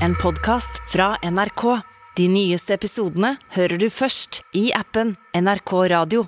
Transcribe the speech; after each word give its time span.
en 0.00 0.14
podkast 0.14 0.82
fra 0.88 1.16
NRK. 1.22 1.80
De 2.16 2.28
nyeste 2.30 2.74
episodene 2.76 3.34
hører 3.56 3.78
du 3.78 3.88
først 3.90 4.42
i 4.54 4.70
appen 4.74 5.16
NRK 5.34 5.72
Radio. 5.92 6.26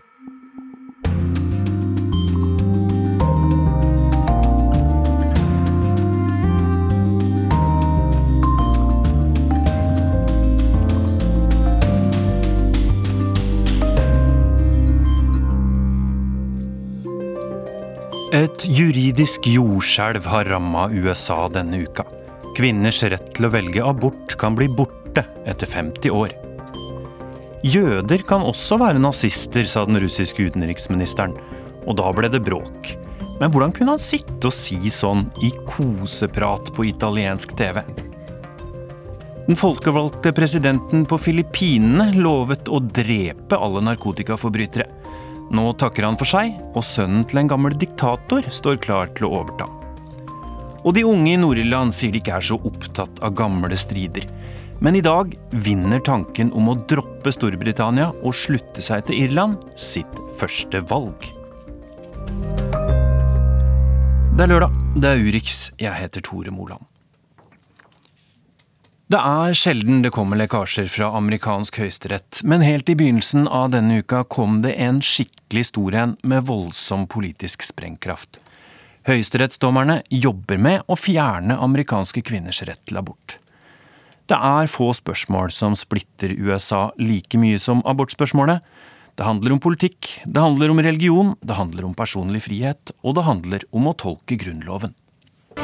Et 18.37 18.67
juridisk 18.69 19.47
jordskjelv 19.49 20.27
har 20.29 20.51
ramma 20.51 20.91
USA 20.93 21.47
denne 21.49 21.87
uka. 21.87 22.05
Kvinners 22.57 23.03
rett 23.05 23.35
til 23.37 23.45
å 23.45 23.53
velge 23.53 23.83
abort 23.85 24.33
kan 24.41 24.55
bli 24.57 24.71
borte 24.73 25.27
etter 25.45 25.69
50 25.69 26.15
år. 26.17 26.33
Jøder 27.67 28.23
kan 28.25 28.45
også 28.47 28.79
være 28.81 29.03
nazister, 29.03 29.67
sa 29.69 29.85
den 29.85 30.01
russiske 30.01 30.47
utenriksministeren. 30.49 31.35
Og 31.85 31.99
da 32.01 32.09
ble 32.17 32.31
det 32.33 32.41
bråk. 32.47 32.95
Men 33.41 33.53
hvordan 33.53 33.75
kunne 33.77 33.97
han 33.97 34.01
sitte 34.01 34.49
og 34.49 34.57
si 34.57 34.79
sånn 34.89 35.27
i 35.45 35.53
koseprat 35.69 36.73
på 36.73 36.89
italiensk 36.89 37.53
TV? 37.59 37.83
Den 39.47 39.59
folkevalgte 39.61 40.33
presidenten 40.35 41.05
på 41.07 41.21
Filippinene 41.21 42.09
lovet 42.17 42.73
å 42.73 42.81
drepe 42.81 43.61
alle 43.61 43.85
narkotikaforbrytere. 43.85 44.89
Nå 45.53 45.71
takker 45.79 46.09
han 46.09 46.17
for 46.19 46.27
seg, 46.27 46.57
og 46.73 46.83
sønnen 46.83 47.29
til 47.29 47.45
en 47.45 47.53
gammel 47.53 47.77
diktator 47.79 48.49
står 48.49 48.81
klar 48.83 49.13
til 49.15 49.29
å 49.29 49.37
overta. 49.43 49.69
Og 50.87 50.95
de 50.95 51.03
unge 51.03 51.33
i 51.33 51.39
Nord-Irland 51.41 51.91
sier 51.95 52.13
de 52.15 52.21
ikke 52.23 52.37
er 52.39 52.45
så 52.47 52.61
opptatt 52.63 53.19
av 53.27 53.35
gamle 53.35 53.75
strider. 53.75 54.23
Men 54.79 54.95
i 54.95 55.03
dag 55.03 55.33
vinner 55.51 56.03
tanken 56.05 56.53
om 56.55 56.69
å 56.71 56.77
droppe 56.87 57.33
Storbritannia 57.35 58.13
og 58.23 58.37
slutte 58.37 58.85
seg 58.85 59.09
til 59.09 59.25
Irland 59.25 59.59
sitt 59.75 60.21
første 60.39 60.85
valg. 60.87 61.27
Det 64.37 64.45
er 64.45 64.53
lørdag. 64.53 64.77
Det 65.01 65.11
er 65.11 65.25
Urix. 65.27 65.59
Jeg 65.81 65.97
heter 65.97 66.23
Tore 66.23 66.55
Moland. 66.55 66.85
Det 69.11 69.19
er 69.19 69.55
sjelden 69.55 70.01
det 70.03 70.11
kommer 70.15 70.39
lekkasjer 70.39 70.89
fra 70.91 71.13
amerikansk 71.15 71.79
høyesterett, 71.79 72.41
men 72.43 72.65
helt 72.67 72.91
i 72.91 72.97
begynnelsen 72.99 73.47
av 73.47 73.71
denne 73.75 74.01
uka 74.03 74.25
kom 74.27 74.59
det 74.65 74.75
en 74.83 74.99
skikkelig 74.99 75.69
stor 75.69 75.95
en 75.95 76.17
med 76.27 76.49
voldsom 76.49 77.07
politisk 77.11 77.63
sprengkraft. 77.63 78.41
Høyesterettsdommerne 79.07 80.01
jobber 80.11 80.59
med 80.59 80.89
å 80.91 80.97
fjerne 80.99 81.55
amerikanske 81.63 82.25
kvinners 82.27 82.59
rett 82.67 82.81
til 82.91 82.99
abort. 82.99 83.37
Det 84.27 84.35
er 84.35 84.67
få 84.67 84.89
spørsmål 84.99 85.53
som 85.55 85.77
splitter 85.79 86.33
USA 86.35 86.89
like 86.99 87.39
mye 87.39 87.61
som 87.63 87.85
abortspørsmålet. 87.87 88.65
Det 89.15 89.23
handler 89.23 89.55
om 89.55 89.61
politikk, 89.63 90.11
det 90.27 90.43
handler 90.43 90.75
om 90.75 90.83
religion, 90.83 91.37
det 91.39 91.55
handler 91.55 91.87
om 91.87 91.95
personlig 91.95 92.43
frihet, 92.49 92.91
og 93.07 93.15
det 93.15 93.27
handler 93.29 93.69
om 93.71 93.87
å 93.87 93.95
tolke 93.95 94.41
Grunnloven. 94.43 94.99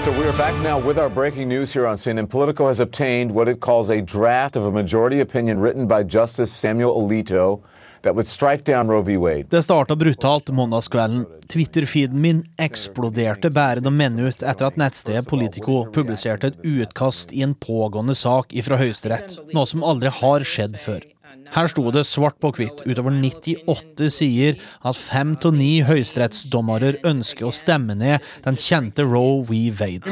So 0.05 0.13
we 0.13 0.23
are 0.23 0.39
back 0.39 0.55
now 0.63 0.79
with 0.79 0.97
our 0.97 1.11
breaking 1.11 1.49
news 1.49 1.75
here 1.75 1.89
on 1.89 1.97
CNN. 1.99 2.31
Politico 2.31 2.69
has 2.69 2.79
obtained 2.79 3.35
what 3.35 3.49
it 3.49 3.59
calls 3.59 3.91
a 3.91 4.01
draft 4.01 4.55
of 4.55 4.65
a 4.65 4.71
majority 4.71 5.19
opinion 5.19 5.59
written 5.59 5.89
by 5.89 6.05
Justice 6.05 6.53
Samuel 6.53 6.95
Alito 6.95 7.61
Det 8.03 9.63
starta 9.63 9.97
brutalt 9.97 10.51
mandagskvelden. 10.51 11.23
Twitter-feeden 11.53 12.19
min 12.21 12.43
eksploderte 12.59 13.51
bare 13.55 13.85
noen 13.85 13.99
minutter 14.01 14.49
etter 14.51 14.67
at 14.67 14.81
nettstedet 14.81 15.29
Politico 15.31 15.85
publiserte 15.95 16.51
et 16.51 16.67
utkast 16.67 17.35
i 17.37 17.45
en 17.47 17.55
pågående 17.55 18.17
sak 18.19 18.55
ifra 18.59 18.81
Høyesterett, 18.81 19.39
noe 19.55 19.69
som 19.71 19.87
aldri 19.87 20.11
har 20.23 20.47
skjedd 20.49 20.81
før. 20.83 21.12
Her 21.53 21.69
sto 21.69 21.91
det 21.93 22.07
svart 22.09 22.39
på 22.41 22.49
hvitt 22.57 22.81
utover 22.87 23.13
98 23.13 24.09
sider 24.15 24.57
at 24.89 24.97
fem 24.97 25.35
av 25.37 25.53
ni 25.53 25.83
høyesterettsdommere 25.85 26.95
ønsker 27.09 27.49
å 27.49 27.53
stemme 27.53 27.97
ned 27.99 28.25
den 28.47 28.57
kjente 28.57 29.05
Roe 29.05 29.43
v. 29.45 29.69
Wade. 29.77 30.09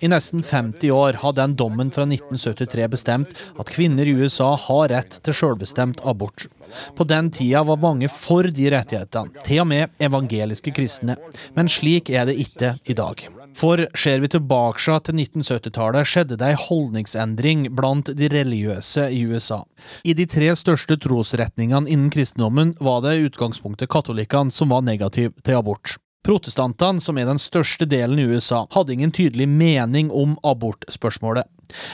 I 0.00 0.12
nesten 0.12 0.44
50 0.44 0.92
år 0.92 1.20
har 1.22 1.36
den 1.40 1.56
dommen 1.56 1.94
fra 1.94 2.04
1973 2.04 2.90
bestemt 2.92 3.32
at 3.56 3.72
kvinner 3.72 4.04
i 4.04 4.16
USA 4.20 4.52
har 4.66 4.92
rett 4.92 5.18
til 5.24 5.38
selvbestemt 5.40 6.04
abort. 6.04 6.48
På 6.96 7.08
den 7.08 7.30
tida 7.32 7.62
var 7.64 7.80
mange 7.80 8.10
for 8.12 8.50
de 8.52 8.68
rettighetene, 8.74 9.32
til 9.46 9.64
og 9.64 9.70
med 9.72 9.96
evangeliske 10.02 10.74
kristne. 10.76 11.16
Men 11.56 11.72
slik 11.72 12.12
er 12.12 12.28
det 12.28 12.36
ikke 12.42 12.76
i 12.84 12.96
dag. 12.98 13.28
For 13.56 13.80
ser 13.96 14.20
vi 14.20 14.28
tilbake 14.28 14.98
til 15.06 15.16
1970-tallet, 15.16 16.08
skjedde 16.08 16.36
det 16.36 16.50
en 16.52 16.64
holdningsendring 16.66 17.66
blant 17.76 18.10
de 18.18 18.28
religiøse 18.28 19.08
i 19.16 19.22
USA. 19.24 19.62
I 20.04 20.12
de 20.18 20.26
tre 20.28 20.50
største 20.60 20.98
trosretningene 21.00 21.88
innen 21.88 22.10
kristendommen 22.12 22.74
var 22.84 23.00
det 23.06 23.16
i 23.16 23.24
utgangspunktet 23.30 23.88
katolikkene 23.92 24.52
som 24.52 24.74
var 24.74 24.84
negative 24.84 25.32
til 25.40 25.56
abort. 25.62 25.96
Protestantene, 26.26 27.00
som 27.00 27.16
er 27.16 27.28
den 27.28 27.38
største 27.38 27.86
delen 27.88 28.18
i 28.18 28.26
USA, 28.26 28.64
hadde 28.74 28.92
ingen 28.92 29.14
tydelig 29.14 29.46
mening 29.48 30.10
om 30.10 30.34
abortspørsmålet. 30.44 31.46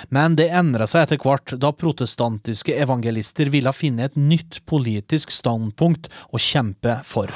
Men 0.08 0.34
det 0.40 0.48
endra 0.56 0.88
seg 0.88 1.06
etter 1.06 1.20
hvert, 1.22 1.54
da 1.60 1.70
protestantiske 1.76 2.74
evangelister 2.80 3.52
ville 3.52 3.72
finne 3.76 4.08
et 4.08 4.16
nytt 4.16 4.64
politisk 4.68 5.30
standpunkt 5.30 6.10
å 6.32 6.40
kjempe 6.40 6.98
for. 7.06 7.30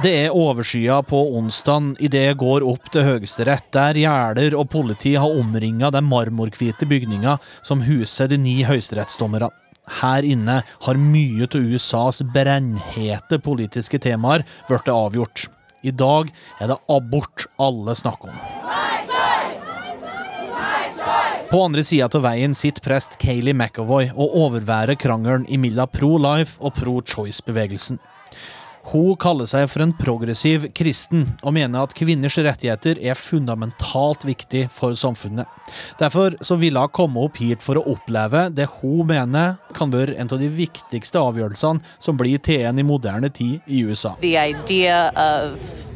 Det 0.00 0.10
er 0.16 0.32
overskya 0.32 1.02
på 1.04 1.18
onsdag 1.36 1.98
idet 2.00 2.22
jeg 2.24 2.36
går 2.40 2.64
opp 2.64 2.86
til 2.88 3.04
Høyesterett, 3.04 3.66
der 3.76 3.98
gjerder 4.00 4.54
og 4.56 4.70
politi 4.72 5.10
har 5.20 5.34
omringa 5.42 5.90
den 5.92 6.06
marmorhvite 6.08 6.86
bygninga 6.88 7.34
som 7.60 7.82
huser 7.84 8.30
de 8.32 8.38
ni 8.40 8.62
høyesterettsdommerne. 8.64 9.50
Her 10.00 10.24
inne 10.24 10.62
har 10.86 11.00
mye 11.02 11.44
av 11.44 11.56
USAs 11.60 12.22
brennhete 12.32 13.40
politiske 13.44 14.00
temaer 14.00 14.46
blitt 14.70 14.88
avgjort. 14.88 15.50
I 15.84 15.92
dag 15.92 16.30
er 16.60 16.72
det 16.72 16.78
abort 16.88 17.44
alle 17.60 17.92
snakker 17.98 18.32
om. 18.32 18.40
På 21.50 21.60
andre 21.66 21.84
sida 21.84 22.08
av 22.08 22.24
veien 22.24 22.56
sitter 22.56 22.86
prest 22.86 23.18
Kayleigh 23.20 23.58
McAvoy 23.58 24.14
og 24.14 24.38
overværer 24.46 24.96
krangelen 24.96 25.44
mellom 25.60 25.92
pro-life 25.92 26.56
og 26.64 26.72
pro-choice-bevegelsen. 26.78 28.00
Hun 28.90 29.14
kaller 29.22 29.46
seg 29.46 29.68
for 29.70 29.84
en 29.84 29.92
progressiv 29.94 30.64
kristen, 30.74 31.28
og 31.46 31.54
mener 31.54 31.84
at 31.84 31.92
kvinners 31.94 32.34
rettigheter 32.42 32.98
er 32.98 33.18
fundamentalt 33.18 34.24
viktig 34.26 34.64
for 34.74 34.96
samfunnet. 34.98 35.46
Derfor 36.00 36.34
så 36.42 36.56
ville 36.58 36.82
hun 36.82 36.90
komme 36.96 37.22
opp 37.22 37.38
hit 37.38 37.62
for 37.62 37.78
å 37.78 37.84
oppleve 37.92 38.48
det 38.50 38.66
hun 38.80 39.06
mener 39.12 39.60
kan 39.76 39.92
være 39.92 40.16
en 40.18 40.30
av 40.30 40.40
de 40.40 40.48
viktigste 40.52 41.20
avgjørelsene 41.20 41.80
som 41.98 42.18
blir 42.20 42.38
tatt 42.38 42.78
i 42.78 42.86
moderne 42.86 43.30
tid 43.30 43.60
i 43.66 43.84
USA. 43.86 44.16
The 44.20 44.36
idea 44.36 45.10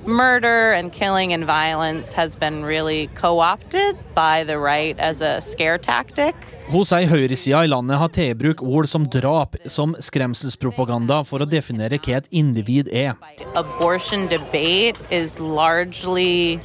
murder 0.07 0.73
and 0.73 0.93
killing 0.93 1.33
and 1.33 1.47
violence 1.47 2.13
has 2.13 2.37
been 2.37 2.65
really 2.65 3.09
co-opted 3.15 3.97
by 4.15 4.45
the 4.45 4.59
right 4.59 4.99
as 4.99 5.23
a 5.23 5.41
scare 5.41 5.79
tactic. 5.79 6.35
Hun 6.69 6.85
sier 6.89 7.09
høyresida 7.09 7.65
i 7.65 7.69
landet 7.69 7.99
har 8.01 8.13
tatt 8.13 8.33
i 8.33 8.39
bruk 8.39 8.63
ord 8.65 8.89
som 8.89 9.09
drap 9.09 9.57
som 9.69 9.97
skremselspropaganda 10.01 11.23
for 11.29 11.45
å 11.45 11.49
definere 11.49 12.01
hva 12.01 12.21
et 12.21 12.29
individ 12.33 12.89
er. 12.93 13.17
Abortion 13.57 14.29
debate 14.29 15.01
is 15.11 15.39
largely 15.41 16.61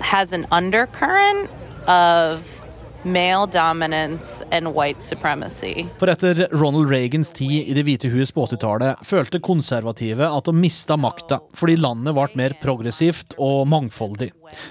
has 0.00 0.32
an 0.32 0.46
undercurrent 0.50 1.50
of 1.86 2.58
male 3.02 3.46
dominance 3.46 4.42
and 4.50 4.74
white 4.74 5.02
supremacy. 5.02 5.86
For 5.98 6.10
etter 6.10 6.48
Ronald 6.52 6.90
Reagans 6.90 7.32
tid 7.32 7.68
i 7.68 7.74
Det 7.76 7.84
hvite 7.86 8.10
hus 8.12 8.32
på 8.34 8.46
80-tallet 8.46 9.04
følte 9.06 9.40
konservative 9.40 10.28
at 10.28 10.48
de 10.48 10.54
mista 10.56 10.96
makta, 10.96 11.40
fordi 11.54 11.76
landet 11.80 12.16
ble 12.16 12.28
mer 12.38 12.56
progressivt 12.62 13.36
og 13.38 13.66
mangfoldig. 13.70 14.30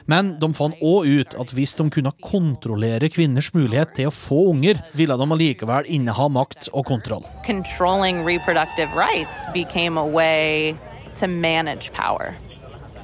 Men 0.10 0.36
de 0.42 0.52
fant 0.58 0.78
òg 0.82 1.08
ut 1.08 1.38
at 1.38 1.54
hvis 1.56 1.78
de 1.80 1.88
kunne 1.94 2.14
kontrollere 2.26 3.12
kvinners 3.14 3.54
mulighet 3.56 3.96
til 3.98 4.10
å 4.10 4.16
få 4.16 4.48
unger, 4.52 4.82
ville 4.98 5.18
de 5.18 5.30
allikevel 5.38 5.88
inneha 5.88 6.28
makt 6.28 6.72
og 6.74 6.88
kontroll. 6.90 7.26
Controlling 7.46 8.26
reproductive 8.26 8.92
rights 8.98 9.46
became 9.54 9.98
a 9.98 10.06
way 10.06 10.76
to 11.16 11.28
manage 11.28 11.94
power. 11.94 12.36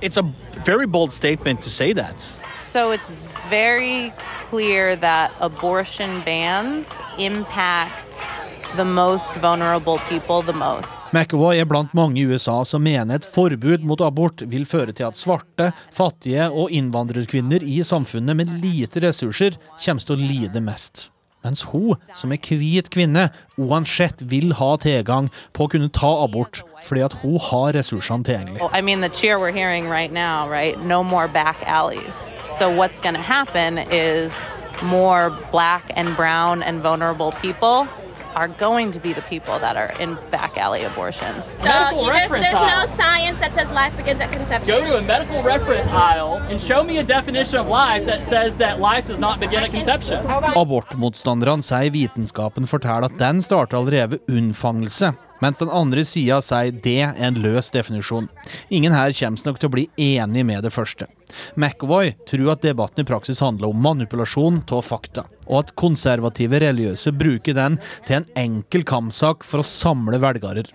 It's 0.03 0.17
a 0.17 0.33
very 0.65 0.85
bold 0.85 1.13
statement 1.13 1.61
to 1.61 1.69
say 1.69 1.93
that. 1.93 2.19
So 2.51 2.91
it's 2.91 3.09
very 3.49 4.11
clear 4.49 4.97
that 4.97 5.31
abortion 5.39 6.21
bans 6.25 7.01
impact 7.17 8.27
the 8.75 8.83
most 8.83 9.35
vulnerable 9.35 9.99
people 10.09 10.41
the 10.41 10.51
most. 10.51 11.13
McAvoy 11.13 11.61
er 11.61 11.65
blant 11.65 11.93
mange 11.93 12.19
i 12.19 12.25
USA 12.27 12.65
som 12.67 12.83
mener 12.83 13.15
et 13.15 13.29
forbud 13.35 13.87
mot 13.87 14.03
abort 14.03 14.43
vil 14.43 14.67
føre 14.67 14.91
til 14.91 15.07
at 15.07 15.15
svarte, 15.15 15.71
fattige 15.95 16.49
og 16.51 16.75
innvandrerkvinner 16.75 17.63
i 17.63 17.79
samfunnet 17.87 18.35
med 18.35 18.51
lite 18.59 19.07
ressurser 19.07 19.55
kommer 19.79 20.03
til 20.03 20.17
å 20.17 20.23
lide 20.33 20.67
mest. 20.67 21.12
Mens 21.43 21.63
hun, 21.71 21.95
som 22.15 22.31
er 22.31 22.37
hvit 22.43 22.89
kvinne, 22.93 23.29
uansett 23.59 24.23
vil 24.29 24.53
ha 24.59 24.75
tilgang 24.81 25.29
på 25.53 25.65
å 25.65 25.71
kunne 25.73 25.91
ta 25.93 26.11
abort 26.23 26.63
fordi 26.83 27.03
at 27.05 27.13
hun 27.21 27.39
har 27.39 27.73
ressursene 27.77 28.27
tilgjengelig. 28.27 28.59
I 28.73 28.81
mean, 28.81 29.01
the 29.01 29.09
cheer 29.09 29.39
we're 29.39 29.55
hearing 29.55 29.87
right 29.87 30.11
now, 30.11 30.49
right? 30.49 30.77
No 30.83 31.03
more 31.03 31.27
back 31.27 31.57
alleys. 31.65 32.35
So 32.51 32.69
what's 32.69 32.99
going 32.99 33.15
to 33.15 33.21
happen 33.21 33.77
is 33.77 34.49
more 34.81 35.31
black 35.51 35.91
and 35.95 36.15
brown 36.15 36.61
and 36.63 36.81
vulnerable 36.81 37.31
people 37.31 37.87
are 38.35 38.47
going 38.47 38.91
to 38.91 38.99
be 38.99 39.13
the 39.13 39.21
people 39.23 39.59
that 39.59 39.75
are 39.77 39.91
in 39.99 40.17
back 40.31 40.57
alley 40.57 40.83
abortions. 40.83 41.57
So 41.61 41.89
you, 41.91 42.11
there's, 42.11 42.31
there's 42.31 42.53
no 42.53 42.85
science 42.95 43.39
that 43.39 43.53
says 43.55 43.69
life 43.71 43.95
begins 43.97 44.21
at 44.21 44.31
conception. 44.31 44.67
Go 44.67 44.81
to 44.81 44.97
a 44.97 45.01
medical 45.01 45.41
reference 45.43 45.87
aisle 45.89 46.37
and 46.49 46.59
show 46.61 46.83
me 46.83 46.97
a 46.97 47.03
definition 47.03 47.59
of 47.59 47.67
life 47.67 48.05
that 48.05 48.25
says 48.27 48.57
that 48.57 48.79
life 48.79 49.07
does 49.07 49.19
not 49.19 49.39
begin 49.39 49.63
at 49.63 49.71
conception. 49.71 50.23
Abortmotstanderne 50.55 51.61
sier 51.61 51.91
vitenskapen 51.91 52.67
forteller 52.67 53.05
at 53.05 53.19
den 53.19 53.41
starter 53.41 53.77
allerede 53.77 54.09
ved 54.11 54.19
unnfangelse, 54.27 55.13
mens 55.43 55.59
den 55.59 55.71
andre 55.73 56.05
sida 56.07 56.39
sier 56.43 56.71
det 56.85 56.95
er 57.03 57.17
en 57.27 57.41
løs 57.43 57.71
definisjon. 57.75 58.29
Ingen 58.71 58.95
her 58.95 59.11
kommer 59.17 59.49
nok 59.49 59.59
til 59.59 59.69
å 59.69 59.75
bli 59.75 59.85
enig 59.99 60.45
med 60.47 60.63
det 60.63 60.71
første. 60.73 61.09
McAvoy 61.57 62.13
tror 62.29 62.53
at 62.53 62.63
debatten 62.63 63.03
i 63.03 63.07
praksis 63.09 63.41
handler 63.43 63.73
om 63.73 63.81
manipulasjon 63.83 64.61
av 64.71 64.83
fakta, 64.85 65.25
og 65.49 65.63
at 65.63 65.73
konservative 65.79 66.61
religiøse 66.63 67.13
bruker 67.17 67.57
den 67.57 67.79
til 68.07 68.21
en 68.21 68.29
enkel 68.39 68.85
kampsak 68.87 69.43
for 69.47 69.63
å 69.63 69.67
samle 69.67 70.21
velgere. 70.21 70.65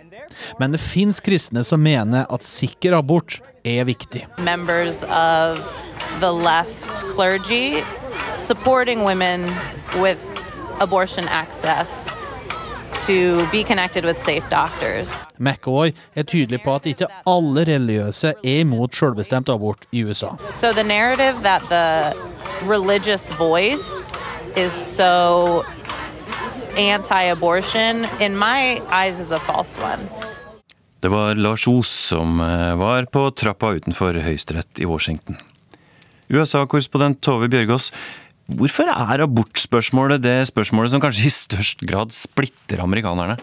Men 0.60 0.74
det 0.74 0.82
fins 0.82 1.22
kristne 1.24 1.64
som 1.64 1.82
mener 1.82 2.26
at 2.28 2.44
sikker 2.44 2.98
abort 2.98 3.40
er 3.64 3.86
viktig. 3.88 4.26
Left 6.18 7.04
clergy 7.14 7.84
supporting 8.34 9.04
women 9.04 9.44
with 10.00 10.22
abortion 10.80 11.28
access 11.28 12.08
McAvoy 15.38 15.92
er 16.14 16.22
tydelig 16.22 16.60
på 16.64 16.74
at 16.74 16.86
ikke 16.86 17.06
alle 17.26 17.64
religiøse 17.68 18.34
er 18.42 18.60
imot 18.64 18.94
selvbestemt 18.94 19.48
abort 19.48 19.86
i 19.92 20.04
USA. 20.04 20.34
So 20.54 20.72
the 20.72 20.84
narrative 20.84 21.42
that 21.42 21.62
the 21.68 22.14
religious 22.66 23.30
voice 23.38 24.10
is 24.56 24.72
so 24.72 25.64
anti-abortion, 26.78 28.06
in 28.20 28.36
my 28.36 28.80
eyes, 28.90 29.18
is 29.20 29.30
a 29.30 29.38
false 29.38 29.80
one. 29.80 30.08
Det 31.00 31.08
var 31.08 31.34
Lars 31.34 31.66
Os 31.68 31.88
som 31.88 32.40
eh, 32.40 32.74
var 32.76 33.04
på 33.04 33.30
trappa 33.30 33.70
utenfor 33.78 34.18
Høyesterett 34.18 34.80
i 34.82 34.86
Washington. 34.86 35.36
USA-korrespondent 36.28 37.20
Tove 37.22 37.48
Bjørgaas, 37.48 37.92
Hvorfor 38.48 38.88
er 38.88 39.20
abortspørsmålet 39.26 40.22
det 40.24 40.38
spørsmålet 40.48 40.94
som 40.94 41.02
kanskje 41.04 41.28
i 41.28 41.32
størst 41.34 41.82
grad 41.84 42.14
splitter 42.16 42.80
amerikanerne? 42.80 43.36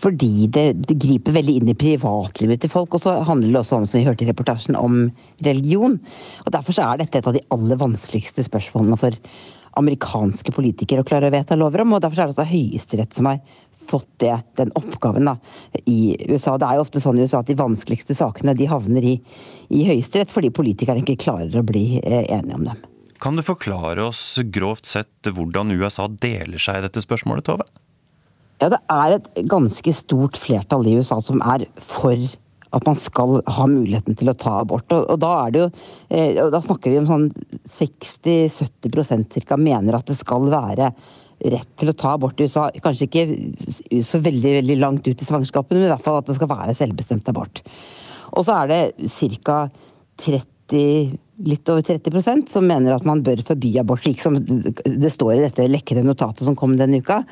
Fordi 0.00 0.48
det, 0.50 0.64
det, 0.88 0.96
griper 0.98 1.36
veldig 1.36 1.58
inn 1.60 1.68
i 1.70 1.76
privatlivet 1.78 2.64
til 2.64 2.72
folk. 2.72 2.96
Og 2.96 3.04
så 3.04 3.12
handler 3.28 3.52
det 3.52 3.60
også 3.60 3.78
om, 3.78 3.84
som 3.86 4.00
vi 4.00 4.08
hørte 4.08 4.24
i 4.24 4.30
reportasjen, 4.30 4.78
om 4.78 5.04
religion. 5.44 6.00
Og 6.42 6.54
Derfor 6.54 6.80
er 6.82 7.02
dette 7.02 7.20
et 7.20 7.28
av 7.30 7.36
de 7.36 7.44
aller 7.54 7.78
vanskeligste 7.78 8.46
spørsmålene 8.48 8.98
for 8.98 9.20
amerikanske 9.76 10.54
politikere 10.56 11.04
å 11.04 11.06
klare 11.06 11.28
å 11.28 11.34
vedta 11.36 11.54
lover 11.60 11.84
om. 11.84 11.94
Og 11.94 12.02
derfor 12.02 12.24
er 12.24 12.26
det 12.26 12.34
også 12.34 12.48
Høyesterett 12.48 13.14
som 13.14 13.30
har 13.30 13.38
fått 13.86 14.08
det, 14.24 14.32
den 14.58 14.72
oppgaven 14.80 15.30
da, 15.30 15.36
i 15.84 16.16
USA. 16.32 16.56
Det 16.56 16.66
er 16.66 16.80
jo 16.80 16.88
ofte 16.88 17.04
sånn 17.04 17.20
i 17.20 17.28
USA 17.28 17.44
at 17.44 17.52
de 17.52 17.60
vanskeligste 17.60 18.16
sakene 18.18 18.56
de 18.56 18.66
havner 18.72 19.06
i, 19.14 19.14
i 19.70 19.86
Høyesterett 19.92 20.32
fordi 20.32 20.50
politikerne 20.56 21.04
ikke 21.04 21.20
klarer 21.28 21.60
å 21.60 21.66
bli 21.68 22.00
eh, 22.00 22.24
enige 22.40 22.58
om 22.58 22.70
dem. 22.72 22.86
Kan 23.22 23.36
du 23.38 23.44
forklare 23.44 24.04
oss 24.04 24.38
grovt 24.52 24.86
sett 24.86 25.30
hvordan 25.32 25.72
USA 25.76 26.08
deler 26.08 26.60
seg 26.60 26.80
i 26.80 26.86
dette 26.86 27.02
spørsmålet, 27.04 27.46
Tove? 27.48 27.66
Ja, 28.60 28.70
Det 28.72 28.80
er 28.88 29.16
et 29.18 29.30
ganske 29.50 29.92
stort 29.96 30.38
flertall 30.40 30.86
i 30.88 30.96
USA 30.96 31.20
som 31.20 31.42
er 31.44 31.66
for 31.76 32.16
at 32.76 32.86
man 32.86 32.96
skal 32.98 33.40
ha 33.46 33.66
muligheten 33.70 34.16
til 34.18 34.30
å 34.30 34.36
ta 34.36 34.60
abort. 34.62 34.90
Og, 34.92 35.04
og 35.12 35.20
da 35.22 35.32
jo 35.54 35.68
eh, 36.10 36.36
Da 36.52 36.60
snakker 36.64 36.92
vi 36.92 36.98
om 37.00 37.06
sånn 37.08 37.28
60-70 37.68 39.46
ca. 39.46 39.56
mener 39.60 39.96
at 39.96 40.08
det 40.08 40.18
skal 40.18 40.48
være 40.52 40.90
rett 41.52 41.72
til 41.76 41.92
å 41.92 41.96
ta 41.96 42.14
abort 42.16 42.40
i 42.40 42.48
USA. 42.48 42.68
Kanskje 42.82 43.08
ikke 43.08 44.02
så 44.04 44.20
veldig, 44.24 44.58
veldig 44.60 44.78
langt 44.80 45.08
ut 45.08 45.20
i 45.20 45.28
svangerskapet, 45.28 45.76
men 45.76 45.86
i 45.86 45.92
hvert 45.92 46.04
fall 46.04 46.20
at 46.22 46.28
det 46.28 46.36
skal 46.38 46.52
være 46.52 46.76
selvbestemt 46.76 47.28
abort. 47.32 47.62
Og 48.32 48.46
så 48.48 48.62
er 48.62 48.72
det 48.72 49.10
ca. 49.44 49.66
30 50.16 50.55
litt 50.72 51.68
over 51.68 51.84
30% 51.84 52.48
som 52.50 52.66
mener 52.66 52.94
at 52.96 53.04
man 53.06 53.22
bør 53.24 53.42
forby 53.46 53.74
abort, 53.80 54.02
slik 54.02 54.20
som 54.22 54.38
det 54.40 55.12
står 55.12 55.36
i 55.36 55.44
dette 55.44 55.68
lekkede 55.68 56.04
notatet 56.06 56.46
som 56.46 56.56
kom 56.58 56.76
denne 56.78 57.02
uka. 57.04 57.22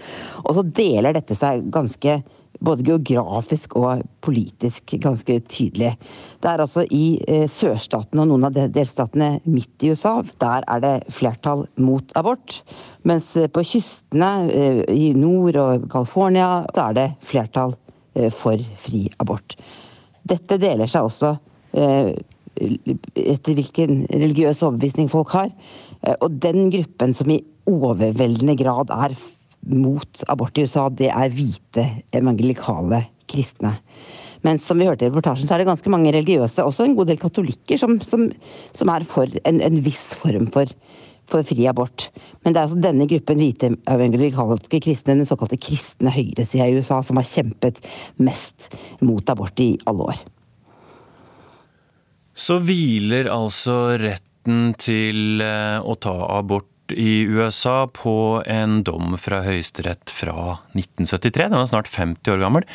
Og 0.44 0.58
så 0.58 0.64
deler 0.76 1.16
dette 1.16 1.36
seg 1.38 1.66
ganske 1.74 2.20
både 2.64 2.84
geografisk 2.86 3.76
og 3.80 4.04
politisk 4.24 4.94
ganske 5.02 5.38
tydelig. 5.50 5.94
Det 6.40 6.50
er 6.50 6.62
altså 6.62 6.84
i 6.86 7.18
eh, 7.28 7.46
sørstatene 7.50 8.24
og 8.24 8.30
noen 8.30 8.48
av 8.48 8.54
delstatene 8.54 9.38
midt 9.44 9.84
i 9.84 9.92
USA, 9.94 10.20
der 10.40 10.66
er 10.70 10.84
det 10.84 10.94
flertall 11.14 11.66
mot 11.80 12.14
abort. 12.18 12.60
Mens 13.08 13.32
eh, 13.40 13.50
på 13.52 13.64
kystene 13.66 14.30
eh, 14.48 14.82
i 14.94 15.12
nord 15.18 15.58
og 15.60 15.88
California, 15.92 16.64
så 16.74 16.88
er 16.88 17.00
det 17.00 17.08
flertall 17.26 17.74
eh, 18.14 18.30
for 18.32 18.60
fri 18.80 19.06
abort. 19.18 19.58
Dette 20.24 20.60
deler 20.60 20.88
seg 20.88 21.04
også 21.04 21.34
etter 22.56 23.56
hvilken 23.56 24.04
religiøs 24.10 24.62
overbevisning 24.62 25.10
folk 25.12 25.34
har. 25.34 25.50
Eh, 26.02 26.16
og 26.20 26.38
den 26.42 26.68
gruppen 26.74 27.14
som 27.16 27.30
i 27.32 27.42
overveldende 27.70 28.56
grad 28.60 28.92
er 28.94 29.16
mot 29.64 30.24
abort 30.28 30.58
i 30.58 30.66
USA, 30.66 30.88
det 30.92 31.08
er 31.10 31.32
hvite 31.32 31.86
evangelikale 32.14 33.06
kristne. 33.30 33.78
Men 34.44 34.60
som 34.60 34.76
vi 34.76 34.84
hørte 34.84 35.06
i 35.06 35.08
reportasjen, 35.08 35.48
så 35.48 35.56
er 35.56 35.62
det 35.62 35.70
ganske 35.70 35.92
mange 35.92 36.12
religiøse, 36.12 36.66
også 36.66 36.84
en 36.84 36.96
god 36.98 37.08
del 37.08 37.20
katolikker, 37.22 37.80
som, 37.80 37.96
som, 38.04 38.26
som 38.76 38.92
er 38.92 39.06
for 39.08 39.30
en, 39.48 39.62
en, 39.64 39.80
viss 39.86 40.10
form 40.20 40.50
for, 40.52 40.68
for 41.30 41.48
fri 41.48 41.64
abort. 41.70 42.10
Men 42.44 42.52
det 42.52 42.60
er 42.60 42.68
altså 42.68 42.82
denne 42.84 43.08
gruppen 43.08 43.40
hvite 43.40 43.72
evangelikalske 43.88 44.82
kristne, 44.84 45.16
den 45.16 45.30
såkalte 45.30 45.56
kristne 45.56 46.12
høyresida 46.12 46.68
i 46.68 46.76
USA, 46.76 47.00
som 47.00 47.16
har 47.20 47.30
kjempet 47.30 47.80
mest 48.20 48.68
mot 49.00 49.32
abort 49.32 49.64
i 49.64 49.72
alle 49.88 50.12
år 50.12 50.24
så 52.34 52.58
hviler 52.62 53.30
altså 53.30 53.96
retten 54.00 54.74
til 54.80 55.42
eh, 55.44 55.78
å 55.80 55.94
ta 55.96 56.14
abort 56.36 56.92
i 56.92 57.24
USA 57.24 57.86
på 57.88 58.42
en 58.50 58.82
dom 58.84 59.16
fra 59.20 59.40
Høyesterett 59.46 60.12
fra 60.12 60.58
1973. 60.74 61.48
Den 61.48 61.58
er 61.62 61.70
snart 61.70 61.88
50 61.88 62.34
år 62.34 62.42
gammel. 62.44 62.66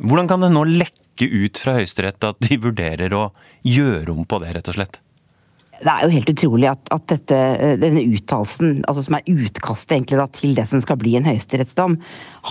Hvordan 0.00 0.30
kan 0.30 0.44
det 0.44 0.52
nå 0.54 0.64
lekke 0.70 1.28
ut 1.28 1.60
fra 1.60 1.76
Høyesterett 1.76 2.24
at 2.24 2.40
de 2.40 2.56
vurderer 2.62 3.12
å 3.12 3.26
gjøre 3.66 4.14
om 4.14 4.24
på 4.24 4.40
det, 4.42 4.54
rett 4.56 4.72
og 4.72 4.78
slett? 4.78 5.02
Det 5.82 5.90
er 5.90 6.04
jo 6.04 6.12
helt 6.14 6.30
utrolig 6.30 6.68
at, 6.70 6.90
at 6.94 7.06
dette, 7.10 7.36
eh, 7.36 7.74
denne 7.80 8.04
uttalelsen, 8.14 8.82
altså 8.88 9.02
som 9.06 9.16
er 9.18 9.30
utkastet 9.32 9.96
egentlig 9.96 10.20
da, 10.20 10.26
til 10.30 10.54
det 10.54 10.66
som 10.70 10.82
skal 10.84 10.98
bli 11.00 11.16
en 11.18 11.26
høyesterettsdom, 11.26 11.96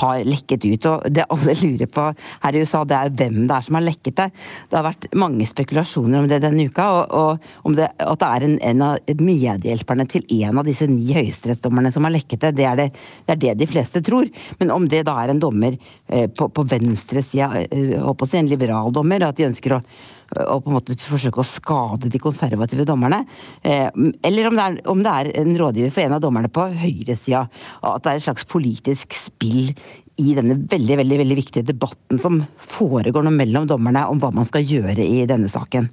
har 0.01 0.23
lekket 0.27 0.67
ut. 0.67 0.87
og 0.89 1.07
Det 1.15 1.27
alle 1.31 1.55
lurer 1.63 1.91
på 1.91 2.07
her 2.43 2.57
i 2.57 2.63
USA, 2.63 2.83
det 2.87 2.97
er 2.97 3.13
hvem 3.21 3.39
det 3.45 3.55
er 3.55 3.67
som 3.67 3.79
har 3.79 3.85
lekket 3.87 4.19
det. 4.19 4.27
Det 4.69 4.79
har 4.79 4.87
vært 4.89 5.09
mange 5.23 5.47
spekulasjoner 5.47 6.21
om 6.21 6.29
det 6.31 6.41
denne 6.43 6.67
uka, 6.67 6.87
og, 7.21 7.49
og 7.63 7.79
det, 7.79 7.89
at 8.03 8.21
det 8.21 8.31
er 8.31 8.47
en, 8.47 8.57
en, 8.71 8.85
av 8.89 9.21
medhjelperne 9.21 10.07
til 10.11 10.27
en 10.41 10.61
av 10.61 10.67
disse 10.67 10.87
ni 10.91 11.11
høyesterettsdommerne 11.15 11.93
som 11.95 12.07
har 12.07 12.15
lekket 12.17 12.47
det. 12.47 12.55
Det 12.59 12.67
er 12.67 12.79
det, 12.83 12.89
det 13.27 13.37
er 13.37 13.43
det, 13.47 13.57
de 13.63 13.69
fleste 13.69 14.03
tror. 14.05 14.27
Men 14.59 14.75
om 14.75 14.87
det 14.91 15.05
da 15.07 15.15
er 15.21 15.31
en 15.31 15.41
dommer 15.41 15.77
eh, 15.77 16.27
på, 16.27 16.51
på 16.51 16.67
venstresida, 16.67 17.63
eh, 17.67 17.95
en 18.31 18.49
liberal 18.49 18.91
dommer, 18.95 19.23
at 19.27 19.39
de 19.39 19.47
ønsker 19.47 19.77
å 19.77 19.85
og 20.31 20.63
på 20.63 20.71
en 20.71 20.77
måte 20.77 20.95
forsøke 20.95 21.41
å 21.41 21.47
skade 21.47 22.11
de 22.11 22.21
konservative 22.21 22.85
dommerne. 22.87 23.23
Eh, 23.63 23.89
eller 24.27 24.47
om 24.47 24.55
det, 24.57 24.67
er, 24.67 24.77
om 24.91 25.01
det 25.03 25.15
er 25.15 25.31
en 25.41 25.51
rådgiver 25.59 25.91
for 25.91 26.05
en 26.05 26.15
av 26.17 26.23
dommerne 26.23 26.51
på 26.53 26.67
høyresida. 26.71 27.43
At 27.83 28.05
det 28.05 28.13
er 28.13 28.21
et 28.21 28.27
slags 28.29 28.47
politisk 28.49 29.17
spill 29.17 29.73
i 30.21 30.35
denne 30.37 30.57
veldig 30.69 30.99
veldig, 31.01 31.19
veldig 31.23 31.37
viktige 31.39 31.67
debatten 31.67 32.19
som 32.21 32.41
foregår 32.61 33.25
nå 33.25 33.33
mellom 33.35 33.67
dommerne 33.69 34.05
om 34.11 34.21
hva 34.21 34.31
man 34.35 34.47
skal 34.47 34.65
gjøre 34.67 35.03
i 35.03 35.25
denne 35.29 35.49
saken. 35.51 35.89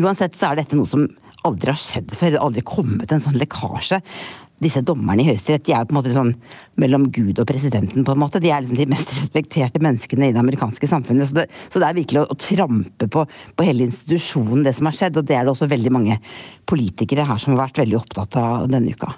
Uansett 0.00 0.36
så 0.36 0.50
er 0.50 0.60
dette 0.60 0.78
noe 0.78 0.90
som 0.90 1.06
aldri 1.46 1.72
har 1.72 1.80
skjedd 1.80 2.12
før. 2.12 2.34
Det 2.34 2.40
har 2.40 2.46
aldri 2.50 2.66
kommet 2.66 3.12
en 3.14 3.22
sånn 3.22 3.38
lekkasje 3.40 4.00
disse 4.60 4.82
dommerne 4.84 5.24
i 5.24 5.28
Høyesterett 5.30 5.64
de 5.66 5.74
er 5.76 5.86
på 5.88 5.94
en 5.94 5.98
måte 6.00 6.12
sånn 6.14 6.34
mellom 6.80 7.08
Gud 7.14 7.40
og 7.40 7.48
presidenten. 7.48 8.04
på 8.04 8.12
en 8.12 8.20
måte. 8.20 8.42
De 8.42 8.52
er 8.52 8.60
liksom 8.60 8.76
de 8.76 8.88
mest 8.90 9.14
respekterte 9.18 9.80
menneskene 9.82 10.28
i 10.28 10.34
det 10.36 10.42
amerikanske 10.42 10.90
samfunnet. 10.90 11.30
Så 11.30 11.40
det, 11.40 11.48
så 11.68 11.80
det 11.80 11.88
er 11.88 11.98
virkelig 12.00 12.24
å, 12.24 12.28
å 12.28 12.38
trampe 12.40 13.08
på, 13.08 13.24
på, 13.56 13.66
hele 13.66 13.88
institusjonen, 13.88 14.64
det 14.66 14.76
som 14.76 14.90
har 14.90 14.96
skjedd. 14.96 15.18
Og 15.20 15.26
det 15.26 15.38
er 15.38 15.48
det 15.48 15.54
også 15.54 15.70
veldig 15.70 15.94
mange 15.96 16.20
politikere 16.68 17.26
her 17.28 17.40
som 17.40 17.56
har 17.56 17.66
vært 17.66 17.82
veldig 17.84 18.00
opptatt 18.02 18.40
av 18.40 18.70
denne 18.70 18.92
uka. 18.92 19.14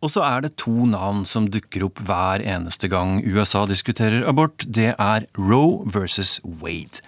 Og 0.00 0.08
så 0.08 0.22
er 0.24 0.40
det 0.40 0.54
to 0.56 0.86
navn 0.88 1.26
som 1.28 1.50
dukker 1.52 1.84
opp 1.84 2.00
hver 2.08 2.40
eneste 2.40 2.88
gang 2.88 3.18
USA 3.20 3.66
diskuterer 3.68 4.24
abort. 4.28 4.64
Det 4.64 4.94
er 4.94 5.26
Roe 5.36 5.84
versus 5.84 6.38
Wade. 6.62 7.02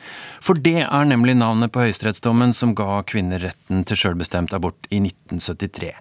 For 0.44 0.60
det 0.60 0.84
er 0.84 1.08
nemlig 1.08 1.38
navnet 1.40 1.72
på 1.72 1.86
høyesterettsdommen 1.86 2.52
som 2.52 2.76
ga 2.76 3.00
kvinner 3.08 3.40
retten 3.48 3.86
til 3.88 3.96
selvbestemt 3.96 4.52
abort 4.52 4.90
i 4.92 5.00
1973. 5.00 5.94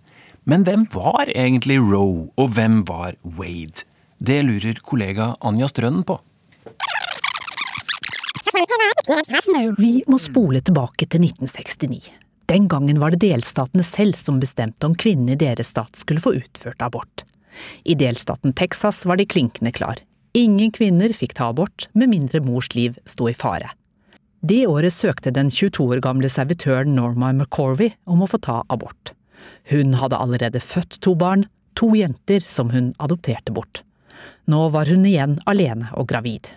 Men 0.43 0.63
hvem 0.65 0.87
var 0.89 1.29
egentlig 1.29 1.77
Roe, 1.77 2.31
og 2.33 2.55
hvem 2.55 2.81
var 2.87 3.13
Wade? 3.37 3.83
Det 4.17 4.39
lurer 4.45 4.79
kollega 4.81 5.35
Anja 5.45 5.67
Strønnen 5.69 6.05
på. 6.05 6.17
Vi 9.77 9.91
må 10.09 10.17
spole 10.21 10.61
tilbake 10.65 11.05
til 11.05 11.27
1969. 11.27 12.09
Den 12.49 12.65
gangen 12.67 12.99
var 12.99 13.13
det 13.13 13.21
delstatene 13.21 13.85
selv 13.85 14.17
som 14.17 14.41
bestemte 14.41 14.89
om 14.89 14.97
kvinnene 14.97 15.37
i 15.37 15.39
deres 15.39 15.71
stat 15.75 15.95
skulle 15.95 16.23
få 16.23 16.33
utført 16.41 16.81
abort. 16.81 17.23
I 17.85 17.95
delstaten 17.95 18.57
Texas 18.57 19.05
var 19.05 19.21
de 19.21 19.29
klinkende 19.29 19.71
klar. 19.71 20.01
Ingen 20.33 20.73
kvinner 20.73 21.13
fikk 21.13 21.37
ta 21.37 21.51
abort 21.51 21.87
med 21.93 22.09
mindre 22.11 22.41
mors 22.41 22.73
liv 22.73 22.97
sto 23.05 23.29
i 23.29 23.37
fare. 23.37 23.75
Det 24.41 24.65
året 24.65 24.93
søkte 24.95 25.31
den 25.31 25.51
22 25.53 25.85
år 25.85 26.01
gamle 26.01 26.29
servitøren 26.33 26.95
Norma 26.97 27.29
McCorvey 27.29 27.93
om 28.09 28.23
å 28.25 28.29
få 28.31 28.41
ta 28.41 28.63
abort. 28.73 29.13
Hun 29.71 29.95
hadde 29.99 30.19
allerede 30.19 30.59
født 30.59 30.99
to 31.01 31.15
barn, 31.15 31.45
to 31.75 31.93
jenter 31.95 32.43
som 32.47 32.71
hun 32.73 32.93
adopterte 32.99 33.53
bort. 33.55 33.83
Nå 34.45 34.67
var 34.73 34.89
hun 34.91 35.05
igjen 35.07 35.39
alene 35.49 35.89
og 35.97 36.09
gravid. 36.11 36.51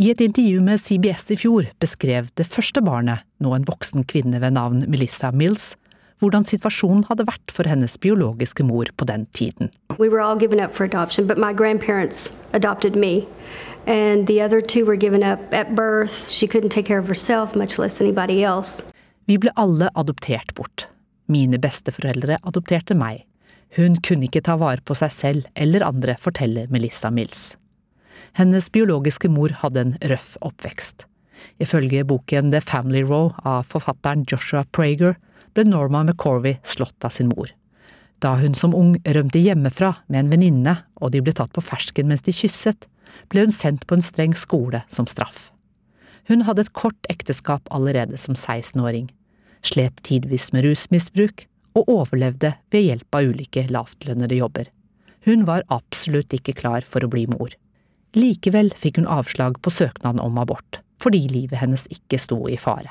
I 0.00 0.08
et 0.10 0.22
intervju 0.24 0.62
med 0.64 0.80
CBS 0.80 1.28
i 1.34 1.36
fjor 1.36 1.66
beskrev 1.82 2.30
det 2.40 2.48
første 2.48 2.80
barnet, 2.80 3.26
nå 3.44 3.52
en 3.52 3.66
voksen 3.68 4.06
kvinne 4.08 4.40
ved 4.40 4.56
navn 4.56 4.80
Melissa 4.88 5.30
Mills, 5.36 5.74
hvordan 6.22 6.46
situasjonen 6.48 7.04
hadde 7.10 7.26
vært 7.28 7.52
for 7.52 7.68
hennes 7.68 7.98
biologiske 8.00 8.64
mor 8.64 8.88
på 8.96 9.04
den 9.10 9.26
tiden. 9.36 9.68
We 9.98 10.08
were 10.08 10.22
all 10.22 10.38
given 10.38 10.60
up 10.60 10.72
for 10.72 10.84
adoption, 10.84 11.26
but 11.26 11.36
my 11.36 11.52
grandparents 11.52 12.36
adopted 12.54 12.96
me. 12.96 13.26
And 13.86 14.26
the 14.28 14.40
other 14.40 14.60
two 14.60 14.86
were 14.86 14.96
given 14.96 15.22
up 15.22 15.40
at 15.52 15.74
birth. 15.74 16.30
She 16.30 16.46
couldn't 16.46 16.70
take 16.70 16.86
care 16.86 17.00
of 17.00 17.08
herself, 17.08 17.56
much 17.56 17.78
less 17.78 18.00
anybody 18.00 18.44
else. 18.44 18.86
Vi 19.26 19.36
ble 19.38 19.50
alle 19.56 19.90
adoptert 19.94 20.54
bort. 20.54 20.86
Mine 21.30 21.60
besteforeldre 21.62 22.38
adopterte 22.42 22.96
meg. 22.98 23.24
Hun 23.76 23.96
kunne 24.04 24.28
ikke 24.28 24.42
ta 24.44 24.58
vare 24.60 24.82
på 24.84 24.96
seg 24.98 25.12
selv 25.14 25.46
eller 25.54 25.84
andre, 25.86 26.16
forteller 26.20 26.68
Melissa 26.72 27.10
Mills. 27.10 27.54
Hennes 28.36 28.68
biologiske 28.72 29.28
mor 29.32 29.52
hadde 29.62 29.80
en 29.80 29.96
røff 30.08 30.36
oppvekst. 30.44 31.06
Ifølge 31.60 32.04
boken 32.08 32.52
The 32.52 32.60
Family 32.64 33.02
Row 33.04 33.32
av 33.48 33.68
forfatteren 33.72 34.24
Joshua 34.28 34.64
Prager 34.72 35.16
ble 35.52 35.64
Norma 35.68 36.02
McCorvey 36.04 36.58
slått 36.64 37.04
av 37.04 37.12
sin 37.16 37.32
mor. 37.32 37.50
Da 38.22 38.36
hun 38.38 38.54
som 38.54 38.76
ung 38.76 38.94
rømte 39.02 39.40
hjemmefra 39.42 39.96
med 40.06 40.20
en 40.20 40.32
venninne 40.32 40.76
og 41.00 41.12
de 41.12 41.22
ble 41.24 41.34
tatt 41.36 41.52
på 41.56 41.64
fersken 41.64 42.08
mens 42.08 42.22
de 42.24 42.34
kysset, 42.36 42.86
ble 43.28 43.46
hun 43.46 43.54
sendt 43.54 43.86
på 43.86 43.98
en 43.98 44.04
streng 44.04 44.36
skole 44.38 44.84
som 44.92 45.08
straff. 45.10 45.50
Hun 46.30 46.44
hadde 46.46 46.66
et 46.66 46.74
kort 46.78 47.10
ekteskap 47.10 47.66
allerede 47.74 48.20
som 48.20 48.36
16-åring, 48.38 49.10
slet 49.66 50.02
tidvis 50.06 50.50
med 50.52 50.66
rusmisbruk 50.66 51.46
og 51.78 51.88
overlevde 51.88 52.54
ved 52.72 52.86
hjelp 52.86 53.18
av 53.18 53.32
ulike 53.32 53.66
lavtlønnede 53.72 54.38
jobber. 54.38 54.68
Hun 55.24 55.46
var 55.48 55.64
absolutt 55.72 56.34
ikke 56.34 56.56
klar 56.58 56.86
for 56.86 57.04
å 57.04 57.10
bli 57.10 57.28
mor. 57.30 57.54
Likevel 58.18 58.72
fikk 58.76 58.98
hun 59.00 59.08
avslag 59.08 59.60
på 59.62 59.72
søknaden 59.72 60.20
om 60.20 60.40
abort, 60.42 60.82
fordi 61.00 61.24
livet 61.30 61.62
hennes 61.62 61.86
ikke 61.94 62.20
sto 62.20 62.42
i 62.50 62.58
fare. 62.60 62.90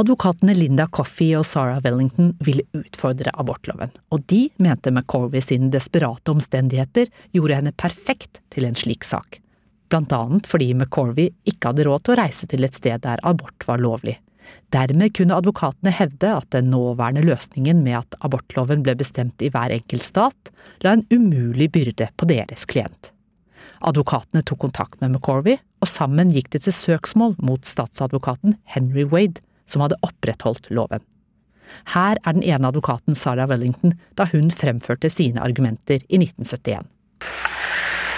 Advokatene 0.00 0.54
Linda 0.54 0.86
Coffey 0.88 1.34
og 1.36 1.44
Sarah 1.44 1.80
Wellington 1.84 2.30
ville 2.46 2.64
utfordre 2.78 3.32
abortloven, 3.34 3.90
og 4.14 4.22
de 4.30 4.46
mente 4.62 4.92
McCorvey 4.94 5.42
sine 5.44 5.68
desperate 5.74 6.30
omstendigheter 6.30 7.10
gjorde 7.36 7.58
henne 7.58 7.74
perfekt 7.76 8.40
til 8.54 8.68
en 8.68 8.78
slik 8.78 9.04
sak. 9.04 9.42
Blant 9.90 10.14
annet 10.14 10.46
fordi 10.48 10.70
McCorvey 10.72 11.34
ikke 11.50 11.72
hadde 11.72 11.88
råd 11.88 12.06
til 12.06 12.14
å 12.14 12.20
reise 12.22 12.48
til 12.48 12.64
et 12.64 12.78
sted 12.78 13.02
der 13.04 13.20
abort 13.26 13.66
var 13.66 13.82
lovlig. 13.82 14.16
Dermed 14.74 15.14
kunne 15.16 15.36
advokatene 15.36 15.92
hevde 15.94 16.32
at 16.36 16.50
den 16.54 16.70
nåværende 16.70 17.24
løsningen 17.26 17.82
med 17.84 18.00
at 18.00 18.18
abortloven 18.22 18.84
ble 18.86 18.94
bestemt 18.98 19.42
i 19.42 19.50
hver 19.52 19.74
enkelt 19.74 20.06
stat, 20.06 20.52
la 20.84 20.94
en 20.96 21.06
umulig 21.10 21.70
byrde 21.74 22.10
på 22.16 22.28
deres 22.30 22.66
klient. 22.70 23.12
Advokatene 23.80 24.42
tok 24.44 24.60
kontakt 24.66 25.00
med 25.00 25.14
McCorvey, 25.14 25.58
og 25.80 25.88
sammen 25.88 26.32
gikk 26.34 26.50
det 26.52 26.64
til 26.66 26.76
søksmål 26.76 27.38
mot 27.40 27.64
statsadvokaten 27.66 28.58
Henry 28.68 29.06
Wade, 29.08 29.40
som 29.66 29.82
hadde 29.84 29.98
opprettholdt 30.04 30.68
loven. 30.70 31.02
Her 31.94 32.18
er 32.26 32.32
den 32.34 32.42
ene 32.42 32.66
advokaten 32.66 33.14
Sarah 33.14 33.48
Wellington 33.48 33.94
da 34.18 34.26
hun 34.32 34.50
fremførte 34.50 35.08
sine 35.08 35.40
argumenter 35.40 36.02
i 36.08 36.18
1971. 36.18 36.86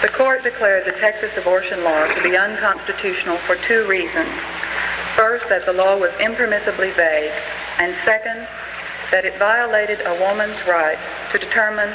The 0.01 0.11
court 0.11 0.43
declared 0.43 0.83
the 0.83 0.97
Texas 0.99 1.31
abortion 1.37 1.79
law 1.83 2.01
to 2.15 2.19
be 2.21 2.35
unconstitutional 2.35 3.37
for 3.47 3.55
two 3.67 3.87
reasons. 3.87 4.62
First, 5.15 5.45
that 5.49 5.65
the 5.65 5.73
law 5.73 5.95
was 5.97 6.11
impermissibly 6.19 6.91
vague, 6.95 7.31
and 7.77 7.93
second, 8.03 8.47
that 9.11 9.25
it 9.25 9.37
violated 9.37 9.99
a 10.05 10.13
woman's 10.19 10.57
right 10.65 10.97
to 11.31 11.37
determine 11.37 11.91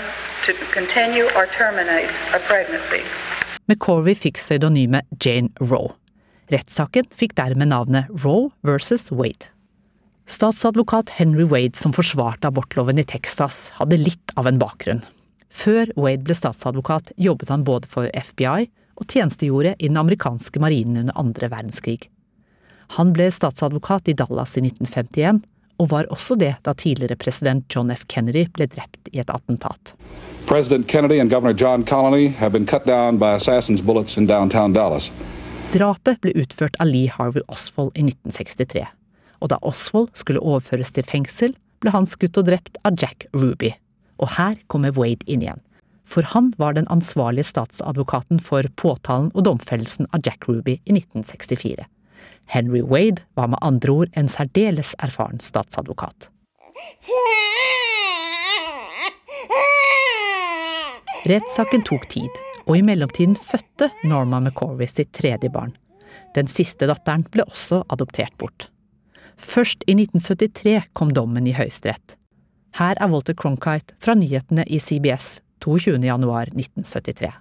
to 0.46 0.54
continue 0.72 1.26
or 1.34 1.46
terminate 1.58 2.10
a 2.32 2.40
pregnancy. 2.46 3.02
McCorvey 3.68 4.14
fikk 4.14 4.38
pseudonymet 4.38 5.04
Jane 5.18 5.50
Roe. 5.60 5.96
Rettssaken 6.48 7.10
fikk 7.12 7.34
dermed 7.36 7.68
navnet 7.68 8.06
Roe 8.24 8.52
versus 8.62 9.10
Wade. 9.10 9.50
Statsadvokat 10.28 11.10
Henry 11.18 11.44
Wade, 11.44 11.76
som 11.76 11.92
forsvarte 11.92 12.48
abortloven 12.48 13.00
i 13.00 13.04
Texas, 13.04 13.68
hadde 13.80 13.98
litt 14.00 14.32
av 14.36 14.46
en 14.48 14.60
bakgrunn. 14.60 15.02
Før 15.48 15.90
Wade 15.96 16.24
ble 16.24 16.36
statsadvokat, 16.36 17.12
jobbet 17.16 17.50
han 17.52 17.64
både 17.64 17.88
for 17.90 18.08
FBI 18.12 18.68
og 18.98 19.08
tjenestegjorde 19.08 19.74
i 19.78 19.88
den 19.88 19.98
amerikanske 20.00 20.60
marinen 20.62 21.02
under 21.02 21.18
andre 21.20 21.50
verdenskrig. 21.52 22.08
Han 22.96 23.12
ble 23.12 23.28
statsadvokat 23.32 24.08
i 24.08 24.16
Dallas 24.16 24.56
i 24.56 24.64
1951, 24.64 25.42
og 25.78 25.90
var 25.92 26.08
også 26.10 26.34
det 26.38 26.54
da 26.66 26.74
tidligere 26.74 27.18
president 27.20 27.66
John 27.74 27.92
F. 27.94 28.04
Kennedy 28.10 28.46
ble 28.54 28.66
drept 28.66 29.10
i 29.12 29.20
et 29.22 29.30
attentat. 29.30 29.94
President 30.48 30.88
Kennedy 30.90 31.20
og 31.22 31.30
Governor 31.30 31.54
John 31.60 31.84
Connolly 31.86 32.30
har 32.38 32.50
blitt 32.54 32.70
skutt 32.70 32.88
ned 32.88 33.22
av 33.22 33.36
assassins' 33.36 33.84
bullets 33.84 34.18
in 34.18 34.26
downtown 34.26 34.74
Dallas. 34.74 35.10
Drapet 35.74 36.22
ble 36.24 36.32
utført 36.40 36.78
av 36.80 36.88
Lee 36.88 37.12
Harvey 37.12 37.44
Oswald 37.52 37.92
i 37.92 38.06
1963, 38.08 38.86
og 39.44 39.52
da 39.52 39.58
Oswald 39.62 40.08
skulle 40.16 40.40
overføres 40.40 40.94
til 40.96 41.04
fengsel, 41.06 41.52
ble 41.84 41.92
han 41.94 42.08
skutt 42.08 42.40
og 42.40 42.48
drept 42.48 42.80
av 42.88 42.96
Jack 42.98 43.28
Ruby. 43.36 43.74
Og 44.18 44.32
her 44.38 44.56
kommer 44.66 44.96
Wade 44.96 45.28
inn 45.28 45.44
igjen, 45.44 45.60
for 46.08 46.26
han 46.32 46.50
var 46.58 46.74
den 46.74 46.88
ansvarlige 46.90 47.46
statsadvokaten 47.52 48.40
for 48.42 48.66
påtalen 48.80 49.28
og 49.36 49.44
domfellelsen 49.46 50.08
av 50.10 50.24
Jack 50.26 50.48
Ruby 50.48 50.80
i 50.88 50.96
1964. 50.96 51.84
Henry 52.48 52.80
Wade 52.82 53.22
var 53.36 53.50
med 53.52 53.60
andre 53.62 53.92
ord 53.92 54.16
en 54.16 54.28
særdeles 54.28 54.94
erfaren 55.04 55.40
statsadvokat. 55.44 56.30
Rettssaken 61.28 61.84
tok 61.84 62.06
tid, 62.08 62.30
og 62.68 62.78
i 62.78 62.84
mellomtiden 62.84 63.36
fødte 63.36 63.90
Norma 64.08 64.40
McCorvey 64.40 64.88
sitt 64.88 65.12
tredje 65.16 65.50
barn. 65.52 65.74
Den 66.36 66.48
siste 66.48 66.88
datteren 66.88 67.26
ble 67.32 67.44
også 67.48 67.82
adoptert 67.92 68.36
bort. 68.40 68.68
Først 69.38 69.84
i 69.86 69.94
1973 69.96 70.88
kom 70.96 71.12
dommen 71.14 71.46
i 71.46 71.54
Høyesterett. 71.56 72.16
Her 72.78 72.96
er 73.00 73.10
Walter 73.12 73.36
Cronkite 73.36 73.96
fra 74.02 74.14
nyhetene 74.18 74.64
i 74.66 74.80
CBS 74.80 75.38
22.1.1973. 75.64 77.32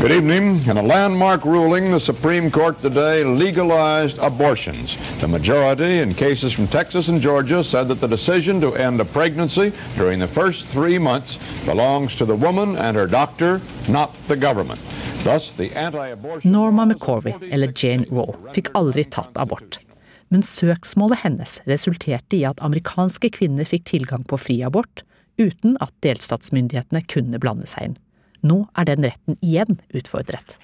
Good 0.00 0.12
evening. 0.12 0.58
In 0.68 0.76
a 0.76 0.82
landmark 0.82 1.44
ruling, 1.44 1.90
the 1.90 2.00
Supreme 2.00 2.50
Court 2.50 2.80
today 2.80 3.24
legalized 3.24 4.18
abortions. 4.18 4.96
The 5.20 5.28
majority 5.28 5.98
in 5.98 6.14
cases 6.14 6.52
from 6.52 6.66
Texas 6.66 7.08
and 7.08 7.20
Georgia 7.20 7.62
said 7.62 7.88
that 7.88 8.00
the 8.00 8.08
decision 8.08 8.60
to 8.60 8.74
end 8.74 9.00
a 9.00 9.04
pregnancy 9.04 9.72
during 9.96 10.18
the 10.18 10.26
first 10.26 10.66
three 10.66 10.98
months 10.98 11.38
belongs 11.64 12.14
to 12.16 12.24
the 12.24 12.34
woman 12.34 12.76
and 12.76 12.96
her 12.96 13.06
doctor, 13.06 13.60
not 13.88 14.10
the 14.28 14.36
government. 14.36 14.80
Thus, 15.22 15.52
the 15.52 15.70
anti-abortion... 15.76 16.50
Norma 16.50 16.84
McCorvey, 16.86 17.38
eller 17.52 17.72
Jane 17.72 18.06
Roe, 18.10 18.34
fikk 18.52 18.72
aldri 18.74 19.04
tatt 19.04 19.38
abort. 19.38 19.78
Men 20.32 20.42
søksmålet 20.42 21.22
hennes 21.22 21.60
resulterte 21.68 22.38
i 22.38 22.44
at 22.48 22.62
amerikanske 22.64 23.30
kvinner 23.36 23.68
fikk 23.68 23.84
tilgang 23.92 24.24
på 24.26 24.38
fri 24.40 24.62
abort, 24.66 25.04
uten 25.38 25.76
at 25.84 25.92
delstatsmyndighetene 26.02 27.04
kunne 27.06 27.38
blande 27.42 27.68
seg 27.70 27.90
inn. 27.90 28.00
Nå 28.42 28.64
er 28.78 28.88
den 28.88 29.06
retten 29.06 29.38
igjen 29.40 29.78
utfordret. 29.94 30.56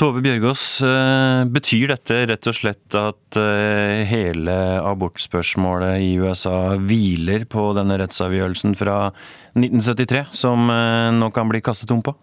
Tove 0.00 0.22
Bjørgaas, 0.24 0.62
eh, 0.86 1.42
betyr 1.52 1.90
dette 1.92 2.22
rett 2.30 2.46
og 2.48 2.56
slett 2.56 2.94
at 2.96 3.36
eh, 3.36 4.06
hele 4.08 4.54
abortspørsmålet 4.86 6.00
i 6.00 6.14
USA 6.22 6.78
hviler 6.80 7.44
på 7.50 7.66
denne 7.76 7.98
rettsavgjørelsen 8.00 8.78
fra 8.78 9.10
1973, 9.58 10.22
som 10.32 10.70
eh, 10.72 11.10
nå 11.12 11.28
kan 11.36 11.50
bli 11.50 11.60
kastet 11.60 11.92
om 11.92 12.00
på? 12.06 12.14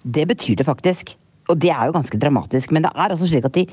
Det 0.00 0.24
betyr 0.30 0.62
det 0.62 0.68
faktisk. 0.70 1.16
Og 1.52 1.60
det 1.60 1.74
er 1.74 1.90
jo 1.90 1.98
ganske 1.98 2.18
dramatisk. 2.20 2.72
Men 2.72 2.86
det 2.86 2.94
er 2.94 3.10
altså 3.10 3.28
slik 3.28 3.50
at 3.50 3.60
i 3.60 3.66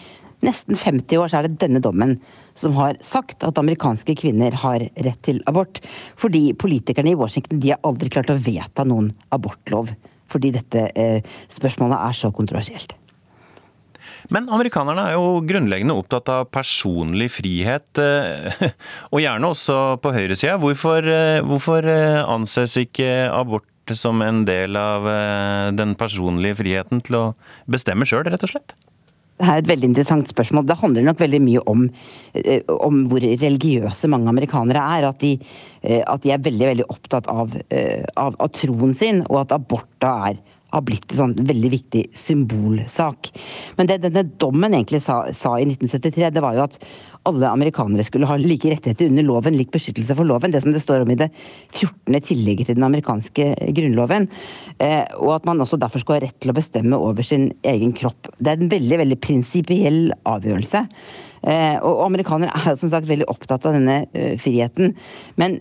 nesten 0.44 0.76
50 0.76 1.22
år 1.22 1.32
så 1.32 1.40
er 1.40 1.48
det 1.48 1.62
denne 1.62 1.80
dommen 1.80 2.18
som 2.58 2.76
har 2.76 3.00
sagt 3.06 3.46
at 3.48 3.60
amerikanske 3.62 4.18
kvinner 4.20 4.56
har 4.64 4.84
rett 4.84 5.22
til 5.24 5.40
abort. 5.48 5.80
Fordi 6.20 6.50
politikerne 6.52 7.14
i 7.14 7.20
Washington 7.20 7.64
de 7.64 7.72
har 7.72 7.84
aldri 7.88 8.12
klart 8.12 8.34
å 8.34 8.40
vedta 8.42 8.84
noen 8.84 9.14
abortlov 9.32 9.94
fordi 10.32 10.54
dette 10.56 10.88
eh, 10.96 11.22
spørsmålet 11.52 12.00
er 12.00 12.18
så 12.18 12.32
kontroversielt. 12.36 12.96
Men 14.32 14.48
amerikanerne 14.54 15.08
er 15.10 15.18
jo 15.18 15.42
grunnleggende 15.44 15.96
opptatt 15.98 16.30
av 16.32 16.48
personlig 16.54 17.32
frihet, 17.36 18.02
eh, 18.02 18.70
og 19.14 19.24
gjerne 19.24 19.52
også 19.52 19.80
på 20.04 20.14
høyresida. 20.16 20.60
Hvorfor, 20.62 21.10
eh, 21.10 21.42
hvorfor 21.46 21.90
anses 21.92 22.78
ikke 22.82 23.12
abort 23.32 23.68
som 23.98 24.22
en 24.24 24.46
del 24.48 24.78
av 24.78 25.08
den 25.76 25.98
personlige 26.00 26.62
friheten 26.62 27.02
til 27.04 27.18
å 27.18 27.24
bestemme 27.68 28.06
sjøl, 28.08 28.24
rett 28.30 28.46
og 28.46 28.54
slett? 28.54 28.76
Det 29.42 29.50
er 29.50 29.64
et 29.64 29.72
veldig 29.72 29.90
interessant 29.90 30.30
spørsmål. 30.30 30.68
Det 30.70 30.78
handler 30.78 31.08
nok 31.08 31.22
veldig 31.24 31.42
mye 31.42 31.66
om, 31.72 31.88
om 32.78 33.04
hvor 33.10 33.26
religiøse 33.26 34.10
mange 34.14 34.30
amerikanere 34.30 34.84
er. 35.00 35.10
At 35.10 35.24
de, 35.24 35.34
at 35.82 36.22
de 36.22 36.34
er 36.36 36.44
veldig 36.46 36.72
veldig 36.72 36.90
opptatt 36.94 37.30
av, 37.32 37.56
av, 37.58 38.38
av 38.38 38.52
troen 38.54 38.94
sin, 38.94 39.24
og 39.32 39.42
at 39.42 39.56
abort 39.58 40.06
er 40.06 40.38
har 40.72 40.84
blitt 40.88 41.12
en 41.12 41.20
sånn 41.20 41.34
veldig 41.48 41.72
viktig 41.74 42.04
symbolsak. 42.18 43.32
Men 43.78 43.90
det 43.90 44.02
denne 44.06 44.24
dommen 44.40 44.72
egentlig 44.72 45.02
sa, 45.04 45.24
sa, 45.36 45.58
i 45.60 45.68
1973, 45.68 46.30
det 46.32 46.44
var 46.44 46.56
jo 46.56 46.66
at 46.68 46.78
alle 47.30 47.50
amerikanere 47.50 48.04
skulle 48.06 48.26
ha 48.30 48.38
like 48.40 48.70
rettigheter 48.72 49.10
under 49.12 49.26
loven, 49.26 49.58
lik 49.58 49.72
beskyttelse 49.74 50.16
for 50.18 50.26
loven. 50.28 50.54
Det 50.54 50.64
som 50.64 50.74
det 50.74 50.82
står 50.82 51.04
om 51.06 51.12
i 51.14 51.18
det 51.20 51.30
14. 51.70 52.18
tillegget 52.18 52.70
til 52.70 52.78
den 52.80 52.88
amerikanske 52.88 53.50
grunnloven. 53.78 54.28
Eh, 54.82 55.04
og 55.20 55.36
at 55.36 55.46
man 55.46 55.62
også 55.62 55.78
derfor 55.82 56.02
skal 56.02 56.18
ha 56.18 56.24
rett 56.26 56.40
til 56.42 56.54
å 56.54 56.58
bestemme 56.58 56.98
over 56.98 57.26
sin 57.26 57.52
egen 57.68 57.94
kropp. 57.98 58.32
Det 58.40 58.54
er 58.54 58.64
en 58.64 58.72
veldig, 58.72 58.98
veldig 59.04 59.20
prinsipiell 59.22 60.00
avgjørelse. 60.30 60.82
Eh, 61.42 61.78
og 61.86 62.04
amerikanere 62.08 62.54
er 62.58 62.80
som 62.80 62.90
sagt 62.94 63.10
veldig 63.10 63.30
opptatt 63.30 63.66
av 63.66 63.74
denne 63.78 64.04
uh, 64.14 64.34
friheten. 64.42 64.96
Men, 65.42 65.60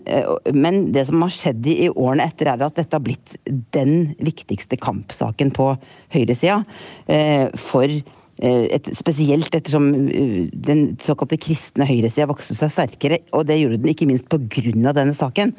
men, 0.53 0.81
det 0.93 1.07
som 1.09 1.21
har 1.25 1.33
skjedd 1.33 1.65
i, 1.69 1.89
årene 1.89 2.25
etter, 2.29 2.49
er 2.49 2.65
at 2.65 2.77
dette 2.77 2.97
har 2.97 3.05
blitt 3.05 3.37
den 3.73 4.15
viktigste 4.21 4.77
kampsaken 4.81 5.53
på 5.57 5.71
høyresida 6.13 6.61
for 7.57 8.01
et, 8.41 8.87
spesielt 8.97 9.53
ettersom 9.53 9.87
den 10.51 10.83
såkalte 11.01 11.37
kristne 11.41 11.85
høyresida 11.85 12.25
vokste 12.29 12.55
seg 12.57 12.71
sterkere, 12.73 13.21
og 13.37 13.45
det 13.49 13.59
gjorde 13.59 13.81
den 13.83 13.91
ikke 13.93 14.07
minst 14.09 14.29
pga. 14.31 14.93
denne 14.93 15.13
saken. 15.13 15.53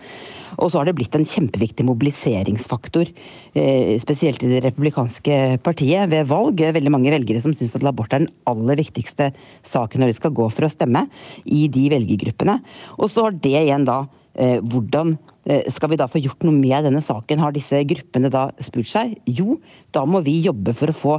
Og 0.58 0.70
så 0.70 0.80
har 0.80 0.88
det 0.88 0.96
blitt 0.98 1.14
en 1.16 1.26
kjempeviktig 1.28 1.84
mobiliseringsfaktor, 1.86 3.08
eh, 3.54 3.98
spesielt 4.02 4.42
i 4.42 4.50
det 4.50 4.64
republikanske 4.66 5.58
partiet, 5.62 6.10
ved 6.10 6.26
valg. 6.26 6.56
Det 6.56 6.68
er 6.68 6.76
veldig 6.76 6.92
mange 6.92 7.12
velgere 7.12 7.40
som 7.40 7.54
syns 7.54 7.74
at 7.76 7.84
abort 7.84 8.12
er 8.12 8.24
den 8.24 8.32
aller 8.46 8.76
viktigste 8.76 9.32
saken 9.62 10.00
når 10.00 10.12
de 10.12 10.18
skal 10.18 10.34
gå 10.34 10.50
for 10.50 10.66
å 10.66 10.72
stemme, 10.72 11.08
i 11.46 11.68
de 11.68 11.88
velgergruppene. 11.90 12.60
Og 12.98 13.10
så 13.10 13.28
har 13.28 13.32
det 13.32 13.56
igjen 13.62 13.86
da 13.88 14.06
eh, 14.34 14.58
hvordan 14.60 15.16
eh, 15.46 15.64
skal 15.70 15.92
vi 15.92 16.00
da 16.00 16.08
få 16.10 16.20
gjort 16.22 16.44
noe 16.44 16.56
med 16.56 16.84
denne 16.84 17.02
saken, 17.04 17.40
har 17.40 17.52
disse 17.52 17.82
gruppene 17.88 18.30
da 18.32 18.50
spurt 18.60 18.90
seg? 18.90 19.16
Jo, 19.26 19.60
da 19.92 20.04
må 20.04 20.22
vi 20.24 20.42
jobbe 20.44 20.74
for 20.76 20.92
å 20.92 20.96
få 20.96 21.16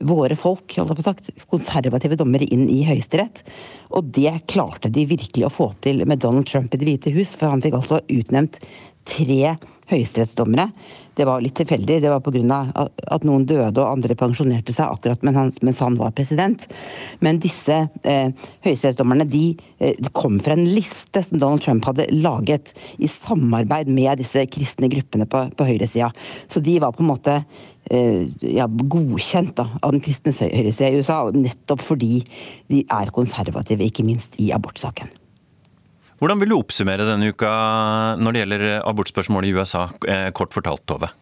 våre 0.00 0.36
folk, 0.38 0.76
sagt, 1.02 1.30
konservative 1.50 2.18
dommere 2.18 2.46
inn 2.46 2.68
i 2.70 2.82
Høyesterett. 2.86 3.42
Og 3.96 4.12
det 4.14 4.30
klarte 4.50 4.92
de 4.92 5.06
virkelig 5.08 5.48
å 5.48 5.54
få 5.54 5.72
til 5.84 6.04
med 6.06 6.22
Donald 6.22 6.46
Trump 6.46 6.74
i 6.74 6.80
Det 6.80 6.86
hvite 6.86 7.14
hus, 7.16 7.34
for 7.38 7.50
han 7.50 7.64
fikk 7.64 7.80
altså 7.80 8.02
utnevnt 8.06 8.60
tre 9.08 9.56
høyesterettsdommere. 9.88 10.68
Det 11.16 11.26
var 11.26 11.42
litt 11.42 11.56
tilfeldig, 11.58 11.96
det 12.02 12.10
var 12.12 12.20
pga. 12.22 12.58
at 13.10 13.24
noen 13.26 13.46
døde 13.48 13.80
og 13.80 13.90
andre 13.90 14.14
pensjonerte 14.14 14.72
seg 14.74 14.92
akkurat 14.92 15.24
mens 15.26 15.80
han 15.82 15.96
var 15.98 16.12
president. 16.14 16.66
Men 17.18 17.40
disse 17.42 17.80
eh, 18.04 18.30
høyesterettsdommerne 18.62 19.26
de, 19.26 19.56
eh, 19.80 19.96
de, 19.98 20.12
kom 20.12 20.38
fra 20.38 20.54
en 20.54 20.68
liste 20.68 21.24
som 21.24 21.40
Donald 21.40 21.64
Trump 21.64 21.88
hadde 21.88 22.06
laget 22.12 22.70
i 22.98 23.08
samarbeid 23.10 23.90
med 23.90 24.20
disse 24.22 24.44
kristne 24.46 24.90
gruppene 24.92 25.26
på, 25.26 25.48
på 25.56 25.66
høyresida. 25.66 26.12
Så 26.52 26.62
de 26.62 26.78
var 26.84 26.94
på 26.94 27.02
en 27.02 27.10
måte 27.10 27.40
ja, 27.88 28.66
godkjent 28.68 29.54
da, 29.56 29.64
av 29.80 29.94
den 29.94 30.02
kristne 30.04 30.34
høyresida 30.36 30.90
i 30.92 30.98
USA, 31.00 31.22
nettopp 31.32 31.84
fordi 31.86 32.20
de 32.68 32.82
er 32.84 33.14
konservative, 33.14 33.86
ikke 33.86 34.04
minst 34.04 34.36
i 34.42 34.50
abortsaken. 34.52 35.08
Hvordan 36.18 36.40
vil 36.40 36.50
du 36.50 36.56
oppsummere 36.58 37.06
denne 37.06 37.30
uka 37.30 37.48
når 38.18 38.34
det 38.34 38.40
gjelder 38.42 38.66
abortspørsmålet 38.82 39.48
i 39.48 39.54
USA, 39.54 39.86
eh, 40.10 40.28
kort 40.34 40.52
fortalt, 40.56 40.82
Tove? 40.90 41.12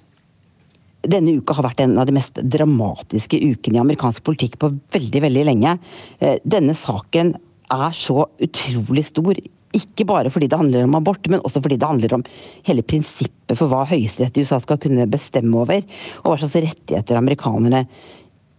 Denne 1.07 1.37
uka 1.37 1.55
har 1.55 1.69
vært 1.69 1.83
en 1.85 1.99
av 2.01 2.09
de 2.09 2.15
mest 2.17 2.41
dramatiske 2.41 3.39
ukene 3.39 3.77
i 3.77 3.83
amerikansk 3.83 4.25
politikk 4.27 4.57
på 4.59 4.73
veldig, 4.97 5.21
veldig 5.23 5.45
lenge. 5.45 5.77
Eh, 6.19 6.39
denne 6.43 6.75
saken 6.75 7.35
er 7.71 7.93
så 7.93 8.25
utrolig 8.41 9.05
stor 9.05 9.37
ikke 9.77 10.07
bare 10.09 10.33
fordi 10.33 10.49
det 10.51 10.59
handler 10.59 10.87
om 10.87 10.99
abort, 10.99 11.29
men 11.31 11.43
også 11.45 11.63
fordi 11.63 11.79
det 11.81 11.89
handler 11.89 12.19
om 12.19 12.27
hele 12.67 12.85
prinsippet 12.87 13.57
for 13.59 13.71
hva 13.71 13.85
Høyesterett 13.89 14.37
i 14.37 14.47
USA 14.47 14.61
skal 14.63 14.81
kunne 14.83 15.09
bestemme 15.11 15.63
over, 15.63 15.83
og 16.25 16.31
hva 16.33 16.39
slags 16.41 16.59
rettigheter 16.65 17.21
amerikanerne 17.21 17.87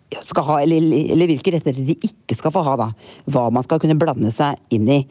skal 0.08 0.46
ha, 0.48 0.58
eller, 0.64 0.84
eller, 1.12 1.28
hvilke 1.28 1.52
rettigheter 1.52 1.84
de 1.84 1.96
ikke 2.08 2.36
skal 2.38 2.54
få 2.56 2.64
ha. 2.64 2.76
da, 2.80 2.88
Hva 3.28 3.48
man 3.52 3.66
skal 3.66 3.82
kunne 3.84 3.98
blande 4.00 4.32
seg 4.32 4.56
inn 4.74 4.88
i. 4.92 5.02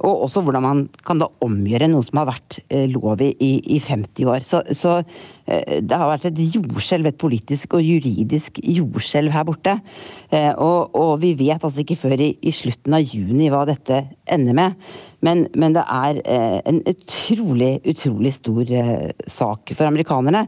Og 0.00 0.26
også 0.26 0.42
hvordan 0.44 0.64
man 0.64 0.82
kan 1.06 1.20
da 1.20 1.28
omgjøre 1.44 1.90
noe 1.92 2.04
som 2.06 2.22
har 2.22 2.30
vært 2.30 2.58
eh, 2.68 2.86
lov 2.88 3.20
i, 3.24 3.32
i 3.36 3.80
50 3.82 4.30
år. 4.32 4.46
Så, 4.48 4.62
så 4.76 4.94
eh, 5.44 5.82
det 5.84 5.98
har 6.00 6.08
vært 6.08 6.30
et 6.30 6.40
jordskjelv, 6.56 7.10
et 7.10 7.20
politisk 7.20 7.76
og 7.76 7.84
juridisk 7.84 8.62
jordskjelv 8.64 9.34
her 9.36 9.44
borte. 9.48 9.76
Eh, 10.30 10.52
og, 10.52 10.96
og, 10.96 11.12
vi 11.20 11.34
vet 11.36 11.60
altså 11.60 11.84
ikke 11.84 11.98
før 12.06 12.16
i, 12.16 12.32
i, 12.40 12.54
slutten 12.56 12.96
av 12.96 13.04
juni 13.04 13.52
hva 13.52 13.66
dette 13.68 14.06
ender 14.32 14.56
med. 14.56 14.88
Men, 15.26 15.46
men 15.58 15.76
det 15.76 15.84
er 15.90 16.18
en 16.68 16.80
utrolig, 16.86 17.78
utrolig 17.88 18.34
stor 18.36 18.68
sak 19.32 19.72
for 19.74 19.88
amerikanerne 19.88 20.44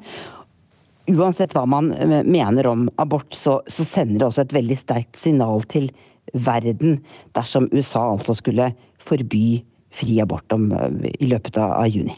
uansett 1.09 1.55
hva 1.57 1.65
man 1.69 1.91
eh, 1.93 2.23
mener 2.25 2.67
om 2.71 2.87
abort, 2.97 3.35
så, 3.35 3.61
så, 3.67 3.85
sender 3.87 4.21
det 4.21 4.29
også 4.29 4.47
et 4.47 4.57
veldig 4.57 4.79
sterkt 4.79 5.19
signal 5.21 5.65
til 5.71 5.91
verden 6.33 7.01
dersom 7.37 7.71
USA 7.73 8.05
altså 8.13 8.37
skulle 8.37 8.73
forby 9.01 9.61
fri 9.95 10.19
abort 10.23 10.53
om, 10.53 10.71
eh, 10.73 11.13
i 11.19 11.31
løpet 11.31 11.61
av, 11.61 11.79
av 11.83 11.93
juni. 11.93 12.17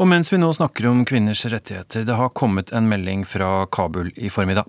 Og 0.00 0.08
mens 0.08 0.30
vi 0.32 0.38
nå 0.40 0.48
snakker 0.56 0.86
om 0.88 1.02
kvinners 1.04 1.42
rettigheter, 1.52 2.06
det 2.08 2.14
har 2.16 2.30
kommet 2.32 2.70
en 2.72 2.86
melding 2.88 3.26
fra 3.28 3.66
Kabul 3.68 4.08
i 4.16 4.30
formiddag. 4.32 4.64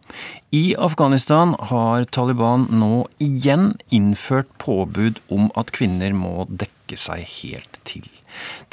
I 0.51 0.75
Afghanistan 0.75 1.53
har 1.71 2.03
Taliban 2.11 2.65
nå 2.67 3.05
igjen 3.23 3.77
innført 3.95 4.51
påbud 4.59 5.21
om 5.31 5.47
at 5.55 5.71
kvinner 5.71 6.11
må 6.11 6.49
dekke 6.51 6.99
seg 6.99 7.23
helt 7.37 7.79
til. 7.87 8.09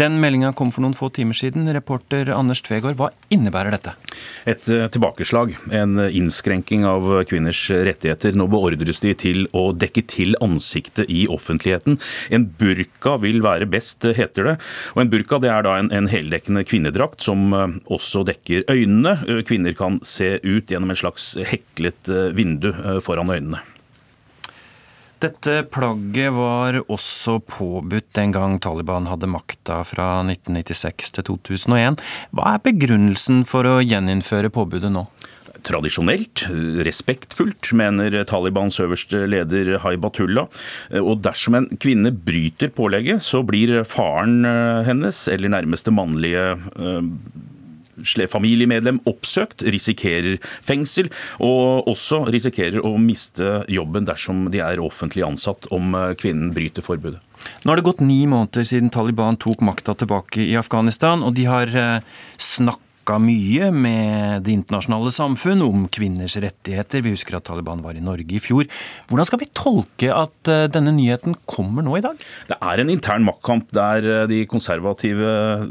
Den 0.01 0.19
meldinga 0.23 0.53
kom 0.57 0.71
for 0.75 0.85
noen 0.85 0.97
få 0.97 1.11
timer 1.15 1.37
siden. 1.39 1.69
Reporter 1.75 2.31
Anders 2.35 2.63
Tvegård, 2.67 2.97
hva 2.99 3.11
innebærer 3.35 3.75
dette? 3.75 3.95
Et 4.49 4.69
eh, 4.73 4.87
tilbakeslag. 4.93 5.55
En 5.75 5.99
innskrenking 6.07 6.87
av 6.89 7.07
kvinners 7.29 7.65
rettigheter. 7.71 8.37
Nå 8.39 8.49
beordres 8.53 9.03
de 9.05 9.15
til 9.19 9.49
å 9.57 9.71
dekke 9.77 10.05
til 10.09 10.37
ansiktet 10.45 11.11
i 11.11 11.27
offentligheten. 11.31 11.99
En 12.35 12.49
burka 12.61 13.17
vil 13.23 13.43
være 13.45 13.69
best, 13.71 14.07
heter 14.19 14.53
det. 14.53 14.57
Og 14.95 15.05
En 15.05 15.13
burka 15.13 15.41
det 15.43 15.53
er 15.53 15.67
da 15.67 15.79
en, 15.81 15.91
en 15.95 16.11
heldekkende 16.11 16.65
kvinnedrakt 16.69 17.25
som 17.25 17.49
eh, 17.55 17.81
også 17.95 18.25
dekker 18.29 18.69
øynene. 18.71 19.43
Kvinner 19.49 19.77
kan 19.79 20.01
se 20.07 20.37
ut 20.45 20.71
gjennom 20.71 20.95
en 20.95 21.03
slags 21.03 21.33
heklet 21.51 22.13
eh, 22.13 22.31
vindu 22.37 22.73
foran 23.05 23.35
øynene. 23.35 23.65
Dette 25.19 25.65
plagget 25.75 26.31
var 26.37 26.77
også 26.87 27.41
påbudt 27.43 28.13
den 28.15 28.31
gang 28.35 28.59
Taliban 28.63 29.09
hadde 29.11 29.27
makta 29.31 29.81
fra 29.87 30.21
1996 30.23 31.11
til 31.17 31.27
2001. 31.33 31.99
Hva 32.31 32.53
er 32.55 32.63
begrunnelsen 32.63 33.43
for 33.49 33.67
å 33.67 33.81
gjeninnføre 33.83 34.53
påbudet 34.55 34.93
nå? 34.95 35.09
tradisjonelt, 35.67 36.45
respektfullt, 36.87 37.73
mener 37.77 38.15
Talibans 38.29 38.79
øverste 38.83 39.25
leder 39.27 39.75
Haibatullah. 39.83 40.47
Og 41.03 41.23
dersom 41.25 41.59
en 41.59 41.69
kvinne 41.83 42.13
bryter 42.15 42.71
pålegget, 42.75 43.25
så 43.27 43.43
blir 43.47 43.83
faren 43.89 44.45
eh, 44.47 44.87
hennes 44.87 45.25
eller 45.33 45.53
nærmeste 45.57 45.95
mannlige 45.95 46.45
eh, 46.79 47.03
familiemedlem 48.31 49.01
oppsøkt, 49.09 49.65
risikerer 49.67 50.39
fengsel, 50.65 51.11
og 51.45 51.89
også 51.91 52.25
risikerer 52.33 52.85
å 52.85 52.97
miste 53.01 53.63
jobben 53.73 54.09
dersom 54.09 54.49
de 54.53 54.63
er 54.65 54.83
offentlig 54.83 55.27
ansatt 55.27 55.71
om 55.75 55.95
eh, 55.99 56.15
kvinnen 56.19 56.53
bryter 56.57 56.85
forbudet. 56.85 57.23
Nå 57.63 57.71
har 57.71 57.79
det 57.79 57.87
gått 57.87 58.03
ni 58.03 58.25
måneder 58.27 58.67
siden 58.67 58.91
Taliban 58.91 59.39
tok 59.39 59.63
makta 59.63 59.95
tilbake 59.95 60.43
i 60.43 60.57
Afghanistan, 60.59 61.23
og 61.23 61.37
de 61.39 61.45
har 61.47 61.71
snakk 62.35 62.79
snakket 62.79 62.88
snakka 63.09 63.23
mye 63.25 63.71
med 63.73 64.43
det 64.45 64.53
internasjonale 64.53 65.11
samfunn 65.11 65.63
om 65.65 65.87
kvinners 65.89 66.37
rettigheter. 66.37 67.01
Vi 67.01 67.15
husker 67.15 67.39
at 67.39 67.47
Taliban 67.47 67.81
var 67.81 67.97
i 67.97 68.05
Norge 68.05 68.37
i 68.37 68.41
fjor. 68.41 68.67
Hvordan 69.09 69.25
skal 69.25 69.41
vi 69.41 69.49
tolke 69.57 70.11
at 70.13 70.49
eh, 70.49 70.69
denne 70.69 70.93
nyheten 70.93 71.35
kommer 71.49 71.83
nå 71.83 71.97
i 71.97 72.03
dag? 72.05 72.19
Det 72.49 72.59
er 72.61 72.83
en 72.83 72.91
intern 72.93 73.25
maktkamp 73.25 73.71
der 73.73 74.05
eh, 74.05 74.27
de 74.29 74.43
konservative 74.47 75.25
eh, 75.25 75.65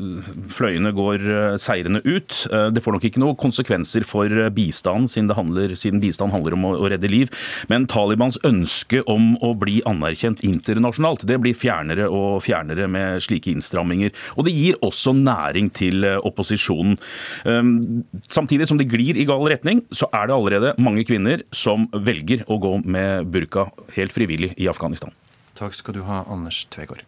fløyene 0.49 0.91
går 0.97 1.57
seirende 1.61 2.01
ut. 2.07 2.47
Det 2.73 2.81
får 2.81 2.95
nok 2.95 3.05
ikke 3.05 3.21
noen 3.21 3.37
konsekvenser 3.37 4.05
for 4.07 4.31
bistand, 4.53 5.11
siden, 5.11 5.29
handler, 5.37 5.75
siden 5.77 6.01
bistand 6.01 6.33
handler 6.33 6.57
om 6.57 6.65
å, 6.71 6.73
redde 6.89 7.09
liv. 7.11 7.29
Men 7.69 7.85
Talibans 7.89 8.39
ønske 8.47 9.03
om 9.05 9.35
å 9.45 9.53
bli 9.59 9.79
anerkjent 9.89 10.41
internasjonalt, 10.47 11.27
det 11.27 11.37
blir 11.43 11.57
fjernere 11.57 12.09
og 12.09 12.41
fjernere 12.45 12.87
med 12.89 13.21
slike 13.25 13.51
innstramminger. 13.53 14.13
Og 14.37 14.47
det 14.47 14.55
gir 14.55 14.79
også 14.85 15.13
næring 15.17 15.69
til 15.77 16.05
opposisjonen. 16.17 16.97
Um, 17.45 18.03
samtidig 18.27 18.67
som 18.69 18.79
det 18.79 18.89
glir 18.91 19.17
i 19.17 19.27
gal 19.27 19.45
retning, 19.49 19.83
så 19.91 20.09
er 20.13 20.29
det 20.29 20.37
allerede 20.37 20.73
mange 20.81 21.05
kvinner 21.07 21.43
som 21.51 21.89
velger 21.93 22.45
å 22.47 22.59
gå 22.61 22.77
med 22.85 23.31
burka 23.33 23.69
helt 23.97 24.15
frivillig 24.15 24.53
i 24.57 24.69
Afghanistan. 24.71 25.13
Takk 25.57 25.73
skal 25.73 25.97
du 25.97 26.03
ha, 26.05 26.23
Anders 26.29 26.65
Tvegård. 26.73 27.05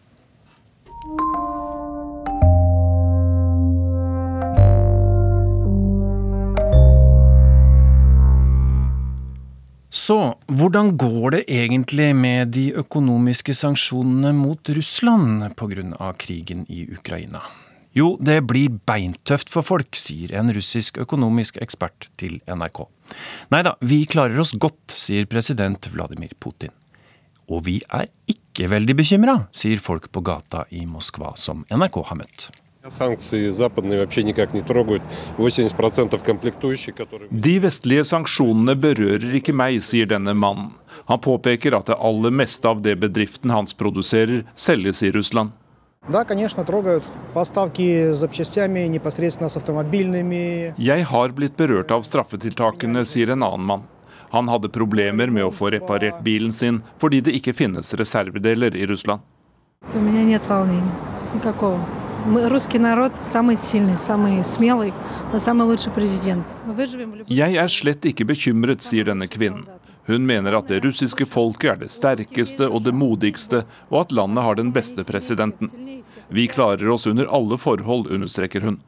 Så 9.90 10.16
hvordan 10.46 10.96
går 10.98 11.30
det 11.34 11.40
egentlig 11.50 12.12
med 12.16 12.52
de 12.54 12.70
økonomiske 12.78 13.54
sanksjonene 13.54 14.32
mot 14.34 14.70
Russland 14.74 15.44
pga. 15.54 16.12
krigen 16.18 16.66
i 16.68 16.86
Ukraina? 16.94 17.42
Jo, 17.96 18.14
det 18.22 18.38
blir 18.46 18.76
beintøft 18.86 19.50
for 19.50 19.66
folk, 19.66 19.96
sier 19.98 20.30
en 20.38 20.52
russisk 20.54 21.00
økonomisk 21.02 21.58
ekspert 21.62 22.06
til 22.20 22.38
NRK. 22.46 22.84
Nei 23.50 23.64
da, 23.66 23.74
vi 23.82 24.04
klarer 24.06 24.38
oss 24.38 24.54
godt, 24.54 24.94
sier 24.94 25.26
president 25.30 25.90
Vladimir 25.90 26.36
Putin. 26.38 26.70
Og 27.50 27.64
vi 27.66 27.80
er 27.90 28.06
ikke 28.30 28.70
veldig 28.70 28.94
bekymra, 29.00 29.36
sier 29.50 29.82
folk 29.82 30.06
på 30.14 30.22
gata 30.22 30.68
i 30.70 30.84
Moskva 30.86 31.34
som 31.34 31.64
NRK 31.66 32.02
har 32.12 32.20
møtt. 32.22 32.50
De 37.30 37.56
vestlige 37.60 38.04
sanksjonene 38.08 38.76
berører 38.80 39.34
ikke 39.36 39.52
meg, 39.52 39.82
sier 39.84 40.08
denne 40.08 40.32
mannen. 40.32 40.70
Han 41.10 41.20
påpeker 41.20 41.76
at 41.76 41.90
det 41.90 41.98
aller 41.98 42.32
meste 42.32 42.70
av 42.70 42.80
det 42.86 42.94
bedriften 43.02 43.52
hans 43.52 43.76
produserer, 43.76 44.46
selges 44.54 45.02
i 45.04 45.10
Russland. 45.12 45.52
Jeg 50.78 51.04
har 51.12 51.32
blitt 51.36 51.56
berørt 51.56 51.90
av 51.94 52.02
straffetiltakene, 52.02 53.04
sier 53.06 53.30
en 53.30 53.42
annen 53.46 53.66
mann. 53.68 53.84
Han 54.32 54.48
hadde 54.50 54.68
problemer 54.74 55.30
med 55.30 55.44
å 55.44 55.52
få 55.54 55.70
reparert 55.70 56.18
bilen 56.26 56.52
sin 56.56 56.82
fordi 56.98 57.20
det 57.26 57.36
ikke 57.38 57.54
finnes 57.54 57.94
reservedeler 57.94 58.74
i 58.74 58.86
Russland. 58.90 59.20
Jeg 67.30 67.56
er 67.62 67.70
slett 67.76 68.10
ikke 68.10 68.26
bekymret, 68.32 68.82
sier 68.82 69.04
denne 69.12 69.30
kvinnen. 69.30 69.79
Hun 70.06 70.26
mener 70.26 70.56
at 70.58 70.68
det 70.68 70.80
russiske 70.84 71.26
folket 71.28 71.70
er 71.70 71.80
det 71.82 71.90
sterkeste 71.92 72.68
og 72.68 72.82
det 72.86 72.94
modigste, 72.96 73.64
og 73.90 74.04
at 74.04 74.14
landet 74.16 74.44
har 74.46 74.58
den 74.58 74.72
beste 74.74 75.04
presidenten. 75.04 75.70
Vi 76.28 76.46
klarer 76.50 76.88
oss 76.90 77.06
under 77.06 77.28
alle 77.30 77.58
forhold, 77.58 78.10
understreker 78.10 78.64
hun. 78.64 78.80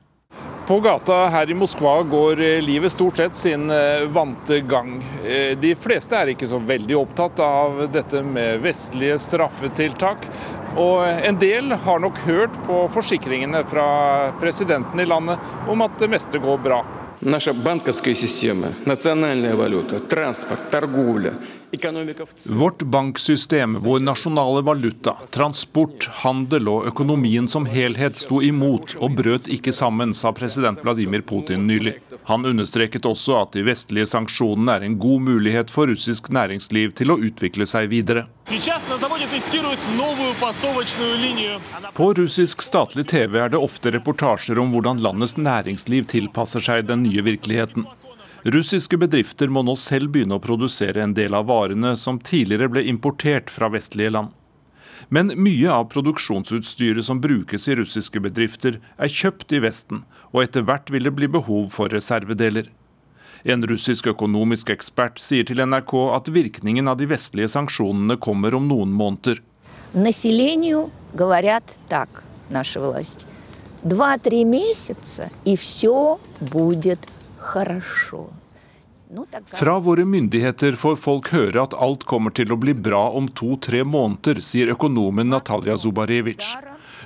På 0.67 0.79
gata 0.81 1.27
her 1.35 1.51
i 1.51 1.55
Moskva 1.59 1.97
går 2.07 2.39
livet 2.63 2.93
stort 2.95 3.17
sett 3.19 3.35
sin 3.35 3.67
vante 4.15 4.61
gang. 4.61 4.95
De 5.59 5.75
fleste 5.75 6.17
er 6.17 6.31
ikke 6.33 6.47
så 6.49 6.61
veldig 6.63 6.97
opptatt 7.01 7.43
av 7.43 7.83
dette 7.93 8.23
med 8.23 8.63
vestlige 8.63 9.19
straffetiltak. 9.21 10.29
Og 10.79 11.03
en 11.05 11.37
del 11.43 11.75
har 11.85 12.01
nok 12.01 12.23
hørt 12.25 12.55
på 12.65 12.79
forsikringene 12.95 13.65
fra 13.69 13.87
presidenten 14.41 15.03
i 15.03 15.09
landet 15.11 15.69
om 15.69 15.83
at 15.85 15.99
det 16.01 16.09
meste 16.15 16.41
går 16.41 16.63
bra. 16.63 16.81
наша 17.23 17.55
банковская 17.55 18.15
система, 18.15 18.75
национальная 18.85 19.55
валюта, 19.55 20.01
транспорт, 20.01 20.71
торговля, 20.71 21.35
Vårt 22.45 22.83
banksystem, 22.83 23.81
vår 23.81 24.01
nasjonale 24.01 24.61
valuta, 24.63 25.17
transport, 25.31 26.09
handel 26.25 26.69
og 26.69 26.87
økonomien 26.87 27.49
som 27.49 27.65
helhet 27.65 28.19
sto 28.21 28.43
imot 28.45 28.93
og 28.99 29.17
brøt 29.17 29.49
ikke 29.49 29.73
sammen, 29.73 30.13
sa 30.13 30.35
president 30.37 30.83
Vladimir 30.85 31.25
Putin 31.25 31.65
nylig. 31.67 31.95
Han 32.29 32.45
understreket 32.47 33.09
også 33.09 33.39
at 33.41 33.57
de 33.57 33.65
vestlige 33.67 34.07
sanksjonene 34.13 34.77
er 34.77 34.85
en 34.87 34.99
god 35.01 35.25
mulighet 35.31 35.73
for 35.73 35.89
russisk 35.89 36.29
næringsliv 36.29 36.93
til 36.99 37.15
å 37.15 37.19
utvikle 37.19 37.67
seg 37.67 37.89
videre. 37.91 38.27
På 41.97 42.13
russisk 42.21 42.63
statlig 42.63 43.09
TV 43.09 43.41
er 43.41 43.57
det 43.57 43.65
ofte 43.65 43.97
reportasjer 43.97 44.61
om 44.61 44.77
hvordan 44.77 45.01
landets 45.03 45.39
næringsliv 45.41 46.07
tilpasser 46.13 46.69
seg 46.69 46.87
den 46.93 47.07
nye 47.09 47.25
virkeligheten. 47.33 47.89
Russiske 48.44 48.98
bedrifter 48.98 49.52
må 49.52 49.64
nå 49.66 49.76
selv 49.80 50.14
begynne 50.14 50.38
å 50.38 50.44
produsere 50.44 51.02
en 51.04 51.16
del 51.18 51.36
av 51.36 51.50
varene 51.50 51.96
som 52.00 52.20
tidligere 52.20 52.70
ble 52.72 52.84
importert 52.88 53.50
fra 53.52 53.70
vestlige 53.74 54.14
land. 54.16 54.34
Men 55.10 55.32
mye 55.40 55.72
av 55.72 55.88
produksjonsutstyret 55.92 57.06
som 57.06 57.22
brukes 57.22 57.68
i 57.68 57.76
russiske 57.80 58.22
bedrifter, 58.24 58.80
er 58.98 59.12
kjøpt 59.12 59.54
i 59.56 59.62
Vesten, 59.64 60.04
og 60.34 60.44
etter 60.44 60.66
hvert 60.68 60.92
vil 60.92 61.08
det 61.08 61.14
bli 61.16 61.30
behov 61.32 61.70
for 61.76 61.94
reservedeler. 61.94 62.70
En 63.44 63.64
russisk 63.70 64.10
økonomisk 64.12 64.72
ekspert 64.74 65.22
sier 65.22 65.46
til 65.48 65.62
NRK 65.64 65.94
at 66.18 66.32
virkningen 66.34 66.90
av 66.90 66.98
de 67.00 67.08
vestlige 67.08 67.52
sanksjonene 67.54 68.18
kommer 68.20 68.58
om 68.58 68.68
noen 68.68 68.92
måneder. 68.92 69.44
Два-три 73.84 74.44
месяца, 74.44 75.30
и 75.46 75.56
все 75.56 76.20
будет 76.40 77.08
fra 79.47 79.79
våre 79.79 80.05
myndigheter 80.05 80.73
får 80.73 80.97
folk 80.97 81.29
høre 81.35 81.63
at 81.63 81.75
alt 81.77 82.07
kommer 82.09 82.33
til 82.33 82.53
å 82.53 82.57
bli 82.57 82.73
bra 82.73 83.11
om 83.13 83.27
to-tre 83.29 83.83
måneder, 83.85 84.41
sier 84.41 84.73
økonomen 84.73 85.29
Natalia 85.29 85.77
Zubarevitsj. 85.77 86.55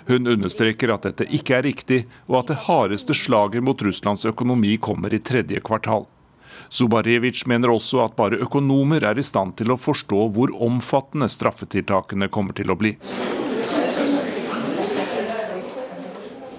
Hun 0.07 0.31
understreker 0.31 0.93
at 0.95 1.09
dette 1.09 1.27
ikke 1.35 1.57
er 1.57 1.67
riktig, 1.67 2.05
og 2.31 2.45
at 2.45 2.53
det 2.53 2.61
hardeste 2.69 3.17
slaget 3.17 3.65
mot 3.67 3.81
Russlands 3.83 4.23
økonomi 4.29 4.77
kommer 4.79 5.15
i 5.15 5.19
tredje 5.19 5.59
kvartal. 5.67 6.07
Zubarevitsj 6.71 7.47
mener 7.51 7.75
også 7.75 8.05
at 8.05 8.15
bare 8.19 8.39
økonomer 8.43 9.03
er 9.07 9.19
i 9.19 9.27
stand 9.27 9.57
til 9.59 9.75
å 9.75 9.81
forstå 9.81 10.29
hvor 10.37 10.55
omfattende 10.63 11.29
straffetiltakene 11.31 12.31
kommer 12.31 12.55
til 12.55 12.71
å 12.71 12.79
bli. 12.79 12.95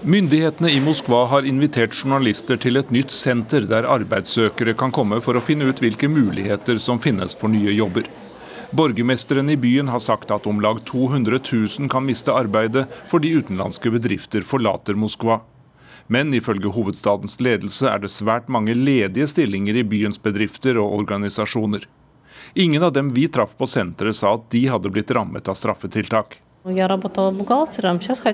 Myndighetene 0.07 0.69
i 0.71 0.79
Moskva 0.79 1.25
har 1.27 1.43
invitert 1.43 1.91
journalister 1.91 2.55
til 2.63 2.79
et 2.79 2.91
nytt 2.95 3.11
senter 3.11 3.65
der 3.67 3.83
arbeidssøkere 3.91 4.71
kan 4.79 4.87
komme 4.95 5.17
for 5.19 5.35
å 5.35 5.41
finne 5.43 5.67
ut 5.67 5.81
hvilke 5.83 6.07
muligheter 6.07 6.79
som 6.79 7.01
finnes 7.03 7.35
for 7.35 7.51
nye 7.51 7.73
jobber. 7.75 8.07
Borgermesteren 8.71 9.51
i 9.51 9.57
byen 9.59 9.91
har 9.91 9.99
sagt 9.99 10.31
at 10.31 10.47
om 10.47 10.63
lag 10.63 10.79
200 10.87 11.41
000 11.51 11.91
kan 11.91 12.07
miste 12.07 12.31
arbeidet 12.31 12.85
fordi 13.11 13.33
utenlandske 13.35 13.91
bedrifter 13.97 14.47
forlater 14.47 14.95
Moskva. 14.95 15.41
Men 16.07 16.31
ifølge 16.31 16.71
hovedstadens 16.71 17.35
ledelse 17.43 17.91
er 17.91 17.99
det 17.99 18.15
svært 18.15 18.47
mange 18.47 18.79
ledige 18.79 19.27
stillinger 19.27 19.75
i 19.75 19.83
byens 19.83 20.23
bedrifter 20.23 20.79
og 20.79 21.01
organisasjoner. 21.01 21.83
Ingen 22.55 22.79
av 22.87 22.95
dem 22.95 23.11
vi 23.11 23.27
traff 23.27 23.59
på 23.59 23.67
senteret 23.67 24.15
sa 24.15 24.39
at 24.39 24.47
de 24.55 24.69
hadde 24.71 24.87
blitt 24.87 25.11
rammet 25.11 25.51
av 25.51 25.59
straffetiltak. 25.59 26.39
Jeg 26.63 26.79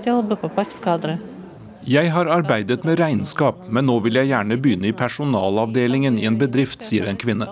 jeg 0.06 1.42
har 1.92 2.26
arbeidet 2.26 2.84
med 2.84 3.00
regnskap, 3.00 3.68
men 3.70 3.86
nå 3.86 4.00
vil 4.06 4.16
jeg 4.16 4.32
gjerne 4.32 4.58
begynne 4.58 4.88
i 4.88 4.96
personalavdelingen 4.96 6.20
i 6.20 6.26
en 6.26 6.38
bedrift, 6.40 6.82
sier 6.82 7.06
en 7.06 7.20
kvinne. 7.20 7.48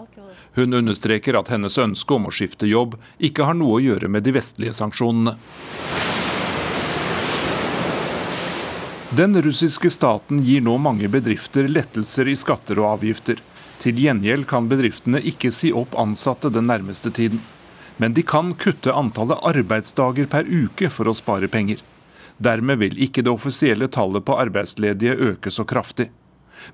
Hun 0.56 0.74
understreker 0.74 1.36
at 1.40 1.52
hennes 1.52 1.78
ønske 1.78 2.16
om 2.16 2.28
å 2.28 2.32
skifte 2.32 2.68
jobb 2.68 2.98
ikke 3.20 3.46
har 3.48 3.56
noe 3.56 3.78
å 3.78 3.84
gjøre 3.84 4.08
med 4.12 4.24
de 4.24 4.34
vestlige 4.36 4.76
sanksjonene. 4.76 5.36
Den 9.12 9.36
russiske 9.44 9.90
staten 9.92 10.40
gir 10.40 10.64
nå 10.64 10.78
mange 10.80 11.10
bedrifter 11.12 11.68
lettelser 11.68 12.30
i 12.32 12.36
skatter 12.40 12.80
og 12.80 12.94
avgifter. 12.94 13.40
Til 13.84 13.98
gjengjeld 14.00 14.48
kan 14.48 14.70
bedriftene 14.72 15.20
ikke 15.20 15.52
si 15.52 15.74
opp 15.76 15.98
ansatte 16.00 16.52
den 16.54 16.70
nærmeste 16.72 17.12
tiden. 17.12 17.42
Men 18.00 18.16
de 18.16 18.24
kan 18.24 18.54
kutte 18.56 18.94
antallet 18.96 19.44
arbeidsdager 19.44 20.32
per 20.32 20.48
uke 20.48 20.88
for 20.88 21.12
å 21.12 21.16
spare 21.18 21.52
penger. 21.52 21.84
Dermed 22.42 22.80
vil 22.82 22.98
ikke 23.06 23.22
det 23.22 23.30
offisielle 23.30 23.88
tallet 23.92 24.26
på 24.26 24.38
arbeidsledige 24.42 25.14
øke 25.32 25.52
så 25.54 25.66
kraftig. 25.68 26.10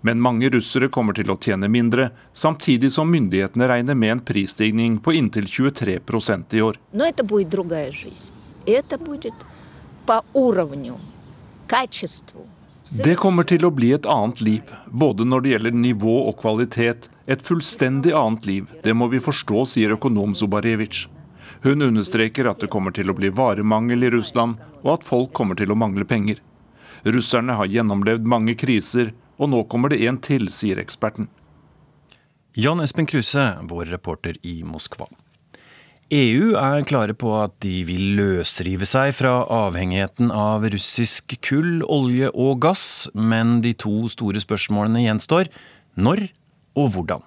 Men 0.02 0.22
mange 0.22 0.50
russere 0.52 0.90
kommer 0.92 1.16
til 1.16 1.32
å 1.32 1.38
tjene 1.40 1.70
mindre, 1.72 2.10
samtidig 2.34 2.92
som 2.96 3.10
myndighetene 3.12 3.68
regner 3.72 3.96
med 3.96 4.14
en 4.18 4.24
prisstigning 4.24 4.98
på 5.04 5.16
inntil 5.20 5.48
23% 5.48 6.56
i 6.56 6.64
år. 6.64 6.80
Det 13.04 13.16
kommer 13.20 13.44
til 13.44 13.68
å 13.68 13.74
bli 13.76 13.92
et 13.96 14.08
annet 14.08 14.42
liv, 14.42 14.74
både 14.88 15.28
når 15.28 15.44
det 15.44 15.54
gjelder 15.56 15.80
nivå 15.84 16.18
og 16.30 16.40
kvalitet. 16.40 17.10
Et 17.28 17.44
fullstendig 17.44 18.16
annet 18.16 18.48
liv, 18.48 18.72
det 18.84 18.96
må 18.96 19.10
vi 19.12 19.20
forstå, 19.20 19.66
sier 19.68 19.98
økonom 19.98 20.36
Zubarevitsj. 20.36 21.17
Hun 21.64 21.82
understreker 21.82 22.50
at 22.50 22.62
det 22.62 22.70
kommer 22.74 22.94
til 22.94 23.10
å 23.10 23.16
bli 23.18 23.32
varemangel 23.34 24.06
i 24.08 24.12
Russland, 24.14 24.62
og 24.84 24.98
at 24.98 25.08
folk 25.08 25.34
kommer 25.38 25.58
til 25.58 25.74
å 25.74 25.80
mangle 25.80 26.06
penger. 26.06 26.42
Russerne 27.08 27.58
har 27.58 27.70
gjennomlevd 27.72 28.26
mange 28.28 28.56
kriser, 28.58 29.14
og 29.38 29.52
nå 29.54 29.64
kommer 29.72 29.94
det 29.94 30.02
en 30.08 30.20
til, 30.22 30.50
sier 30.54 30.82
eksperten. 30.82 31.30
Jan 32.58 32.82
Espen 32.82 33.06
Kruse, 33.06 33.52
vår 33.70 33.92
reporter 33.94 34.38
i 34.42 34.64
Moskva. 34.66 35.06
EU 36.08 36.54
er 36.56 36.86
klare 36.88 37.12
på 37.20 37.34
at 37.36 37.58
de 37.60 37.82
vil 37.84 38.16
løsrive 38.16 38.88
seg 38.88 39.12
fra 39.18 39.42
avhengigheten 39.52 40.30
av 40.32 40.64
russisk 40.72 41.36
kull, 41.44 41.82
olje 41.84 42.30
og 42.32 42.62
gass, 42.64 42.86
men 43.14 43.60
de 43.66 43.74
to 43.76 44.08
store 44.10 44.40
spørsmålene 44.40 45.04
gjenstår 45.04 45.52
når 46.00 46.30
og 46.80 46.94
hvordan. 46.96 47.26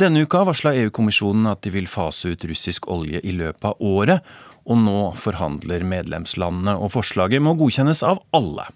Denne 0.00 0.22
uka 0.24 0.40
varsla 0.48 0.72
EU-kommisjonen 0.80 1.50
at 1.50 1.62
de 1.64 1.72
vil 1.74 1.88
fase 1.90 2.32
ut 2.32 2.44
russisk 2.48 2.88
olje 2.90 3.20
i 3.20 3.34
løpet 3.36 3.66
av 3.72 3.80
året, 3.84 4.22
og 4.62 4.78
nå 4.78 5.00
forhandler 5.18 5.84
medlemslandene, 5.84 6.76
og 6.78 6.94
forslaget 6.94 7.42
må 7.42 7.56
godkjennes 7.58 8.04
av 8.06 8.22
alle. 8.36 8.68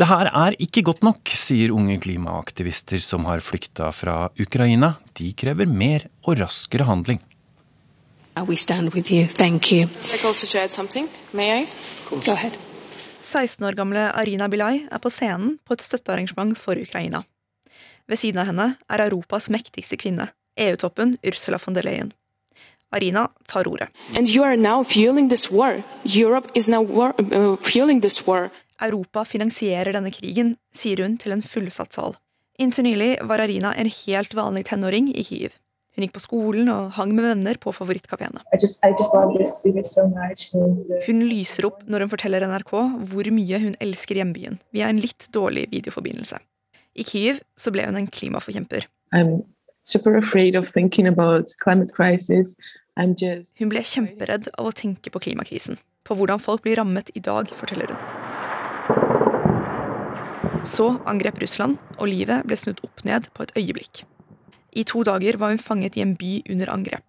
Det 0.00 0.06
her 0.08 0.30
er 0.30 0.56
ikke 0.62 0.84
godt 0.86 1.02
nok, 1.04 1.28
sier 1.36 1.74
unge 1.76 1.98
klimaaktivister 2.00 3.02
som 3.04 3.26
har 3.28 3.42
flykta 3.44 3.90
fra 3.92 4.30
Ukraina. 4.40 4.94
De 5.18 5.32
krever 5.36 5.68
mer 5.68 6.06
og 6.24 6.40
raskere 6.40 6.86
handling. 6.88 7.20
We 8.48 8.56
stand 8.56 8.94
with 8.94 9.12
you. 9.12 9.26
Thank 9.26 9.72
you. 9.72 9.88
I'd 10.14 10.24
also 10.24 10.46
to 10.46 10.68
something. 10.68 11.08
May 11.34 11.62
I? 11.62 11.66
Go 12.08 12.32
ahead. 12.32 12.56
16 13.20 13.66
år 13.66 13.76
gamle 13.76 14.08
Arina 14.16 14.48
Bilay 14.48 14.86
er 14.90 14.98
på 14.98 15.10
scenen 15.12 15.58
på 15.66 15.76
et 15.76 15.84
støttearrangement 15.84 16.56
for 16.58 16.78
Ukraina. 16.80 17.22
Ved 18.10 18.18
siden 18.18 18.42
av 18.42 18.48
henne 18.50 18.72
er 18.90 19.04
Europas 19.04 19.46
mektigste 19.54 19.94
kvinne, 20.00 20.32
EU-toppen 20.58 21.14
Ursula 21.22 21.60
von 21.62 21.76
der 21.76 21.86
Leyen. 21.86 22.10
Arina 22.90 23.28
tar 23.46 23.68
ordet. 23.70 23.88
Uh, 28.10 28.48
Europa 28.80 29.24
finansierer 29.24 29.92
denne 29.94 30.10
krigen, 30.10 30.56
sier 30.74 31.04
hun 31.04 31.16
til 31.22 31.36
en 31.36 31.44
fullsatt 31.46 31.94
sal. 31.94 32.18
Inntil 32.58 32.88
nylig 32.88 33.12
var 33.30 33.44
Arina 33.44 33.76
en 33.78 33.86
helt 33.86 34.34
vanlig 34.34 34.66
tenåring 34.72 35.12
i 35.14 35.22
Kyiv. 35.24 35.54
Hun 35.94 36.06
gikk 36.06 36.16
på 36.16 36.22
skolen 36.24 36.68
og 36.72 36.92
hang 36.98 37.14
med 37.14 37.28
venner 37.28 37.58
på 37.62 37.70
favorittkafeene. 37.76 38.42
Hun 41.06 41.24
lyser 41.30 41.66
opp 41.70 41.82
når 41.86 42.04
hun 42.06 42.12
forteller 42.12 42.46
NRK 42.50 42.72
hvor 43.10 43.34
mye 43.38 43.66
hun 43.68 43.74
elsker 43.78 44.18
hjembyen, 44.18 44.58
via 44.74 44.90
en 44.90 45.02
litt 45.02 45.30
dårlig 45.34 45.68
videoforbindelse. 45.70 46.40
I 46.98 47.04
Kyiv 47.06 47.38
så 47.58 47.70
ble 47.70 47.84
hun 47.86 47.96
en 47.98 48.08
klimaforkjemper. 48.10 48.86
Hun 53.60 53.70
ble 53.70 53.82
kjemperedd 53.86 54.50
av 54.58 54.66
å 54.66 54.72
tenke 54.76 55.10
på 55.14 55.22
klimakrisen, 55.22 55.78
på 56.04 56.16
hvordan 56.18 56.42
folk 56.42 56.62
blir 56.66 56.76
rammet 56.80 57.10
i 57.14 57.22
dag, 57.24 57.48
forteller 57.54 57.94
hun. 57.94 58.00
Så 60.66 60.90
angrep 61.08 61.38
Russland, 61.40 61.78
og 61.96 62.10
livet 62.10 62.44
ble 62.44 62.56
snudd 62.58 62.82
opp 62.84 63.04
ned 63.06 63.30
på 63.32 63.46
et 63.46 63.54
øyeblikk. 63.56 64.04
I 64.76 64.84
to 64.86 65.02
dager 65.06 65.38
var 65.40 65.48
hun 65.54 65.62
fanget 65.62 65.96
i 65.96 66.02
en 66.04 66.16
by 66.18 66.42
under 66.52 66.68
angrep. 66.70 67.04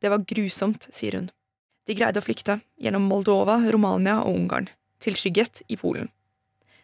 Det 0.00 0.10
var 0.10 0.24
grusomt, 0.32 0.88
sier 0.90 1.18
hun. 1.18 1.30
De 1.86 1.94
greide 1.98 2.18
å 2.22 2.24
flykte 2.24 2.60
gjennom 2.80 3.04
Moldova, 3.10 3.60
Romania 3.74 4.20
og 4.24 4.34
Ungarn, 4.38 4.68
til 5.00 5.16
trygghet 5.18 5.62
i 5.68 5.78
Polen. 5.80 6.10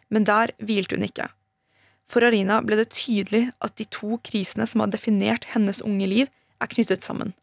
Men 0.09 0.25
der 0.27 0.53
hvilte 0.63 0.97
hun 0.97 1.07
ikke. 1.07 1.27
For 2.07 2.23
Arina 2.23 2.61
ble 2.63 2.77
det 2.79 2.93
tydelig 2.95 3.49
at 3.63 3.75
de 3.79 3.87
to 3.91 4.17
krisene 4.23 4.67
som 4.69 4.83
har 4.83 4.91
definert 4.93 5.49
hennes 5.53 5.81
unge 5.83 6.07
liv, 6.07 6.31
er 6.61 6.71
knyttet 6.71 7.03
sammen. 7.03 7.33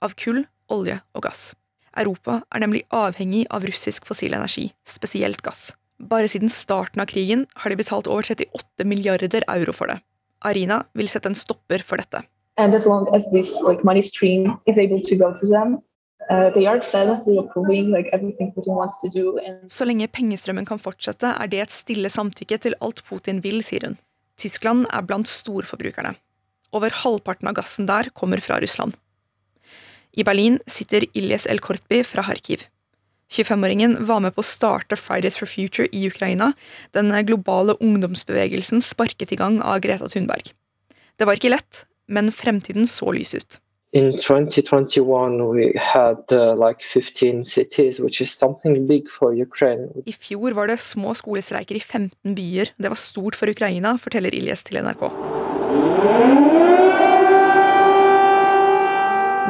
Av 0.00 0.14
kull, 0.18 0.44
olje 0.72 1.00
og 1.12 1.26
gass. 1.26 1.52
Europa 1.98 2.40
er 2.54 2.62
nemlig 2.62 2.86
avhengig 2.94 3.44
av 3.52 3.66
russisk 3.68 4.06
fossil 4.08 4.32
energi, 4.32 4.70
spesielt 4.88 5.42
gass. 5.44 5.72
Bare 6.00 6.30
siden 6.30 6.50
starten 6.50 7.02
av 7.02 7.10
krigen 7.10 7.44
har 7.62 7.70
de 7.70 7.78
betalt 7.78 8.08
over 8.10 8.24
38 8.24 8.86
milliarder 8.88 9.44
euro 9.46 9.74
for 9.76 9.90
det. 9.90 10.00
Arina 10.42 10.82
vil 10.98 11.10
sette 11.10 11.28
en 11.30 11.38
stopper 11.38 11.84
for 11.86 12.00
dette. 12.00 12.24
As 12.58 12.72
this, 13.32 13.60
like, 13.62 13.80
them, 13.82 13.88
uh, 13.88 13.94
like, 13.94 15.82
Så 19.72 19.86
lenge 19.88 20.08
pengestrømmen 20.12 20.68
kan 20.68 20.80
fortsette, 20.80 21.34
er 21.34 21.50
det 21.50 21.62
et 21.64 21.74
stille 21.74 22.10
samtykke 22.12 22.58
til 22.62 22.76
alt 22.80 23.02
Putin 23.08 23.42
vil, 23.44 23.62
sier 23.66 23.88
hun. 23.88 23.98
Tyskland 24.40 24.86
er 24.90 25.04
blant 25.06 25.28
storforbrukerne. 25.28 26.14
Over 26.72 26.94
halvparten 27.02 27.50
av 27.50 27.56
gassen 27.58 27.88
der 27.90 28.08
kommer 28.16 28.40
fra 28.40 28.60
Russland. 28.62 28.96
I 30.12 30.24
Berlin 30.24 30.58
sitter 30.68 31.04
Ilyes 31.16 31.46
El 31.48 31.60
Kortby 31.64 32.02
fra 32.04 32.24
Kharkiv. 32.26 32.66
25-åringen 33.32 33.96
var 34.04 34.20
med 34.20 34.34
på 34.36 34.42
å 34.44 34.46
starte 34.46 34.98
Fridays 35.00 35.38
for 35.40 35.48
Future 35.48 35.88
i 35.96 36.04
Ukraina. 36.08 36.50
Den 36.92 37.12
globale 37.28 37.78
ungdomsbevegelsen 37.80 38.84
sparket 38.84 39.32
i 39.32 39.38
gang 39.40 39.60
av 39.64 39.80
Greta 39.84 40.08
Thunberg. 40.12 40.52
Det 41.16 41.28
var 41.28 41.40
ikke 41.40 41.54
lett, 41.54 41.86
men 42.12 42.32
fremtiden 42.34 42.88
så 42.88 43.12
lys 43.16 43.32
ut. 43.32 43.58
In 43.94 44.16
2021 44.16 45.48
we 45.48 45.72
had 45.76 46.24
uh, 46.32 46.56
like 46.56 46.80
15 46.94 47.44
cities, 47.44 48.00
which 48.00 48.22
is 48.22 48.32
something 48.32 48.86
big 48.86 49.02
for 49.18 49.34
Ukraine. 49.34 49.88
I 50.06 50.12
fjor 50.12 50.52
var 50.52 50.66
det 50.66 50.78
små 50.80 51.12
skolestreiker 51.14 51.76
i 51.76 51.80
15 51.80 52.34
byer. 52.34 52.72
Det 52.76 52.88
var 52.88 52.96
stort 52.96 53.36
for 53.36 53.52
Ukraina, 53.52 53.98
forteller 54.00 54.32
Ilyes 54.32 54.64
til 54.64 54.80
NRK. 54.80 55.04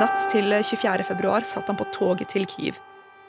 Natt 0.03 0.27
til 0.35 0.51
24. 0.51 1.07
februar 1.07 1.47
satt 1.47 1.71
han 1.71 1.79
på 1.79 1.87
toget 1.95 2.35
til 2.35 2.49
Kyiv. 2.51 2.83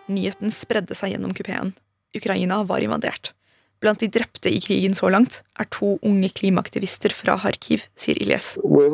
Nyheten 0.09 0.49
spredde 0.49 0.97
seg 0.97 1.13
gjennom 1.13 1.37
kupeen. 1.37 1.75
Ukraina 2.17 2.63
var 2.65 2.81
invadert. 2.81 3.35
Blant 3.83 3.99
de 3.99 4.07
drepte 4.07 4.47
i 4.47 4.61
krigen 4.63 4.93
så 4.95 5.09
langt 5.11 5.41
er 5.59 5.67
to 5.67 5.97
unge 6.07 6.29
klimaaktivister 6.31 7.11
fra 7.11 7.35
Kharkiv, 7.41 7.83
sier 7.99 8.15
Ilyes. 8.15 8.53
We 8.63 8.87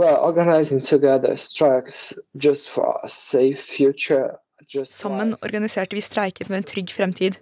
Sammen 4.90 5.36
organiserte 5.46 5.96
vi 5.96 6.02
streiker 6.02 6.50
for 6.50 6.58
en 6.58 6.66
trygg 6.66 6.90
fremtid. 6.94 7.38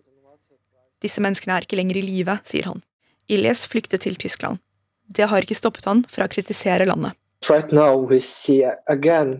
Disse 1.03 1.23
menneskene 1.23 1.55
er 1.55 1.63
ikke 1.63 1.79
lenger 1.79 2.01
i 2.01 2.03
live, 2.03 2.37
sier 2.43 2.67
han. 2.67 2.83
Ilyes 3.31 3.63
flyktet 3.71 4.03
til 4.03 4.19
Tyskland. 4.19 4.59
Det 5.07 5.31
har 5.31 5.39
ikke 5.43 5.55
stoppet 5.55 5.87
han 5.87 6.03
fra 6.11 6.27
å 6.27 6.31
kritisere 6.31 6.87
landet. 6.89 7.15
Right 7.47 7.71
now 7.71 7.95
we 7.95 8.19
see 8.19 8.67
again 8.91 9.39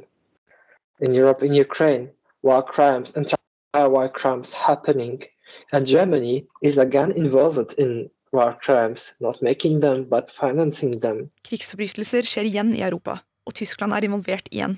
in 1.00 1.12
Europe, 1.13 1.43
in 1.43 1.52
Ukraine, 1.60 2.08
war 2.41 2.63
crimes 2.63 3.12
and 3.15 3.28
war 3.74 4.08
crimes 4.08 4.54
happening, 4.54 5.28
and 5.72 5.88
Germany 5.88 6.46
is 6.62 6.78
again 6.78 7.12
involved 7.12 7.74
in 7.78 8.10
war 8.32 8.58
crimes, 8.63 9.13
not 9.20 9.41
making 9.41 9.80
them, 9.82 10.06
but 10.10 10.32
financing 10.39 11.00
them. 11.00 11.30
Krigsforbrytelser 11.48 12.28
skjer 12.28 12.50
igjen 12.50 12.74
i 12.76 12.84
Europa, 12.84 13.22
og 13.48 13.56
Tyskland 13.56 13.96
er 13.96 14.08
involvert 14.08 14.50
igjen. 14.52 14.78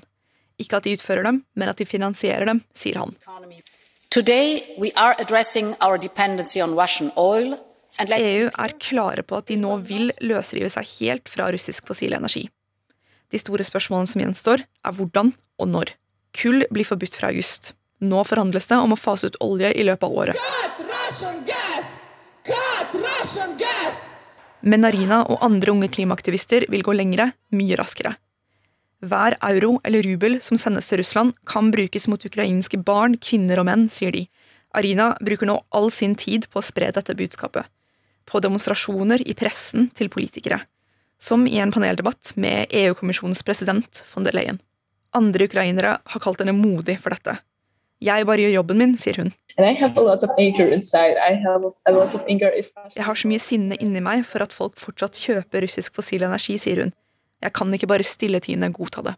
Ikke 0.60 0.78
at 0.78 0.86
de 0.86 0.94
utfører 0.96 1.26
dem, 1.26 1.42
men 1.56 1.72
at 1.72 1.80
de 1.80 1.88
finansierer 1.88 2.46
dem, 2.48 2.62
sier 2.76 3.00
han. 3.00 3.16
Today 4.10 4.62
we 4.78 4.90
are 4.96 5.14
addressing 5.18 5.74
our 5.80 5.98
dependency 5.98 6.60
on 6.60 6.74
Russian 6.74 7.12
oil. 7.16 7.56
EU 8.00 8.48
er 8.48 8.72
klare 8.78 9.22
på 9.26 9.38
at 9.40 9.48
de 9.50 9.56
nå 9.58 9.76
vil 9.86 10.12
løsrive 10.22 10.70
seg 10.70 10.86
helt 11.00 11.30
fra 11.30 11.48
russisk 11.50 11.88
fossil 11.90 12.14
energi. 12.14 12.46
De 13.30 13.38
store 13.38 13.66
spørsmålene 13.66 14.10
som 14.10 14.22
gjenstår, 14.22 14.62
er 14.62 14.94
hvordan 14.94 15.32
og 15.58 15.68
når. 15.70 15.94
Kull 16.34 16.64
blir 16.70 16.86
forbudt 16.86 17.18
fra 17.18 17.30
august. 17.30 17.72
Nå 18.00 18.22
forhandles 18.24 18.66
det 18.70 18.78
om 18.80 18.94
å 18.94 18.98
fase 18.98 19.28
ut 19.28 19.36
olje 19.44 19.72
i 19.76 19.84
løpet 19.84 20.06
av 20.08 20.16
året. 20.16 20.36
Men 24.60 24.84
Narina 24.84 25.22
og 25.24 25.44
andre 25.44 25.72
unge 25.72 25.88
klimaaktivister 25.92 26.66
vil 26.72 26.84
gå 26.84 26.94
lengre, 26.96 27.30
mye 27.56 27.76
raskere. 27.80 28.14
Hver 29.00 29.38
euro 29.48 29.78
eller 29.84 30.04
rubel 30.04 30.36
som 30.44 30.58
sendes 30.60 30.90
til 30.90 31.00
Russland, 31.00 31.32
kan 31.48 31.70
brukes 31.72 32.06
mot 32.08 32.24
ukrainske 32.24 32.80
barn, 32.84 33.16
kvinner 33.16 33.62
og 33.62 33.68
menn, 33.70 33.86
sier 33.92 34.12
de. 34.12 34.26
Arina 34.76 35.14
bruker 35.24 35.48
nå 35.48 35.56
all 35.74 35.88
sin 35.90 36.14
tid 36.14 36.46
på 36.52 36.60
å 36.60 36.64
spre 36.64 36.90
dette 36.92 37.16
budskapet. 37.16 37.64
På 38.28 38.42
demonstrasjoner 38.44 39.24
i 39.24 39.34
pressen 39.34 39.88
til 39.96 40.12
politikere. 40.12 40.60
Som 41.20 41.46
i 41.48 41.58
en 41.60 41.72
paneldebatt 41.72 42.34
med 42.36 42.68
EU-kommisjonens 42.70 43.42
president 43.44 44.04
von 44.12 44.28
der 44.28 44.36
Leyen. 44.36 44.60
Andre 45.16 45.48
ukrainere 45.48 45.96
har 46.04 46.22
kalt 46.22 46.44
henne 46.44 46.54
modig 46.56 47.00
for 47.00 47.16
dette. 47.16 47.40
Jeg 48.00 48.24
bare 48.24 48.40
gjør 48.40 48.54
jobben 48.54 48.78
min, 48.80 48.94
sier 48.96 49.18
hun. 49.20 49.28
Jeg 49.60 49.76
har 53.04 53.18
så 53.20 53.28
mye 53.28 53.42
sinne 53.44 53.76
inni 53.76 54.00
meg 54.00 54.22
for 54.24 54.40
at 54.40 54.54
folk 54.56 54.78
fortsatt 54.80 55.20
kjøper 55.20 55.66
russisk 55.66 55.98
fossil 55.98 56.24
energi, 56.24 56.56
sier 56.62 56.80
hun. 56.86 56.94
Jeg 57.44 57.52
kan 57.56 57.68
ikke 57.76 57.90
bare 57.90 58.06
stilletiende 58.06 58.72
godta 58.72 59.04
det. 59.04 59.14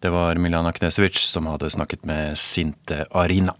Det 0.00 0.10
var 0.12 0.40
Milana 0.40 0.72
Knesevic 0.72 1.20
som 1.28 1.46
hadde 1.48 1.70
snakket 1.72 2.04
med 2.08 2.38
sinte 2.40 3.04
Arina. 3.12 3.52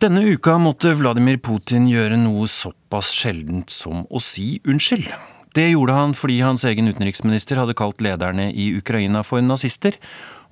Denne 0.00 0.24
uka 0.28 0.58
måtte 0.60 0.92
Vladimir 0.96 1.38
Putin 1.40 1.86
gjøre 1.88 2.18
noe 2.20 2.44
såpass 2.52 3.12
sjeldent 3.16 3.72
som 3.72 4.04
å 4.08 4.20
si 4.20 4.60
unnskyld. 4.68 5.08
Det 5.56 5.70
gjorde 5.70 5.94
han 5.96 6.12
fordi 6.12 6.42
hans 6.44 6.66
egen 6.68 6.88
utenriksminister 6.92 7.56
hadde 7.56 7.76
kalt 7.76 8.02
lederne 8.04 8.50
i 8.52 8.76
Ukraina 8.76 9.22
for 9.24 9.40
nazister, 9.40 9.96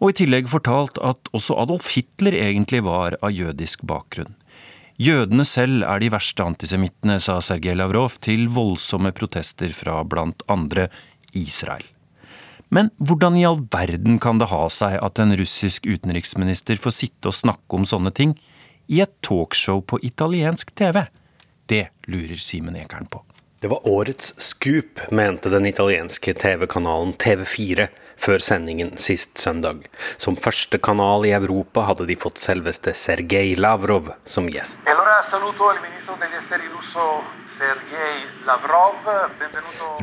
og 0.00 0.10
i 0.10 0.16
tillegg 0.22 0.48
fortalt 0.50 0.98
at 1.02 1.30
også 1.36 1.56
Adolf 1.62 1.90
Hitler 1.94 2.36
egentlig 2.36 2.82
var 2.86 3.18
av 3.22 3.34
jødisk 3.34 3.84
bakgrunn. 3.88 4.34
Jødene 5.00 5.42
selv 5.46 5.82
er 5.82 5.98
de 5.98 6.10
verste 6.14 6.44
antisemittene, 6.44 7.18
sa 7.18 7.40
Sergej 7.42 7.74
Lavrov 7.74 8.20
til 8.22 8.46
voldsomme 8.54 9.10
protester 9.16 9.74
fra 9.74 9.98
blant 10.06 10.44
andre 10.50 10.86
Israel. 11.34 11.82
Men 12.70 12.90
hvordan 12.98 13.36
i 13.38 13.44
all 13.46 13.60
verden 13.70 14.20
kan 14.22 14.38
det 14.38 14.50
ha 14.50 14.64
seg 14.72 14.96
at 15.02 15.18
en 15.22 15.34
russisk 15.38 15.86
utenriksminister 15.86 16.78
får 16.80 16.94
sitte 16.94 17.30
og 17.30 17.36
snakke 17.36 17.78
om 17.78 17.86
sånne 17.86 18.14
ting 18.14 18.38
i 18.86 19.02
et 19.02 19.12
talkshow 19.26 19.82
på 19.82 19.98
italiensk 20.06 20.70
TV? 20.78 21.04
Det 21.66 21.88
lurer 22.10 22.38
Simen 22.38 22.78
Ekern 22.78 23.06
på. 23.10 23.22
Det 23.64 23.70
var 23.72 23.86
årets 23.88 24.34
skup, 24.42 25.00
mente 25.10 25.48
den 25.48 25.66
italienske 25.66 26.34
TV-kanalen 26.36 27.14
TV4 27.18 27.86
før 28.24 28.42
sendingen 28.42 28.94
sist 29.00 29.38
søndag. 29.38 29.84
Som 30.16 30.36
første 30.40 30.80
kanal 30.82 31.26
i 31.28 31.34
Europa 31.36 31.84
hadde 31.90 32.08
de 32.08 32.16
fått 32.18 32.40
selveste 32.42 32.94
Sergej 32.96 33.54
Lavrov 33.60 34.10
som 34.24 34.48
gjest. 34.48 34.80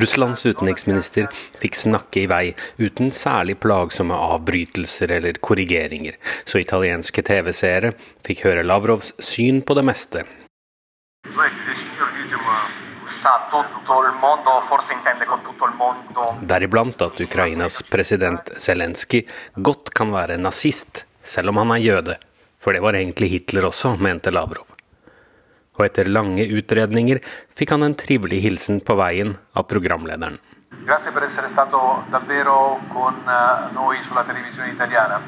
Russlands 0.02 0.44
utenriksminister 0.46 1.28
fikk 1.62 1.78
snakke 1.78 2.22
i 2.22 2.28
vei 2.30 2.44
uten 2.78 3.12
særlig 3.14 3.58
plagsomme 3.62 4.18
avbrytelser 4.32 5.16
eller 5.18 5.40
korrigeringer, 5.48 6.18
så 6.44 6.62
italienske 6.62 7.24
TV-seere 7.26 7.94
fikk 8.26 8.46
høre 8.46 8.66
Lavrovs 8.66 9.12
syn 9.22 9.62
på 9.66 9.78
det 9.78 9.86
meste. 9.88 10.26
Deriblant 16.52 17.02
at 17.02 17.20
Ukrainas 17.20 17.82
president 17.82 18.52
Zelenskyj 18.58 19.22
godt 19.56 19.90
kan 19.94 20.12
være 20.14 20.38
nazist, 20.38 21.04
selv 21.22 21.52
om 21.52 21.60
han 21.62 21.74
er 21.76 21.82
jøde. 21.82 22.16
For 22.62 22.74
det 22.74 22.82
var 22.82 22.94
egentlig 22.98 23.30
Hitler 23.30 23.66
også, 23.66 23.96
mente 23.98 24.30
Lavrov. 24.30 24.66
Og 25.78 25.84
etter 25.86 26.10
lange 26.10 26.44
utredninger 26.52 27.20
fikk 27.58 27.70
han 27.74 27.86
en 27.86 27.94
trivelig 27.98 28.42
hilsen 28.44 28.80
på 28.84 28.96
veien 28.98 29.36
av 29.56 29.66
programlederen. 29.70 30.38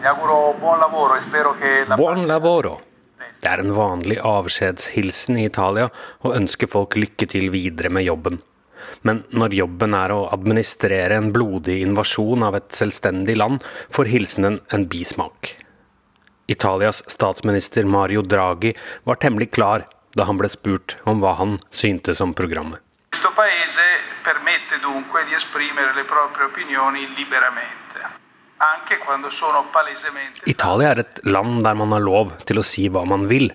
Auguro 0.05 0.41
buon 1.97 2.27
lavoro 2.27 2.94
Det 3.43 3.51
er 3.51 3.61
en 3.61 3.75
vanlig 3.77 4.19
avskjedshilsen 4.25 5.39
i 5.41 5.47
Italia 5.49 5.91
å 6.25 6.33
ønske 6.37 6.69
folk 6.71 6.97
lykke 6.99 7.29
til 7.31 7.51
videre 7.55 7.91
med 7.93 8.07
jobben. 8.07 8.39
Men 9.03 9.23
når 9.33 9.57
jobben 9.59 9.97
er 9.97 10.13
å 10.13 10.29
administrere 10.33 11.19
en 11.19 11.33
blodig 11.33 11.81
invasjon 11.85 12.45
av 12.47 12.57
et 12.59 12.71
selvstendig 12.77 13.37
land, 13.37 13.65
får 13.93 14.11
hilsenen 14.13 14.61
en 14.73 14.89
bismak. 14.89 15.55
Italias 16.47 17.01
statsminister 17.09 17.89
Mario 17.89 18.23
Draghi 18.23 18.75
var 19.09 19.21
temmelig 19.21 19.51
klar 19.57 19.87
da 20.15 20.29
han 20.29 20.39
ble 20.41 20.51
spurt 20.53 20.99
om 21.09 21.23
hva 21.25 21.35
han 21.41 21.57
syntes 21.71 22.21
om 22.21 22.35
programmet. 22.37 22.81
Questo 23.15 23.31
paese 23.33 23.87
permette 24.27 24.81
dunque 24.83 25.25
di 25.29 25.35
esprimere 25.35 25.95
le 25.95 26.05
proprie. 26.05 26.25
Italia 30.47 30.91
er 30.91 31.01
et 31.03 31.21
land 31.27 31.63
der 31.65 31.77
man 31.79 31.93
har 31.93 32.05
lov 32.05 32.33
til 32.49 32.61
å 32.61 32.65
si 32.67 32.89
hva 32.89 33.05
man 33.09 33.27
vil, 33.31 33.51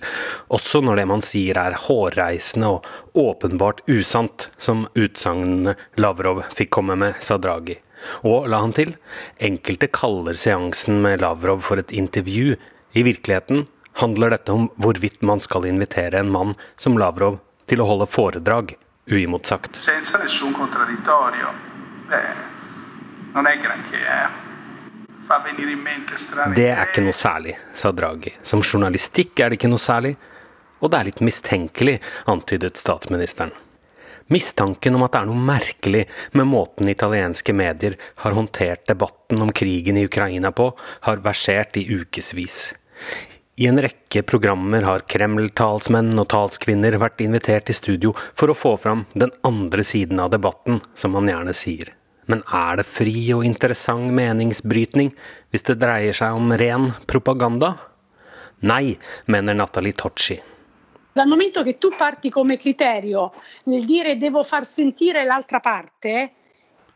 også 0.53 0.81
når 0.85 1.01
det 1.01 1.05
man 1.09 1.23
sier 1.25 1.57
er 1.57 1.77
hårreisende 1.87 2.71
og 2.75 3.17
åpenbart 3.17 3.81
usant, 3.89 4.49
som 4.57 4.87
utsagnene 4.93 5.75
Lavrov 5.97 6.43
fikk 6.55 6.73
komme 6.77 6.97
med, 6.99 7.17
sa 7.25 7.37
Draghi. 7.41 7.79
Og, 8.23 8.47
la 8.47 8.61
han 8.63 8.73
til, 8.75 8.95
enkelte 9.43 9.89
kaller 9.91 10.37
seansen 10.37 11.01
med 11.03 11.21
Lavrov 11.23 11.65
for 11.67 11.81
et 11.81 11.91
intervju. 11.91 12.55
I 12.95 13.03
virkeligheten 13.03 13.67
handler 14.01 14.29
dette 14.35 14.55
om 14.55 14.69
hvorvidt 14.77 15.21
man 15.21 15.41
skal 15.43 15.67
invitere 15.67 16.21
en 16.21 16.31
mann 16.31 16.53
som 16.79 16.97
Lavrov 16.97 17.39
til 17.69 17.81
å 17.81 17.89
holde 17.89 18.07
foredrag, 18.09 18.75
uimotsagt. 19.09 19.75
senza 19.75 20.17
nessun 20.17 20.53
contraddittorio. 20.53 21.47
Beh, 22.07 22.29
non 23.33 23.47
è 23.47 23.57
granché, 23.57 23.97
eh. 23.97 24.07
Fa 24.07 24.07
venire 24.07 24.07
in 24.07 24.07
mente 24.09 24.47
strane 24.47 25.18
Det 26.55 26.67
er 26.73 26.83
ikke 26.87 27.05
noe 27.05 27.15
særlig, 27.15 27.55
sa 27.77 27.91
Draghi. 27.93 28.33
Som 28.43 28.63
journalistikk 28.65 29.39
er 29.39 29.51
det 29.51 29.59
ikke 29.59 29.71
noe 29.71 29.81
særlig. 29.81 30.15
Og 30.79 30.91
det 30.91 30.99
er 30.99 31.09
litt 31.09 31.23
mistenkelig, 31.25 31.97
antydet 32.31 32.79
statsministeren. 32.79 33.51
Mistanken 34.29 34.95
om 34.95 35.03
at 35.05 35.15
det 35.15 35.21
er 35.23 35.29
noe 35.29 35.41
merkelig 35.41 36.03
med 36.37 36.49
måten 36.49 36.89
italienske 36.91 37.53
medier 37.57 37.97
har 38.23 38.35
håndtert 38.37 38.85
debatten 38.89 39.41
om 39.41 39.49
krigen 39.49 39.97
i 39.97 40.05
Ukraina 40.05 40.51
på, 40.53 40.69
har 41.07 41.23
versert 41.25 41.79
i 41.81 41.87
ukevis. 41.89 42.59
I 43.59 43.67
en 43.67 43.81
rekke 43.83 44.21
programmer 44.23 44.85
har 44.87 45.03
Kreml-talsmenn 45.09 46.13
og 46.21 46.29
talskvinner 46.31 46.95
vært 47.01 47.25
invitert 47.25 47.73
i 47.73 47.75
studio 47.75 48.13
for 48.37 48.53
å 48.53 48.57
få 48.57 48.77
fram 48.79 49.07
den 49.17 49.33
andre 49.43 49.83
siden 49.83 50.21
av 50.23 50.31
debatten, 50.31 50.79
som 50.95 51.17
man 51.17 51.27
gjerne 51.27 51.57
sier. 51.57 51.98
Men 52.29 52.43
er 52.53 52.79
det 52.79 52.85
fri 52.85 53.31
og 53.33 53.45
interessant 53.45 54.13
meningsbrytning 54.13 55.09
hvis 55.49 55.65
det 55.65 55.79
dreier 55.81 56.15
seg 56.15 56.37
om 56.37 56.53
ren 56.61 56.91
propaganda? 57.09 57.73
Nei, 58.69 58.97
mener 59.25 59.57
Nathalie 59.57 59.97
Tocci. 59.97 60.37
Dal 61.11 61.27
momento 61.27 61.63
che 61.63 61.77
tu 61.77 61.89
parti 61.97 62.29
come 62.29 62.55
criterio 62.57 63.31
nel 63.65 63.85
dire 63.85 64.17
devo 64.17 64.43
far 64.43 64.63
sentire 64.65 65.25
l'altra 65.25 65.59
parte, 65.59 66.31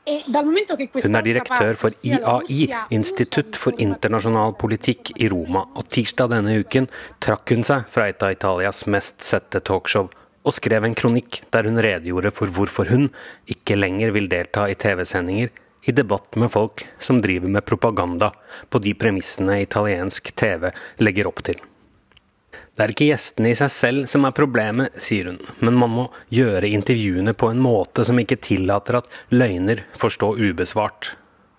e 0.04 0.22
dal 0.28 0.46
momento 0.46 0.76
che 0.76 0.90
questa 0.90 1.10
Hun 1.10 1.16
er 1.16 1.24
direktør 1.24 1.76
for 1.76 1.90
IAI, 1.90 2.68
Institutt 2.90 3.56
for 3.56 3.74
internasjonal 3.78 4.54
politikk 4.60 5.14
i 5.24 5.30
Roma, 5.32 5.64
og 5.74 5.88
tirsdag 5.88 6.30
denne 6.36 6.58
uken 6.60 6.90
trakk 7.24 7.56
hun 7.56 7.64
seg 7.64 7.88
fra 7.90 8.10
et 8.12 8.22
av 8.24 8.36
Italias 8.36 8.84
mest 8.86 9.24
sette 9.24 9.64
talkshow 9.64 10.12
og 10.44 10.56
skrev 10.56 10.86
en 10.86 10.96
kronikk 10.98 11.42
der 11.56 11.68
hun 11.68 11.82
redegjorde 11.82 12.34
for 12.36 12.52
hvorfor 12.52 12.90
hun 12.92 13.10
ikke 13.50 13.80
lenger 13.80 14.14
vil 14.16 14.30
delta 14.32 14.68
i 14.70 14.78
TV-sendinger 14.80 15.52
i 15.84 15.92
debatt 15.92 16.38
med 16.40 16.52
folk 16.52 16.86
som 17.00 17.20
driver 17.22 17.52
med 17.52 17.66
propaganda 17.66 18.32
på 18.70 18.80
de 18.84 18.94
premissene 18.96 19.60
italiensk 19.64 20.32
TV 20.40 20.70
legger 21.04 21.28
opp 21.28 21.44
til. 21.44 21.60
Det 22.74 22.86
er 22.86 22.94
ikke 22.94 23.10
gjestene 23.12 23.52
i 23.52 23.58
seg 23.58 23.70
selv 23.70 24.06
som 24.10 24.26
er 24.26 24.34
problemet, 24.34 24.96
sier 24.98 25.28
hun, 25.30 25.42
men 25.62 25.76
man 25.78 25.92
må 25.94 26.06
gjøre 26.34 26.72
intervjuene 26.74 27.36
på 27.38 27.52
en 27.54 27.62
måte 27.62 28.06
som 28.08 28.18
ikke 28.18 28.40
tillater 28.42 28.98
at 28.98 29.12
løgner 29.30 29.84
får 30.00 30.16
stå 30.18 30.32
ubesvart. 30.40 31.14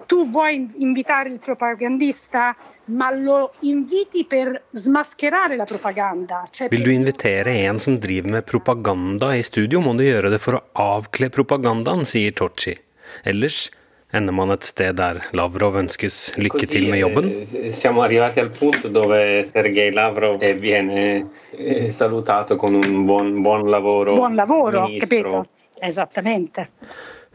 Tu 0.07 0.31
vuoi 0.31 0.69
invitare 0.77 1.31
il 1.31 1.38
propagandista, 1.38 2.55
ma 2.87 3.11
lo 3.11 3.51
inviti 3.61 4.25
per 4.25 4.64
smascherare 4.71 5.57
la 5.57 5.64
propaganda. 5.64 6.45
Cioè 6.51 6.69
Vil 6.69 6.83
du 6.83 6.90
invitere 6.90 7.59
en 7.64 7.79
som 7.79 7.99
driver 7.99 8.31
med 8.31 8.45
propaganda 8.45 9.35
i 9.35 9.43
studio, 9.43 9.81
må 9.81 9.95
du 9.95 10.05
gjøre 10.05 10.31
det 10.31 10.40
for 10.43 10.59
å 10.59 10.64
avkle 10.73 11.31
propagandaen, 11.31 12.05
sier 12.09 12.33
Tocci. 12.33 12.77
Ellers 13.25 13.71
ender 14.14 14.35
man 14.37 14.53
et 14.55 14.62
sted 14.67 14.95
der 14.99 15.21
Lavrov 15.35 15.77
ønskes 15.81 16.35
lykke 16.38 16.67
til 16.71 16.87
med 16.90 17.01
jobben. 17.03 17.31
Eh, 17.51 17.73
Siamo 17.75 18.03
arrivati 18.03 18.40
al 18.40 18.51
punto 18.55 18.88
dove 18.88 19.45
Sergei 19.51 19.93
Lavrov 19.93 20.43
eh, 20.43 20.55
viene 20.55 21.27
eh, 21.51 21.90
salutato 21.90 22.57
con 22.57 22.75
un 22.75 23.05
buon, 23.07 23.43
buon 23.43 23.69
lavoro. 23.71 24.14
Buon 24.14 24.35
lavoro, 24.35 24.87
ministro. 24.87 25.09
capito? 25.09 25.47
Esattamente. 25.81 26.69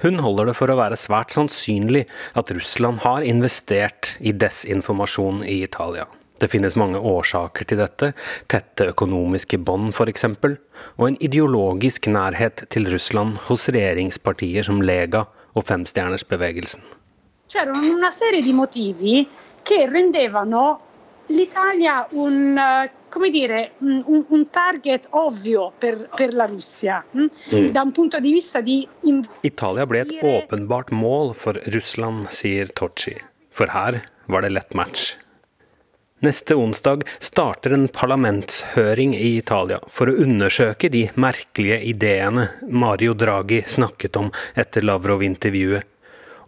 Hun 0.02 0.22
holder 0.24 0.50
det 0.50 0.56
for 0.56 0.72
å 0.72 0.78
være 0.80 0.98
svært 1.00 1.34
sannsynlig 1.36 2.06
at 2.40 2.52
Russland 2.56 3.02
har 3.04 3.26
investert 3.28 4.16
i 4.20 4.32
desinformasjon 4.32 5.44
i 5.44 5.62
Italia. 5.66 6.08
Det 6.40 6.48
finnes 6.48 6.78
mange 6.80 7.00
årsaker 7.04 7.68
til 7.68 7.82
dette, 7.82 8.14
tette 8.48 8.88
økonomiske 8.94 9.60
bånd 9.60 9.92
f.eks., 9.92 10.26
og 10.96 11.04
en 11.10 11.18
ideologisk 11.20 12.08
nærhet 12.08 12.64
til 12.72 12.88
Russland 12.94 13.36
hos 13.50 13.68
regjeringspartier 13.68 14.64
som 14.64 14.80
Lega 14.80 15.26
og 15.54 15.68
Femstjernersbevegelsen. 15.68 16.80
C'erano 17.50 17.82
una 17.82 18.12
serie 18.12 18.42
di 18.42 18.54
motivi 18.54 19.28
che 19.64 19.90
rendevano 19.90 20.80
l'Italia 21.28 22.06
un, 22.12 22.58
eh, 22.58 22.90
come 23.10 23.30
dire, 23.30 23.72
un, 23.80 24.26
un 24.30 24.50
target 24.50 25.08
ovvio 25.12 25.72
per, 25.78 26.10
per 26.16 26.34
la 26.34 26.46
Russia, 26.46 27.04
hm? 27.12 27.28
Mm. 27.56 27.68
da 27.72 27.82
un 27.82 27.92
punto 27.92 28.20
di 28.20 28.32
vista 28.32 28.62
di 28.62 28.88
Italia 29.42 29.86
ble 29.86 30.06
et 30.06 30.22
åpenbart 30.22 30.92
mål 30.92 31.34
for 31.34 31.60
Russland, 31.74 32.30
sier 32.30 32.72
Tocci. 32.74 33.18
For 33.50 33.74
her 33.74 34.04
var 34.28 34.46
det 34.46 34.54
lett 34.54 34.74
match. 34.74 35.18
Neste 36.20 36.56
onsdag 36.56 37.06
starter 37.20 37.72
en 37.72 37.88
parlamentshøring 37.88 39.14
i 39.16 39.38
Italia 39.38 39.80
for 39.88 40.12
å 40.12 40.18
undersøke 40.20 40.90
de 40.92 41.06
merkelige 41.16 41.78
ideene 41.94 42.50
Mario 42.68 43.14
Draghi 43.16 43.62
snakket 43.64 44.20
om 44.20 44.28
etter 44.60 44.84
Lavrov-intervjuet, 44.84 45.88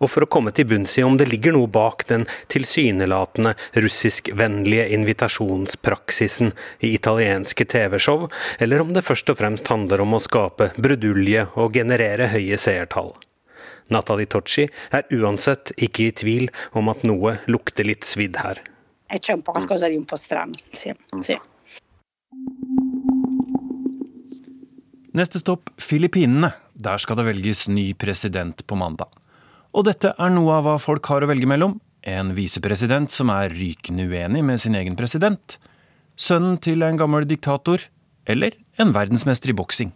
og 0.01 0.09
for 0.09 0.25
å 0.25 0.29
komme 0.33 0.53
til 0.55 0.67
bunns 0.69 0.97
i 0.97 1.05
om 1.05 1.17
det 1.19 1.29
ligger 1.29 1.55
noe 1.55 1.69
bak 1.71 2.07
den 2.09 2.25
tilsynelatende 2.51 3.53
russiskvennlige 3.85 4.87
invitasjonspraksisen 4.97 6.51
i 6.81 6.93
italienske 6.97 7.67
TV-show, 7.69 8.28
eller 8.59 8.82
om 8.84 8.93
det 8.95 9.05
først 9.05 9.30
og 9.32 9.39
fremst 9.41 9.69
handler 9.71 10.03
om 10.03 10.17
å 10.17 10.23
skape 10.23 10.71
brudulje 10.82 11.47
og 11.61 11.78
generere 11.78 12.32
høye 12.34 12.57
seertall. 12.59 13.13
Nathalie 13.91 14.30
Tocci 14.32 14.67
er 14.95 15.07
uansett 15.11 15.73
ikke 15.78 16.07
i 16.07 16.15
tvil 16.15 16.51
om 16.78 16.91
at 16.91 17.03
noe 17.07 17.38
lukter 17.51 17.88
litt 17.88 18.07
svidd 18.07 18.39
her. 18.39 18.61
c'è 19.11 19.34
un 19.34 19.41
po' 19.41 19.51
qualcosa 19.51 19.88
di 19.88 19.95
un 19.95 20.05
po' 20.05 20.15
strano. 20.15 20.53
Sì, 20.69 20.93
sì. 21.19 21.38
Neste 25.11 25.39
stopp 25.39 25.69
Filippinene. 25.78 26.53
Der 26.73 26.97
skal 26.97 27.17
det 27.19 27.26
velges 27.28 27.67
ny 27.67 27.93
president 27.93 28.63
på 28.67 28.76
mandag. 28.76 29.20
Og 29.72 29.86
dette 29.88 30.11
er 30.11 30.34
noe 30.34 30.57
av 30.57 30.67
hva 30.67 30.76
folk 30.82 31.07
har 31.11 31.24
å 31.24 31.30
velge 31.32 31.47
mellom. 31.47 31.78
En 32.03 32.34
visepresident 32.36 33.11
som 33.13 33.32
er 33.32 33.53
rykende 33.55 34.07
uenig 34.09 34.43
med 34.43 34.59
sin 34.59 34.76
egen 34.76 34.97
president. 34.99 35.57
Sønnen 36.19 36.57
til 36.59 36.84
en 36.84 36.99
gammel 36.99 37.28
diktator. 37.30 37.88
Eller 38.28 38.57
en 38.78 38.91
verdensmester 38.93 39.53
i 39.53 39.57
boksing. 39.57 39.93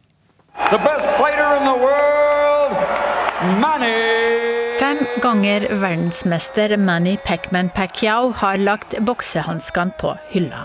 The 0.72 0.80
best 0.82 1.12
fighter 1.20 1.52
in 1.60 1.66
the 1.68 1.78
world, 1.78 2.74
Manny 3.62 4.15
Fem 4.86 5.06
ganger 5.22 5.62
verdensmester 5.82 6.78
Manny 6.78 7.18
Pacman 7.26 7.70
Pacquiao 7.70 8.34
har 8.38 8.58
lagt 8.58 8.94
boksehanskene 9.00 9.92
på 10.00 10.12
hylla. 10.30 10.60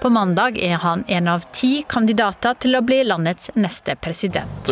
På 0.00 0.08
mandag 0.08 0.56
er 0.58 0.78
han 0.80 1.02
en 1.08 1.26
av 1.28 1.42
ti 1.52 1.82
kandidater 1.88 2.54
til 2.64 2.78
å 2.78 2.80
bli 2.80 3.02
landets 3.04 3.50
neste 3.54 3.94
president. 4.00 4.70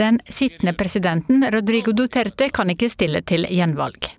Den 0.00 0.18
sittende 0.28 0.74
presidenten 0.76 1.46
Rodrigo 1.54 1.94
Duterte 1.96 2.48
kan 2.58 2.72
ikke 2.74 2.90
stille 2.92 3.22
til 3.24 3.48
gjenvalg. 3.48 4.10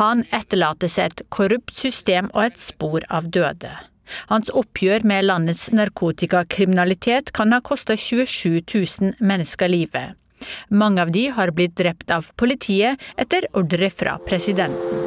Han 0.00 0.26
etterlater 0.36 0.92
seg 0.92 1.06
et 1.06 1.22
korrupt 1.32 1.72
system 1.78 2.28
og 2.34 2.42
et 2.50 2.60
spor 2.60 3.06
av 3.08 3.30
døde. 3.32 3.72
Hans 4.28 4.52
oppgjør 4.52 5.08
med 5.08 5.24
landets 5.30 5.70
narkotikakriminalitet 5.72 7.32
kan 7.32 7.56
ha 7.56 7.62
kosta 7.64 7.96
27 7.96 8.60
000 8.74 9.16
mennesker 9.24 9.72
livet. 9.72 10.20
Mange 10.68 11.02
av 11.02 11.12
de 11.14 11.28
har 11.34 11.52
blitt 11.56 11.76
drept 11.76 12.10
av 12.10 12.30
politiet 12.40 13.00
etter 13.16 13.48
ordre 13.52 13.90
fra 13.90 14.18
presidenten. 14.26 15.02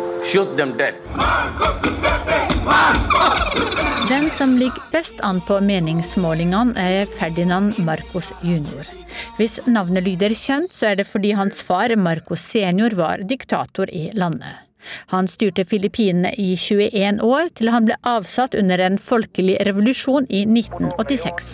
Den 4.09 4.29
som 4.29 4.57
ligger 4.57 4.91
best 4.91 5.21
an 5.23 5.39
på 5.47 5.59
meningsmålingene, 5.63 6.75
er 6.75 7.09
Ferdinand 7.19 7.79
Marcos 7.79 8.33
jr. 8.41 8.89
Hvis 9.37 9.59
navnet 9.65 10.07
lyder 10.07 10.35
kjent, 10.35 10.73
så 10.73 10.91
er 10.91 10.99
det 10.99 11.07
fordi 11.07 11.31
hans 11.37 11.61
far 11.63 11.95
Marcos 11.95 12.43
senior 12.43 12.97
var 12.97 13.23
diktator 13.29 13.89
i 13.93 14.09
landet. 14.17 14.66
Han 15.13 15.27
styrte 15.31 15.65
Filippinene 15.67 16.33
i 16.37 16.55
21 16.57 17.21
år, 17.25 17.51
til 17.57 17.71
han 17.73 17.87
ble 17.89 17.97
avsatt 18.07 18.55
under 18.57 18.81
en 18.83 18.97
folkelig 19.01 19.57
revolusjon 19.67 20.27
i 20.29 20.43
1986. 20.45 21.53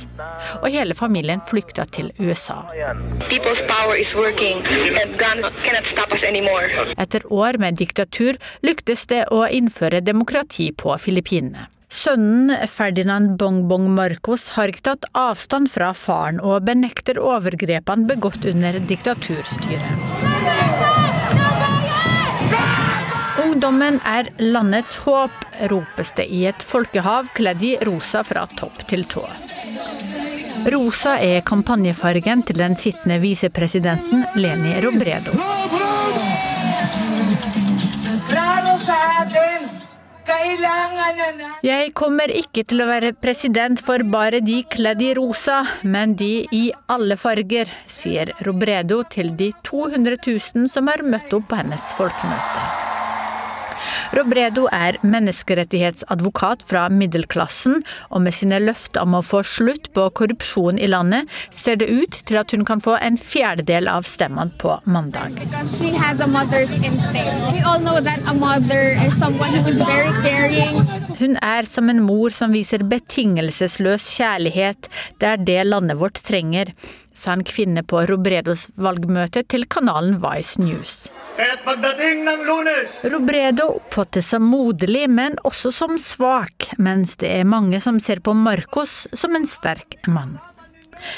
Og 0.62 0.70
hele 0.74 0.98
familien 0.98 1.44
flykta 1.50 1.86
til 1.94 2.12
USA. 2.20 2.60
Etter 7.06 7.30
år 7.44 7.62
med 7.62 7.80
diktatur 7.84 8.42
lyktes 8.66 9.08
det 9.12 9.24
å 9.32 9.46
innføre 9.48 10.04
demokrati 10.04 10.72
på 10.78 10.98
Filippinene. 11.02 11.70
Sønnen 11.94 12.50
Ferdinand 12.68 13.36
Bongbong 13.38 13.86
Marcos 13.94 14.48
har 14.56 14.72
ikke 14.72 14.88
tatt 14.88 15.06
avstand 15.14 15.70
fra 15.70 15.92
faren 15.94 16.42
og 16.42 16.66
benekter 16.66 17.22
overgrepene 17.22 18.10
begått 18.10 18.50
under 18.50 18.82
diktaturstyret. 18.90 20.33
Ungdommen 23.54 24.00
er 24.02 24.32
landets 24.42 24.96
håp, 25.06 25.34
ropes 25.70 26.10
det 26.18 26.24
i 26.34 26.40
et 26.50 26.64
folkehav 26.66 27.28
kledd 27.38 27.62
i 27.62 27.76
rosa 27.86 28.24
fra 28.26 28.48
topp 28.50 28.80
til 28.90 29.04
tå. 29.06 29.22
Rosa 30.74 31.20
er 31.22 31.44
kampanjefargen 31.46 32.42
til 32.48 32.58
den 32.58 32.74
sittende 32.82 33.20
visepresidenten 33.22 34.24
Leni 34.42 34.74
Robredo. 34.82 35.36
Jeg 41.62 41.92
kommer 41.94 42.34
ikke 42.34 42.64
til 42.66 42.82
å 42.82 42.88
være 42.90 43.12
president 43.14 43.84
for 43.86 44.02
bare 44.16 44.42
de 44.42 44.64
kledd 44.66 45.04
i 45.06 45.12
rosa, 45.20 45.60
men 45.84 46.16
de 46.18 46.48
i 46.50 46.64
alle 46.90 47.20
farger, 47.22 47.70
sier 47.86 48.34
Robredo 48.48 49.04
til 49.14 49.36
de 49.38 49.52
200 49.62 50.18
000 50.26 50.74
som 50.74 50.90
har 50.90 51.06
møtt 51.06 51.38
opp 51.38 51.52
på 51.54 51.62
hennes 51.62 51.92
folkemøte. 52.00 52.93
Robredo 54.14 54.68
er 54.70 55.00
menneskerettighetsadvokat 55.02 56.62
fra 56.70 56.84
middelklassen, 56.94 57.80
og 58.14 58.22
med 58.22 58.36
sine 58.38 58.60
løfter 58.62 59.02
om 59.02 59.16
å 59.18 59.24
få 59.26 59.42
slutt 59.48 59.90
på 59.96 60.06
korrupsjon 60.20 60.78
i 60.78 60.90
landet, 60.92 61.32
ser 61.50 61.80
det 61.82 61.90
ut 61.90 62.20
til 62.30 62.38
at 62.38 62.54
hun 62.54 62.66
kan 62.68 62.84
få 62.84 62.94
en 63.02 63.18
fjerdedel 63.18 63.90
av 63.90 64.06
stemmene 64.06 64.54
på 64.62 64.76
mandag. 64.86 65.40
Hun 71.24 71.38
er 71.42 71.70
som 71.70 71.90
en 71.90 72.04
mor 72.06 72.38
som 72.38 72.54
viser 72.54 72.86
betingelsesløs 72.94 74.12
kjærlighet. 74.20 74.92
Det 75.18 75.32
er 75.32 75.42
det 75.50 75.60
landet 75.72 75.98
vårt 75.98 76.22
trenger, 76.22 76.76
sa 77.18 77.34
en 77.34 77.46
kvinne 77.48 77.82
på 77.82 78.06
Robredos 78.10 78.68
valgmøte 78.78 79.46
til 79.50 79.66
kanalen 79.66 80.20
Vice 80.22 80.62
News. 80.62 80.96
Robredo 83.14 83.68
oppfattes 84.04 84.30
som 84.30 84.44
moderlig, 84.44 85.10
men 85.10 85.38
også 85.44 85.72
som 85.72 85.98
svak, 85.98 86.74
mens 86.78 87.16
det 87.22 87.30
er 87.40 87.46
mange 87.48 87.80
som 87.80 88.00
ser 88.00 88.20
på 88.20 88.34
Marcos 88.34 89.08
som 89.14 89.36
en 89.36 89.48
sterk 89.48 89.96
mann. 90.08 90.40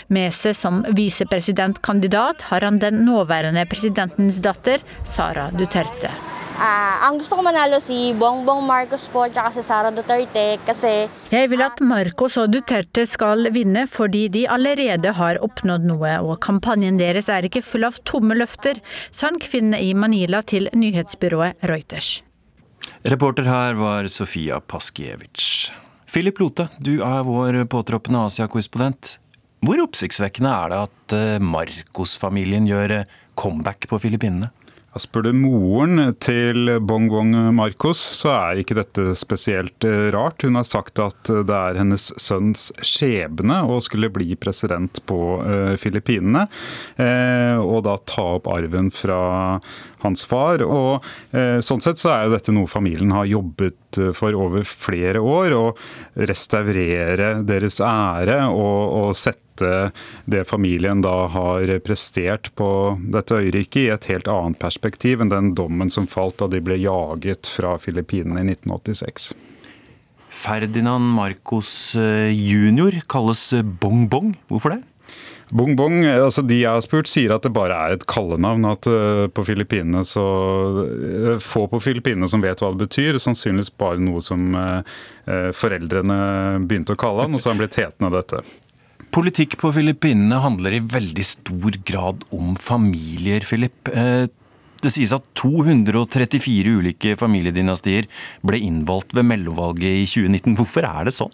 Med 0.08 0.34
seg 0.34 0.56
som 0.56 0.84
visepresidentkandidat 0.96 2.46
har 2.52 2.62
han 2.62 2.80
den 2.80 3.06
nåværende 3.06 3.66
presidentens 3.66 4.38
datter, 4.40 4.82
Sara 5.04 5.50
Duterte. 5.52 6.12
Uh, 6.56 7.04
ang 7.04 7.18
gusto 7.20 7.36
ko 7.36 7.44
manalo 7.44 7.82
si 7.84 8.14
Bongbong 8.16 8.62
Marcos 8.64 9.10
po 9.12 9.26
at 9.26 9.36
si 9.52 9.62
Sara 9.62 9.92
Duterte 9.92 10.56
kasi 10.66 11.10
Jeg 11.30 11.50
vil 11.52 11.62
at 11.62 11.82
Marcos 11.84 12.38
og 12.38 12.54
Duterte 12.54 13.04
skal 13.06 13.52
vinne 13.52 13.84
fordi 13.92 14.30
de 14.30 14.46
allerede 14.48 15.12
har 15.12 15.42
oppnådd 15.44 15.84
noe, 15.84 16.14
og 16.22 16.40
kampanjen 16.40 17.02
deres 17.02 17.28
er 17.28 17.44
ikke 17.44 17.66
full 17.66 17.84
av 17.84 18.00
tomme 18.06 18.38
løfter, 18.38 18.80
sa 19.12 19.28
en 19.34 19.42
kvinne 19.42 19.82
i 19.82 19.92
Manila 19.94 20.42
til 20.46 20.70
nyhetsbyrået 20.72 21.60
Reuters. 21.68 22.22
Reporter 23.06 23.43
her 23.43 23.74
var 23.74 24.08
Sofia 24.08 24.60
Paskiewicz. 24.60 25.72
Philip 26.10 26.39
Lote, 26.41 26.68
du 26.82 27.03
er 27.06 27.22
vår 27.28 27.60
påtroppende 27.70 28.24
Asia-korrespondent. 28.26 29.20
Hvor 29.62 29.84
oppsiktsvekkende 29.84 30.49
er 30.49 30.74
det 30.74 30.80
at 30.88 31.14
eh, 31.14 31.43
Marcos-familien 31.53 32.66
gjør 32.66 32.95
eh, 32.95 33.12
comeback 33.38 33.86
på 33.91 34.01
Filippinene? 34.01 34.49
Spør 34.97 35.28
du 35.28 35.34
moren 35.38 36.16
til 36.24 36.72
Bongbong 36.80 37.34
Marcos, 37.53 37.99
så 37.99 38.32
er 38.32 38.62
ikke 38.64 38.78
dette 38.80 39.14
spesielt 39.20 39.86
eh, 39.86 40.08
rart. 40.16 40.41
Hun 40.41 40.58
har 40.58 40.66
sagt 40.66 40.97
at 41.03 41.30
det 41.30 41.62
er 41.62 41.78
hennes 41.78 42.08
sønns 42.18 42.72
skjebne 42.82 43.62
å 43.70 43.78
skulle 43.86 44.10
bli 44.10 44.34
president 44.34 45.03
på 45.06 45.20
Filippinene. 45.78 46.47
Og 47.62 47.82
da 47.86 47.99
ta 48.08 48.30
opp 48.39 48.47
arven 48.49 48.89
fra 48.95 49.20
hans 50.06 50.26
far. 50.30 50.64
Og 50.66 51.06
uh, 51.36 51.60
sånn 51.64 51.84
sett 51.84 52.01
så 52.01 52.14
er 52.14 52.26
jo 52.26 52.36
dette 52.36 52.56
noe 52.56 52.70
familien 52.70 53.14
har 53.16 53.30
jobbet 53.30 53.99
for 54.16 54.36
over 54.36 54.66
flere 54.68 55.22
år. 55.24 55.56
Å 55.56 56.26
restaurere 56.28 57.39
deres 57.47 57.80
ære 57.84 58.41
og, 58.51 58.82
og 58.99 59.18
sette 59.18 59.43
det 60.28 60.41
familien 60.49 60.99
da 60.99 61.30
har 61.32 61.70
prestert 61.86 62.49
på 62.60 62.68
dette 62.99 63.38
øyriket, 63.39 63.82
i 63.86 63.91
et 63.93 64.10
helt 64.12 64.28
annet 64.28 64.60
perspektiv 64.60 65.24
enn 65.24 65.32
den 65.32 65.53
dommen 65.56 65.91
som 65.93 66.10
falt 66.12 66.41
da 66.41 66.49
de 66.51 66.60
ble 66.64 66.76
jaget 66.82 67.47
fra 67.47 67.78
Filippinene 67.80 68.43
i 68.43 68.49
1986. 68.51 69.32
Ferdinand 70.36 71.08
Marcos 71.16 71.95
jr. 71.95 72.99
kalles 73.08 73.47
Bong-Bong. 73.80 74.36
Hvorfor 74.51 74.76
det? 74.76 74.82
Bong 75.54 75.76
Bong, 75.78 76.00
altså 76.10 76.41
De 76.41 76.58
jeg 76.64 76.72
har 76.72 76.82
spurt, 76.82 77.10
sier 77.12 77.36
at 77.36 77.43
det 77.46 77.54
bare 77.54 77.76
er 77.78 77.96
et 77.96 78.06
kallenavn. 78.10 78.66
At 78.72 78.88
på 79.36 79.46
Filippinene 79.46 80.02
så 80.08 80.26
Få 81.43 81.68
på 81.70 81.82
Filippinene 81.84 82.30
som 82.32 82.41
vet 82.41 82.64
hva 82.64 82.72
det 82.74 82.88
betyr. 82.88 83.20
Sannsynligvis 83.22 83.74
bare 83.78 84.02
noe 84.02 84.24
som 84.26 84.56
foreldrene 85.26 86.18
begynte 86.66 86.96
å 86.96 87.00
kalle 87.00 87.28
han, 87.28 87.38
og 87.38 87.43
så 87.43 87.52
har 87.52 87.58
han 87.58 87.62
blitt 87.62 87.78
hetende 87.82 88.10
av 88.10 88.18
dette. 88.18 88.41
Politikk 89.16 89.60
på 89.62 89.70
Filippinene 89.76 90.41
handler 90.43 90.76
i 90.76 90.82
veldig 90.82 91.28
stor 91.30 91.78
grad 91.88 92.26
om 92.36 92.58
familier, 92.60 93.46
Philip. 93.48 93.93
Det 94.86 94.91
sies 94.91 95.14
at 95.16 95.24
234 95.39 96.74
ulike 96.82 97.16
familiedynastier 97.18 98.10
ble 98.46 98.60
innvalgt 98.66 99.16
ved 99.16 99.30
mellomvalget 99.30 100.02
i 100.02 100.06
2019. 100.10 100.58
Hvorfor 100.60 100.89
er 100.89 101.08
det 101.08 101.16
sånn? 101.16 101.34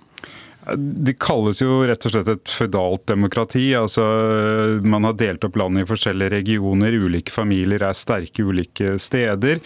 Det 0.62 1.16
kalles 1.22 1.62
jo 1.64 1.80
rett 1.90 2.06
og 2.06 2.14
slett 2.14 2.28
et 2.30 2.52
føydalt 2.54 3.08
demokrati. 3.10 3.72
altså 3.78 4.04
Man 4.86 5.08
har 5.08 5.18
delt 5.18 5.46
opp 5.48 5.58
landet 5.58 5.86
i 5.86 5.90
forskjellige 5.90 6.36
regioner. 6.36 6.98
Ulike 7.02 7.34
familier 7.34 7.82
er 7.88 7.98
sterke 7.98 8.46
ulike 8.46 8.96
steder. 9.02 9.62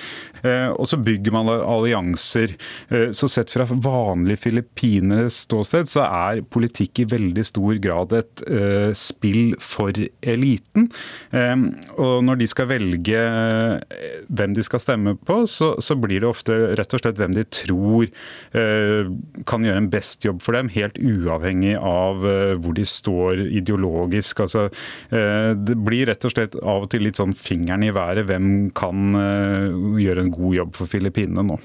Og 0.78 0.86
så 0.88 1.00
bygger 1.02 1.34
man 1.36 1.50
allianser. 1.52 2.54
Så 3.12 3.28
sett 3.32 3.52
fra 3.52 3.66
vanlige 3.68 4.44
filippineres 4.46 5.42
ståsted, 5.46 5.90
så 5.92 6.06
er 6.06 6.44
politikk 6.54 7.02
i 7.02 7.08
veldig 7.16 7.46
stor 7.48 7.80
grad 7.82 8.16
et 8.16 8.46
spill 8.96 9.56
for 9.60 9.96
eliten. 10.22 10.88
Og 11.98 12.24
når 12.24 12.40
de 12.40 12.50
skal 12.52 12.70
velge 12.72 13.26
hvem 14.30 14.56
de 14.56 14.66
skal 14.66 14.84
stemme 14.84 15.16
på, 15.28 15.42
så, 15.50 15.74
så 15.84 15.98
blir 16.00 16.24
det 16.24 16.30
ofte 16.30 16.56
rett 16.78 16.96
og 16.96 17.04
slett 17.04 17.20
hvem 17.20 17.36
de 17.36 17.48
tror 17.50 18.08
kan 19.50 19.66
gjøre 19.68 19.84
en 19.84 19.92
best 19.92 20.24
jobb 20.24 20.40
for 20.46 20.56
dem. 20.56 20.72
helt 20.76 20.85
helt 20.86 21.00
uavhengig 21.00 21.76
av 21.80 22.26
hvor 22.62 22.76
de 22.78 22.86
står 22.88 23.46
ideologisk. 23.48 24.44
Altså, 24.46 24.68
det 25.10 25.78
blir 25.86 26.10
rett 26.10 26.28
og 26.28 26.34
slett 26.34 26.58
av 26.62 26.86
og 26.86 26.92
til 26.92 27.06
litt 27.06 27.20
sånn 27.20 27.36
fingeren 27.38 27.86
i 27.86 27.94
været. 27.96 28.28
Hvem 28.30 28.70
kan 28.78 29.18
gjøre 30.00 30.26
en 30.26 30.34
god 30.34 30.60
jobb 30.60 30.76
for 30.78 30.92
Filippinene 30.92 31.46
nå? 31.46 31.60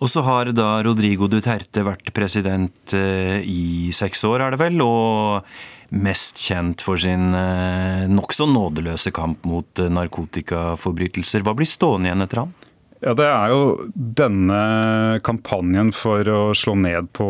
Og 0.00 0.08
så 0.08 0.22
har 0.24 0.52
da 0.56 0.78
Rodrigo 0.86 1.28
Duterte 1.28 1.84
vært 1.84 2.14
president 2.16 2.94
i 2.96 3.92
seks 3.96 4.24
år, 4.28 4.46
er 4.46 4.56
det 4.56 4.62
vel. 4.62 4.80
og 4.84 5.50
mest 5.90 6.38
kjent 6.38 6.82
for 6.84 7.00
sin 7.02 7.34
eh, 7.34 8.06
nokså 8.10 8.46
nådeløse 8.50 9.12
kamp 9.14 9.44
mot 9.48 9.82
eh, 9.82 9.90
narkotikaforbrytelser. 9.90 11.44
Hva 11.46 11.54
blir 11.58 11.68
stående 11.68 12.10
igjen 12.10 12.26
etter 12.26 12.44
ham? 12.44 12.52
Ja, 13.00 13.14
Det 13.16 13.24
er 13.24 13.48
jo 13.48 13.60
denne 13.96 15.20
kampanjen 15.24 15.88
for 15.96 16.26
å 16.28 16.40
slå 16.52 16.74
ned 16.76 17.08
på 17.16 17.28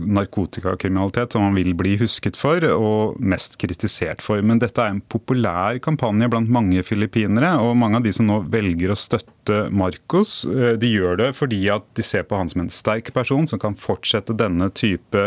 narkotikakriminalitet 0.00 1.36
som 1.36 1.44
man 1.44 1.58
vil 1.58 1.74
bli 1.76 1.98
husket 2.00 2.38
for 2.40 2.64
og 2.72 3.18
mest 3.20 3.58
kritisert 3.60 4.24
for. 4.24 4.40
Men 4.40 4.62
dette 4.62 4.80
er 4.80 4.94
en 4.94 5.02
populær 5.04 5.76
kampanje 5.84 6.30
blant 6.32 6.48
mange 6.48 6.80
filippinere. 6.86 7.58
Og 7.60 7.76
mange 7.76 8.00
av 8.00 8.08
de 8.08 8.14
som 8.16 8.30
nå 8.30 8.40
velger 8.48 8.94
å 8.94 8.96
støtte 8.96 9.28
Marcos, 9.70 10.44
eh, 10.44 10.74
de 10.78 10.90
gjør 10.90 11.16
det 11.16 11.30
fordi 11.38 11.62
at 11.72 11.86
de 11.96 12.04
ser 12.04 12.26
på 12.28 12.36
han 12.38 12.50
som 12.50 12.64
en 12.64 12.72
sterk 12.72 13.12
person 13.14 13.46
som 13.48 13.60
kan 13.62 13.76
fortsette 13.78 14.36
denne 14.36 14.68
type 14.76 15.22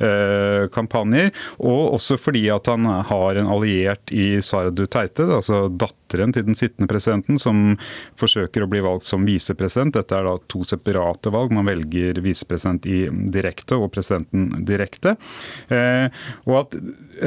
eh, 0.00 0.64
kampanjer. 0.72 1.30
Og 1.58 1.96
også 1.98 2.18
fordi 2.20 2.46
at 2.52 2.70
han 2.70 2.86
har 2.86 3.38
en 3.38 3.50
alliert 3.50 4.12
i 4.14 4.40
Sara 4.44 4.72
Duterte, 4.72 5.26
altså 5.28 5.68
datteren 5.68 6.34
til 6.34 6.46
den 6.48 6.58
sittende 6.58 6.90
presidenten, 6.90 7.38
som 7.38 7.76
forsøker 8.18 8.64
å 8.64 8.70
bli 8.70 8.82
valgt 8.84 9.08
som 9.08 9.26
visepresident. 9.28 9.94
Dette 9.98 10.16
er 10.16 10.26
da 10.26 10.36
to 10.50 10.64
separate 10.66 11.32
valg. 11.34 11.52
Man 11.54 11.68
velger 11.68 12.22
visepresident 12.24 12.88
i 12.90 13.04
direkte 13.10 13.78
og 13.78 13.92
presidenten 13.94 14.48
direkte. 14.66 15.16
Eh, 15.68 16.08
og 16.48 16.56
at 16.64 16.78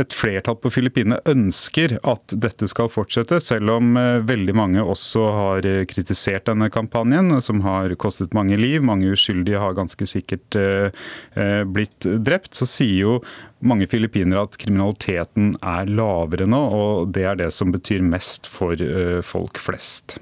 et 0.03 0.17
flertall 0.17 0.57
på 0.59 0.73
Filippinene 0.73 1.21
ønsker 1.29 1.99
at 2.01 2.33
dette 2.33 2.67
skal 2.71 2.89
fortsette, 2.91 3.39
selv 3.43 3.77
om 3.77 3.93
veldig 4.27 4.55
mange 4.57 4.83
også 4.83 5.23
har 5.37 5.67
kritisert 5.89 6.22
denne 6.47 6.69
kampanjen, 6.73 7.31
som 7.41 7.61
har 7.65 7.93
kostet 7.99 8.35
mange 8.37 8.57
liv. 8.59 8.83
Mange 8.83 9.11
uskyldige 9.13 9.61
har 9.61 9.77
ganske 9.77 10.07
sikkert 10.09 10.57
eh, 10.59 11.63
blitt 11.65 12.07
drept. 12.25 12.53
Så 12.55 12.67
sier 12.69 12.99
jo 12.99 13.15
mange 13.63 13.87
filippinere 13.91 14.47
at 14.47 14.59
kriminaliteten 14.59 15.55
er 15.61 15.89
lavere 15.91 16.47
nå, 16.49 16.59
og 16.59 17.15
det 17.15 17.27
er 17.29 17.41
det 17.45 17.53
som 17.55 17.71
betyr 17.73 18.03
mest 18.03 18.49
for 18.49 18.79
folk 19.23 19.59
flest. 19.61 20.17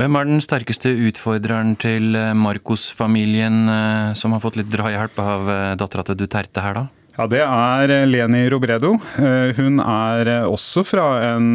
Hvem 0.00 0.16
er 0.16 0.28
den 0.30 0.40
sterkeste 0.40 0.88
utfordreren 1.10 1.74
til 1.76 2.14
eh, 2.16 2.30
Marcos-familien, 2.32 3.66
eh, 3.68 4.12
som 4.16 4.32
har 4.32 4.40
fått 4.40 4.56
litt 4.56 4.70
drahjelp 4.72 5.20
av 5.20 5.50
eh, 5.52 5.72
dattera 5.76 6.06
til 6.08 6.16
Duterte 6.22 6.64
her, 6.64 6.78
da? 6.78 6.99
Ja, 7.20 7.26
Det 7.28 7.40
er 7.44 8.06
Leni 8.08 8.46
Robredo. 8.48 8.94
Hun 9.58 9.80
er 9.84 10.30
også 10.48 10.80
fra 10.88 11.04
en 11.34 11.50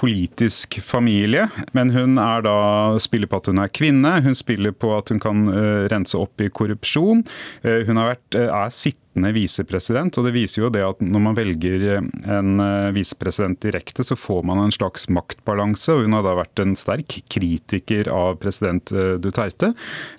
politisk 0.00 0.78
familie, 0.80 1.50
men 1.76 1.92
hun 1.92 2.16
er 2.16 2.40
da, 2.46 2.54
spiller 2.96 3.28
på 3.28 3.42
at 3.42 3.50
hun 3.52 3.60
er 3.60 3.68
kvinne. 3.68 4.14
Hun 4.24 4.32
spiller 4.32 4.72
på 4.72 4.94
at 4.96 5.12
hun 5.12 5.20
kan 5.20 5.44
rense 5.92 6.16
opp 6.16 6.40
i 6.40 6.48
korrupsjon. 6.48 7.20
Hun 7.60 8.00
vært, 8.00 8.40
er 8.40 8.72
sittende 9.14 9.34
visepresident. 9.36 10.16
Og 10.18 10.24
det 10.26 10.34
viser 10.34 10.62
jo 10.64 10.72
det 10.72 10.82
at 10.86 11.00
når 11.04 11.22
man 11.28 11.36
velger 11.36 11.84
eh, 11.98 12.08
en 12.38 12.60
eh, 12.60 12.94
visepresident 12.94 13.60
direkte, 13.60 14.04
så 14.04 14.16
får 14.16 14.42
man 14.48 14.64
en 14.64 14.72
slags 14.72 15.08
maktbalanse. 15.08 15.92
Og 15.92 16.04
hun 16.06 16.16
har 16.16 16.24
da 16.24 16.34
vært 16.40 16.64
en 16.64 16.74
sterk 16.76 17.20
kritiker 17.28 18.08
av 18.08 18.40
president 18.42 18.92
eh, 18.92 19.14
Duterte. 19.20 19.74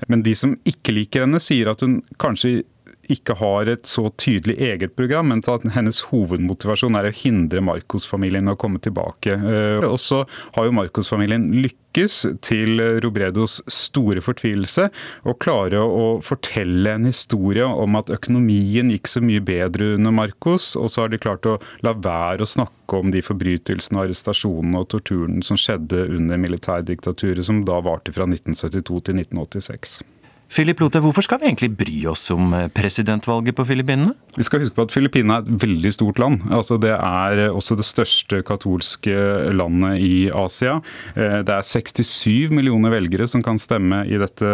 Men 0.08 0.24
de 0.24 0.36
som 0.36 0.56
ikke 0.66 0.96
liker 0.96 1.26
henne, 1.26 1.41
sier 1.43 1.74
at 1.74 1.82
hun 1.82 2.02
kanskje 2.22 2.64
ikke 3.12 3.38
har 3.39 3.70
et 3.72 3.88
så 3.89 4.08
tydelig 4.22 4.58
eget 4.64 4.95
program, 4.97 5.32
men 5.32 5.43
at 5.51 5.66
hennes 5.76 6.01
hovedmotivasjon 6.10 6.97
er 6.99 7.10
å 7.10 7.16
hindre 7.16 7.64
Marcos-familien 7.66 8.51
å 8.51 8.58
komme 8.60 8.82
tilbake. 8.84 9.38
Og 9.86 9.97
så 10.01 10.24
har 10.56 10.68
jo 10.68 10.76
Marcos-familien 10.76 11.47
lykkes 11.66 12.18
til 12.45 12.82
Robredos 13.03 13.62
store 13.72 14.24
fortvilelse, 14.24 14.89
å 15.24 15.36
klare 15.39 15.80
å 15.80 16.08
fortelle 16.26 16.95
en 16.97 17.08
historie 17.08 17.66
om 17.66 17.95
at 17.99 18.12
økonomien 18.14 18.91
gikk 18.93 19.12
så 19.12 19.24
mye 19.24 19.43
bedre 19.45 19.93
under 19.95 20.16
Marcos, 20.16 20.74
og 20.80 20.91
så 20.91 21.06
har 21.06 21.14
de 21.14 21.22
klart 21.22 21.47
å 21.49 21.60
la 21.86 21.95
være 21.95 22.43
å 22.43 22.49
snakke 22.49 22.99
om 22.99 23.14
de 23.14 23.24
forbrytelsene, 23.26 24.03
arrestasjonene 24.03 24.82
og 24.82 24.89
torturen 24.93 25.45
som 25.45 25.60
skjedde 25.60 26.08
under 26.18 26.41
militærdiktaturet, 26.41 27.45
som 27.47 27.64
da 27.68 27.80
varte 27.86 28.14
fra 28.16 28.28
1972 28.30 29.06
til 29.08 29.24
1986. 29.24 30.01
Philip 30.46 30.80
Lote, 30.80 31.02
hvorfor 31.02 31.26
skal 31.26 31.39
vi 31.41 31.50
egentlig 31.50 31.72
bry 31.76 31.96
oss 32.12 32.28
om 32.34 32.54
eh, 32.54 32.68
presidentvalget 32.74 33.56
på 33.58 33.66
Filippinene? 33.66 34.14
Vi 34.36 34.46
skal 34.46 34.62
huske 34.62 34.76
på 34.78 34.86
at 34.86 34.93
Filippinene 34.93 35.39
er 35.39 35.46
et 35.46 35.64
veldig 35.66 35.91
stort 35.96 36.20
land. 36.22 36.46
Altså, 36.54 36.78
det 36.82 36.93
er 36.93 37.41
eh, 37.48 37.56
også 37.56 37.78
det 37.80 37.88
største 37.88 38.41
katolske 38.46 39.16
landet 39.56 40.04
i 40.06 40.30
Asia. 40.30 40.78
Eh, 41.18 41.39
det 41.48 41.56
er 41.56 41.66
67 41.66 42.54
millioner 42.54 42.93
velgere 42.93 43.28
som 43.32 43.43
kan 43.46 43.58
stemme 43.62 44.04
i 44.06 44.20
dette, 44.22 44.52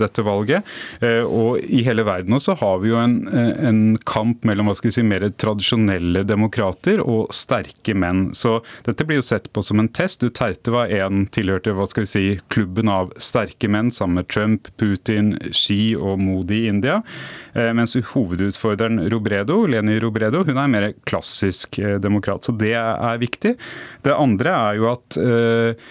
dette 0.00 0.24
valget. 0.24 0.66
Og 1.28 1.60
i 1.60 1.82
hele 1.84 2.04
verden 2.06 2.34
også 2.36 2.56
har 2.60 2.80
vi 2.82 2.90
jo 2.90 2.98
en, 3.00 3.16
en 3.28 3.80
kamp 4.08 4.44
mellom 4.48 4.70
si, 4.80 5.02
mer 5.06 5.26
tradisjonelle 5.40 6.24
demokrater 6.28 7.02
og 7.04 7.34
sterke 7.34 7.94
menn. 7.94 8.30
Så 8.36 8.58
dette 8.86 9.06
blir 9.06 9.20
jo 9.20 9.26
sett 9.26 9.50
på 9.52 9.62
som 9.64 9.82
en 9.82 9.90
test. 9.92 10.24
Duterte 10.24 10.72
var 10.74 10.92
en 10.94 11.26
tilhørte 11.32 11.74
si, 12.08 12.38
klubben 12.52 12.90
av 12.92 13.12
sterke 13.20 13.68
menn 13.70 13.92
sammen 13.94 14.22
med 14.22 14.30
Trump, 14.32 14.70
Putin 14.80 15.19
Putin, 15.20 15.54
ski 15.54 15.94
og 15.96 16.18
Modi 16.20 16.64
i 16.64 16.68
India. 16.70 17.00
Eh, 17.52 17.72
mens 17.76 17.96
hovedutfordreren 18.12 19.08
Robredo, 19.10 19.66
Leni 19.66 19.98
Robredo 20.00 20.44
hun 20.46 20.58
er 20.58 20.70
mer 20.70 20.92
klassisk 21.08 21.78
eh, 21.78 21.98
demokrat. 22.00 22.44
Så 22.44 22.52
det 22.56 22.74
er 22.74 23.20
viktig. 23.20 23.56
Det 24.02 24.14
andre 24.14 24.54
er 24.54 24.78
jo 24.80 24.90
at 24.92 25.20
eh, 25.20 25.90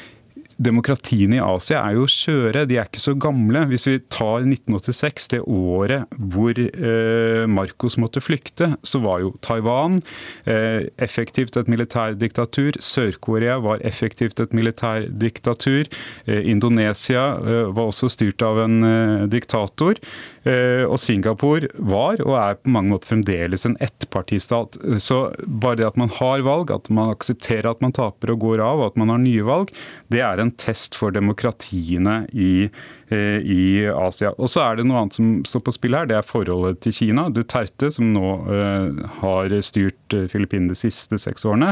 demokratiene 0.60 1.38
i 1.38 1.42
Asia 1.44 1.80
er 1.88 1.96
jo 1.96 2.08
skjøre, 2.10 2.66
de 2.68 2.78
er 2.80 2.90
ikke 2.90 3.02
så 3.02 3.16
gamle. 3.16 3.64
Hvis 3.72 3.88
vi 3.88 3.96
tar 4.12 4.44
1986, 4.44 5.30
det 5.34 5.42
året 5.48 6.20
hvor 6.20 6.60
eh, 6.60 7.46
Marcos 7.50 7.96
måtte 8.02 8.24
flykte, 8.24 8.74
så 8.84 9.02
var 9.04 9.24
jo 9.24 9.32
Taiwan 9.46 10.00
eh, 10.44 10.90
effektivt 11.00 11.58
et 11.60 11.72
militærdiktatur. 11.72 12.80
Sør-Korea 12.84 13.60
var 13.64 13.86
effektivt 13.88 14.42
et 14.44 14.56
militærdiktatur. 14.56 15.88
Eh, 16.26 16.52
Indonesia 16.52 17.24
eh, 17.40 17.72
var 17.72 17.94
også 17.94 18.12
styrt 18.12 18.44
av 18.44 18.60
en 18.66 18.84
eh, 18.84 19.28
diktator. 19.32 20.00
Eh, 20.44 20.84
og 20.88 21.00
Singapore 21.02 21.72
var, 21.80 22.20
og 22.26 22.36
er 22.40 22.60
på 22.60 22.72
mange 22.74 22.94
måter 22.94 23.14
fremdeles, 23.14 23.66
en 23.68 23.80
ettpartistat. 23.84 24.80
Så 25.00 25.22
bare 25.46 25.80
det 25.80 25.88
at 25.88 26.00
man 26.00 26.12
har 26.20 26.44
valg, 26.48 26.72
at 26.76 26.92
man 26.92 27.14
aksepterer 27.16 27.72
at 27.72 27.84
man 27.84 27.96
taper 27.96 28.36
og 28.36 28.44
går 28.44 28.64
av, 28.64 28.84
og 28.84 28.92
at 28.92 29.00
man 29.00 29.14
har 29.14 29.24
nye 29.24 29.48
valg, 29.48 29.74
det 30.12 30.24
er 30.26 30.42
en 30.42 30.49
test 30.58 30.98
for 30.98 31.14
demokratiene 31.16 32.24
i 32.34 32.70
Eh, 33.12 33.42
i 33.42 33.88
Asia. 33.90 34.30
Og 34.38 34.52
så 34.54 34.62
er 34.62 34.78
det 34.78 34.84
noe 34.86 35.00
annet 35.02 35.16
som 35.18 35.30
står 35.48 35.64
på 35.66 35.74
spill 35.74 35.96
her, 35.98 36.06
det 36.06 36.20
er 36.20 36.26
forholdet 36.26 36.84
til 36.86 36.94
Kina. 36.94 37.26
Duterte, 37.34 37.90
som 37.90 38.12
nå 38.14 38.34
eh, 38.54 39.00
har 39.24 39.56
styrt 39.66 40.14
eh, 40.14 40.28
Filippinene 40.30 40.76
de 40.76 40.78
siste 40.78 41.18
seks 41.18 41.48
årene, 41.50 41.72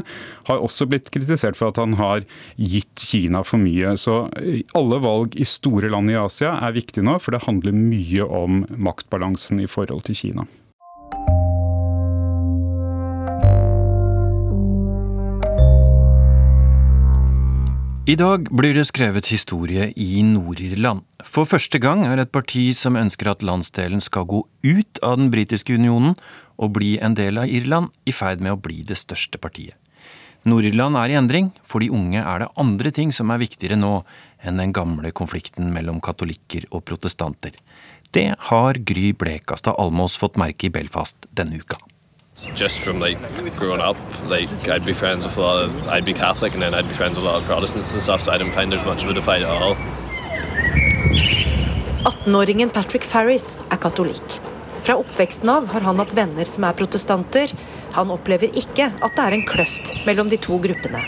har 0.49 0.65
også 0.65 0.89
blitt 0.89 1.11
kritisert 1.13 1.59
for 1.59 1.69
at 1.69 1.77
han 1.77 1.93
har 2.01 2.25
gitt 2.57 3.05
Kina 3.05 3.43
for 3.45 3.61
mye. 3.61 3.93
Så 4.01 4.23
alle 4.73 5.01
valg 5.05 5.37
i 5.37 5.45
store 5.45 5.93
land 5.93 6.09
i 6.09 6.17
Asia 6.17 6.55
er 6.57 6.79
viktige 6.79 7.05
nå, 7.05 7.19
for 7.21 7.37
det 7.37 7.45
handler 7.45 7.77
mye 7.77 8.25
om 8.25 8.63
maktbalansen 8.73 9.61
i 9.61 9.69
forhold 9.69 10.07
til 10.09 10.17
Kina. 10.17 10.49
I 18.07 18.13
dag 18.15 18.45
blir 18.55 18.71
det 18.71 18.85
skrevet 18.87 19.27
historie 19.27 19.89
i 19.99 20.21
Nord-Irland. 20.23 21.01
For 21.27 21.43
første 21.43 21.75
gang 21.83 22.05
er 22.07 22.21
et 22.21 22.29
parti 22.31 22.69
som 22.71 22.95
ønsker 22.95 23.27
at 23.27 23.41
landsdelen 23.43 23.99
skal 23.99 24.23
gå 24.31 24.39
ut 24.63 25.01
av 25.03 25.17
den 25.19 25.27
britiske 25.33 25.75
unionen 25.75 26.15
og 26.55 26.71
bli 26.77 26.93
en 27.03 27.17
del 27.19 27.41
av 27.41 27.51
Irland, 27.51 27.91
i 28.07 28.13
ferd 28.15 28.39
med 28.39 28.55
å 28.55 28.61
bli 28.63 28.79
det 28.87 28.95
største 28.95 29.35
partiet. 29.43 29.75
Nord-Irland 30.47 30.95
er 31.01 31.11
i 31.11 31.17
endring. 31.19 31.51
For 31.67 31.83
de 31.83 31.91
unge 31.91 32.23
er 32.23 32.45
det 32.45 32.49
andre 32.55 32.93
ting 32.95 33.11
som 33.11 33.27
er 33.35 33.43
viktigere 33.43 33.75
nå 33.75 33.97
enn 34.39 34.63
den 34.63 34.71
gamle 34.71 35.11
konflikten 35.11 35.75
mellom 35.75 35.99
katolikker 35.99 36.63
og 36.71 36.85
protestanter. 36.87 37.59
Det 38.15 38.29
har 38.53 38.79
Gry 38.87 39.11
Blekastad 39.19 39.75
Almås 39.75 40.15
fått 40.15 40.39
merke 40.39 40.71
i 40.71 40.75
Belfast 40.79 41.27
denne 41.35 41.59
uka. 41.59 41.83
Just 42.55 42.79
from 42.79 42.99
like 42.99 43.17
growing 43.55 43.81
up, 43.81 43.97
like 44.29 44.49
I'd 44.69 44.85
be 44.85 44.93
friends 44.93 45.25
with 45.25 45.37
a 45.37 45.41
lot 45.41 45.63
of, 45.63 45.87
I'd 45.87 46.05
be 46.05 46.13
Catholic 46.13 46.53
and 46.53 46.61
then 46.61 46.73
I'd 46.73 46.87
be 46.87 46.93
friends 46.93 47.15
with 47.17 47.25
a 47.25 47.27
lot 47.27 47.41
of 47.41 47.47
Protestants 47.47 47.93
and 47.93 48.01
stuff, 48.01 48.21
so 48.21 48.31
I 48.31 48.37
didn't 48.37 48.53
find 48.53 48.71
there's 48.71 48.85
much 48.85 49.03
of 49.03 49.09
a 49.09 49.13
divide 49.13 49.41
at 49.41 49.49
all. 49.49 49.75
18-åringen 52.05 52.69
Patrick 52.69 53.03
Farris 53.03 53.57
er 53.71 53.77
katolikk. 53.77 54.37
Fra 54.81 54.95
oppveksten 55.01 55.49
av 55.49 55.67
har 55.67 55.81
han 55.81 55.99
hatt 55.99 56.13
venner 56.15 56.45
som 56.47 56.63
er 56.63 56.77
protestanter. 56.77 57.51
Han 57.97 58.13
opplever 58.13 58.53
ikke 58.53 58.91
at 58.93 59.17
det 59.17 59.25
er 59.25 59.35
en 59.35 59.47
kløft 59.47 59.95
mellom 60.05 60.29
de 60.29 60.37
to 60.37 60.59
gruppene, 60.63 61.01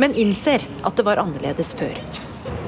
men 0.00 0.16
innser 0.16 0.64
at 0.82 0.96
det 0.96 1.06
var 1.06 1.20
annerledes 1.22 1.74
før. 1.76 1.94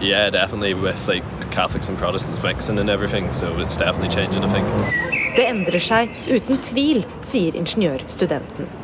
Yeah, 0.02 0.30
definitely 0.30 0.74
with 0.74 1.08
like 1.08 1.24
Catholics 1.50 1.88
and 1.88 1.98
Protestants 1.98 2.42
mixing 2.42 2.78
and 2.78 2.90
everything, 2.90 3.32
so 3.32 3.58
it's 3.58 3.76
definitely 3.76 4.14
changing, 4.14 4.44
I 4.44 4.52
think. 4.52 5.21
Det 5.32 5.48
endrer 5.48 5.80
seg 5.80 6.12
uten 6.28 6.58
tvil, 6.60 7.04
sier 7.24 7.56
ingeniørstudenten. 7.56 8.81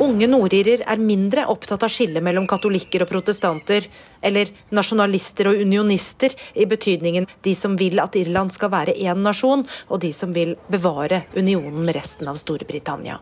Unge 0.00 0.26
nordirer 0.32 0.80
er 0.88 1.00
mindre 1.02 1.42
opptatt 1.52 1.82
av 1.84 1.92
skillet 1.92 2.24
mellom 2.24 2.46
katolikker 2.48 3.02
og 3.04 3.10
protestanter, 3.10 3.84
eller 4.24 4.48
nasjonalister 4.72 5.50
og 5.50 5.60
unionister, 5.60 6.32
i 6.56 6.64
betydningen 6.68 7.26
de 7.44 7.52
som 7.56 7.76
vil 7.76 8.00
at 8.00 8.16
Irland 8.16 8.54
skal 8.56 8.72
være 8.72 8.94
én 8.96 9.20
nasjon, 9.20 9.66
og 9.92 10.00
de 10.00 10.12
som 10.16 10.32
vil 10.32 10.54
bevare 10.72 11.26
unionen 11.36 11.84
med 11.84 11.98
resten 11.98 12.32
av 12.32 12.40
Storbritannia. 12.40 13.18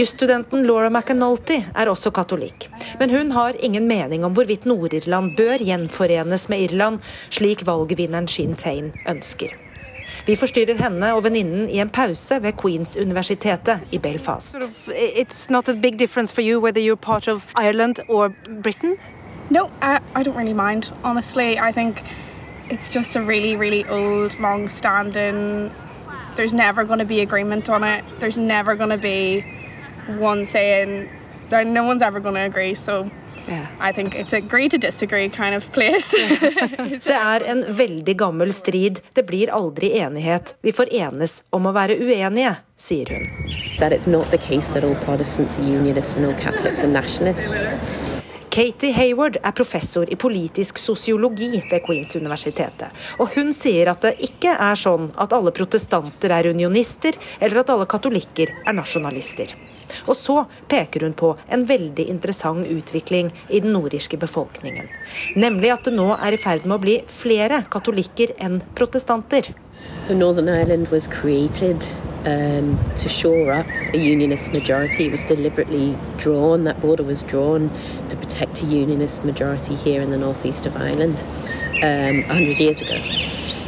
Jusstudenten 0.00 0.66
Laura 0.66 0.88
McAnulty 0.88 1.60
er 1.68 1.92
også 1.92 2.12
katolikk, 2.16 2.70
men 3.00 3.12
hun 3.12 3.36
har 3.36 3.60
ingen 3.60 3.88
mening 3.88 4.24
om 4.24 4.32
hvorvidt 4.36 4.64
Nord-Irland 4.68 5.36
bør 5.36 5.68
gjenforenes 5.68 6.48
med 6.48 6.68
Irland, 6.70 7.00
slik 7.28 7.68
valgvinneren 7.68 8.28
Sinn 8.28 8.56
Fein 8.56 8.94
ønsker. 9.04 9.67
Vi 10.28 10.34
forstyrrer 10.36 10.76
henne 10.76 11.08
og 11.16 11.22
venninnen 11.24 11.70
i 11.72 11.78
en 11.80 11.88
pause 11.88 12.36
ved 12.44 12.52
Queens-universitetet 12.60 13.80
i 13.96 13.98
Belfast. 13.98 14.50
Sort 14.52 14.62
of, 14.62 14.88
it's 14.92 15.48
not 15.50 15.68
a 15.68 15.72
big 15.72 15.98
difference 15.98 16.34
for 16.34 16.42
you 16.42 16.60
whether 16.60 16.80
you're 16.80 17.00
part 17.00 17.28
of 17.28 17.46
Ireland 17.56 17.96
or 18.08 18.28
Britain? 18.62 18.98
No, 19.50 19.70
I, 19.80 20.00
I 20.14 20.22
don't 20.22 20.36
really 20.36 20.52
mind, 20.52 20.92
honestly. 21.02 21.58
I 21.58 21.72
think 21.72 22.02
it's 22.68 22.90
just 22.90 23.16
a 23.16 23.22
really, 23.22 23.56
really 23.56 23.88
old, 23.88 24.38
long 24.38 24.68
standing. 24.68 25.70
There's 26.36 26.52
never 26.52 26.84
going 26.84 26.98
to 26.98 27.06
be 27.06 27.20
agreement 27.22 27.70
on 27.70 27.82
it. 27.82 28.04
There's 28.20 28.36
never 28.36 28.76
going 28.76 28.90
to 28.90 28.98
be 28.98 29.46
one 30.18 30.44
saying, 30.44 31.08
no 31.50 31.84
one's 31.84 32.02
ever 32.02 32.20
going 32.20 32.34
to 32.34 32.44
agree. 32.44 32.74
So 32.74 33.10
I 33.80 33.92
think 33.92 34.14
it's 34.14 34.32
a 34.32 34.38
agree 34.48 34.68
to 34.68 34.78
disagree 34.78 35.28
kind 35.28 35.54
of. 35.54 35.64
Det 35.72 37.14
er 37.14 37.42
en 37.46 37.64
veldig 37.68 38.16
gammel 38.18 38.52
strid. 38.52 39.00
Det 39.14 39.26
blir 39.26 39.50
aldri 39.50 39.98
enighet. 39.98 40.54
Vi 40.62 40.72
får 40.72 40.92
enes 40.94 41.42
om 41.50 41.66
å 41.68 41.72
være 41.76 41.98
uenige, 42.00 42.56
sier 42.76 43.12
hun. 43.12 43.28
That 43.78 43.92
it's 43.92 44.06
not 44.06 44.30
the 44.30 44.38
case 44.38 44.72
that 44.72 44.84
all 44.84 44.96
Protestants 45.04 45.58
are 45.58 45.62
unionists 45.62 46.16
and 46.16 46.26
all 46.26 46.34
Catholics 46.40 46.82
are 46.82 46.92
nationalists. 46.92 48.07
Katie 48.50 48.92
Hayward 48.96 49.36
er 49.42 49.52
professor 49.52 50.08
i 50.10 50.16
politisk 50.16 50.78
sosiologi 50.80 51.62
ved 51.70 51.82
Queens-universitetet. 51.84 52.94
Og 53.20 53.34
hun 53.36 53.52
sier 53.56 53.90
at 53.92 54.04
det 54.06 54.14
ikke 54.24 54.54
er 54.54 54.78
sånn 54.78 55.10
at 55.20 55.34
alle 55.36 55.52
protestanter 55.54 56.32
er 56.32 56.48
unionister, 56.50 57.18
eller 57.40 57.62
at 57.62 57.72
alle 57.74 57.88
katolikker 57.90 58.54
er 58.64 58.76
nasjonalister. 58.78 59.52
Og 60.08 60.16
så 60.16 60.42
peker 60.68 61.04
hun 61.06 61.16
på 61.16 61.34
en 61.52 61.64
veldig 61.68 62.08
interessant 62.08 62.68
utvikling 62.68 63.30
i 63.48 63.60
den 63.64 63.72
nordirske 63.76 64.20
befolkningen. 64.20 64.88
Nemlig 65.36 65.72
at 65.74 65.88
det 65.88 65.96
nå 65.96 66.10
er 66.16 66.36
i 66.36 66.40
ferd 66.40 66.66
med 66.66 66.78
å 66.78 66.82
bli 66.84 66.98
flere 67.12 67.62
katolikker 67.72 68.34
enn 68.40 68.60
protestanter. 68.78 69.52
So 70.02 70.14
Northern 70.14 70.48
Ireland 70.48 70.88
was 70.92 71.06
created 71.06 71.86
um, 72.24 72.78
to 72.96 73.08
shore 73.08 73.52
up 73.52 73.66
a 73.94 73.98
unionist 73.98 74.52
majority. 74.52 75.06
It 75.06 75.10
was 75.10 75.24
deliberately 75.24 75.96
drawn, 76.16 76.64
that 76.64 76.80
border 76.80 77.02
was 77.02 77.22
drawn 77.22 77.70
to 78.08 78.16
protect 78.16 78.62
a 78.62 78.66
unionist 78.66 79.24
majority 79.24 79.76
here 79.76 80.00
in 80.00 80.10
the 80.10 80.18
northeast 80.18 80.66
of 80.66 80.76
Ireland 80.76 81.22
um, 81.82 82.26
100 82.28 82.58
years 82.58 82.80
ago. 82.80 82.96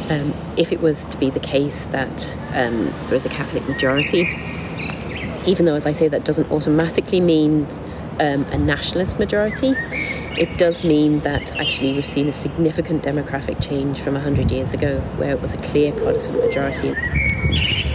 Um, 0.09 0.33
if 0.57 0.71
it 0.71 0.81
was 0.81 1.05
to 1.05 1.17
be 1.17 1.29
the 1.29 1.39
case 1.39 1.85
that 1.87 2.35
um, 2.53 2.85
there 3.05 3.15
is 3.15 3.25
a 3.25 3.29
Catholic 3.29 3.67
majority, 3.67 4.27
even 5.47 5.65
though, 5.65 5.75
as 5.75 5.85
I 5.85 5.91
say, 5.91 6.07
that 6.07 6.25
doesn't 6.25 6.51
automatically 6.51 7.21
mean 7.21 7.65
um, 8.19 8.43
a 8.51 8.57
nationalist 8.57 9.17
majority, 9.17 9.73
it 10.37 10.57
does 10.57 10.83
mean 10.83 11.19
that 11.21 11.57
actually 11.59 11.93
we've 11.93 12.05
seen 12.05 12.27
a 12.27 12.33
significant 12.33 13.03
demographic 13.03 13.61
change 13.65 13.99
from 14.01 14.13
100 14.13 14.51
years 14.51 14.73
ago, 14.73 14.99
where 15.17 15.31
it 15.31 15.41
was 15.41 15.53
a 15.53 15.57
clear 15.57 15.91
Protestant 15.93 16.39
majority. 16.39 17.90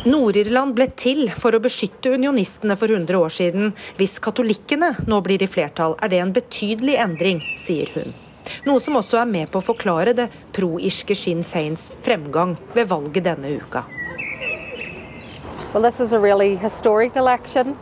Nord-Irland 0.00 0.72
ble 0.72 0.86
til 0.96 1.26
for 1.36 1.52
å 1.52 1.58
beskytte 1.60 2.14
unionistene 2.14 2.72
for 2.80 2.88
100 2.88 3.18
år 3.20 3.32
siden. 3.36 3.74
Hvis 3.98 4.14
katolikkene 4.24 4.94
nå 5.04 5.18
blir 5.20 5.42
i 5.44 5.48
flertall, 5.50 5.92
er 6.00 6.08
det 6.08 6.22
en 6.22 6.32
betydelig 6.32 6.94
endring, 7.02 7.42
sier 7.60 7.90
hun. 7.92 8.14
Noe 8.64 8.80
som 8.80 8.96
også 8.96 9.20
er 9.20 9.28
med 9.28 9.52
på 9.52 9.60
å 9.60 9.66
forklare 9.66 10.16
det 10.16 10.30
pro-irske 10.56 11.12
Sinn 11.12 11.44
Feins 11.44 11.90
fremgang 12.00 12.56
ved 12.72 12.88
valget 12.88 13.28
denne 13.28 13.52
uka. 13.60 13.84
Well, 15.74 15.84
this 15.84 16.00
is 16.00 16.16
a 16.16 16.18
really 16.18 16.56
historic 16.56 17.14
election. 17.14 17.76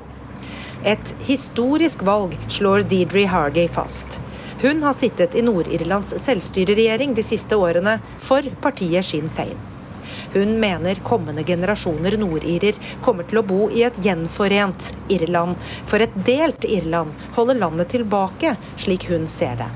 Et 0.82 1.14
historisk 1.30 2.02
valg, 2.02 2.34
slår 2.50 2.82
Deidre 2.90 3.28
Hargay 3.30 3.70
fast. 3.70 4.18
Hun 4.58 4.82
har 4.82 4.98
sittet 4.98 5.38
i 5.38 5.46
Nord-Irlands 5.46 6.18
selvstyreregjering 6.18 7.14
de 7.14 7.22
siste 7.22 7.54
årene 7.54 8.00
for 8.18 8.42
partiet 8.58 9.06
Sinn 9.06 9.30
Fein. 9.30 9.77
Hun 10.32 10.60
mener 10.60 11.00
kommende 11.04 11.42
generasjoner 11.42 12.18
nordirer 12.20 12.76
kommer 13.04 13.24
til 13.28 13.40
å 13.40 13.46
bo 13.46 13.68
i 13.70 13.82
et 13.86 13.96
gjenforent 14.04 14.92
Irland. 15.08 15.56
For 15.88 16.04
et 16.04 16.14
delt 16.26 16.64
Irland 16.68 17.16
holder 17.36 17.60
landet 17.62 17.94
tilbake, 17.96 18.56
slik 18.76 19.08
hun 19.08 19.26
ser 19.26 19.56
det. 19.62 19.70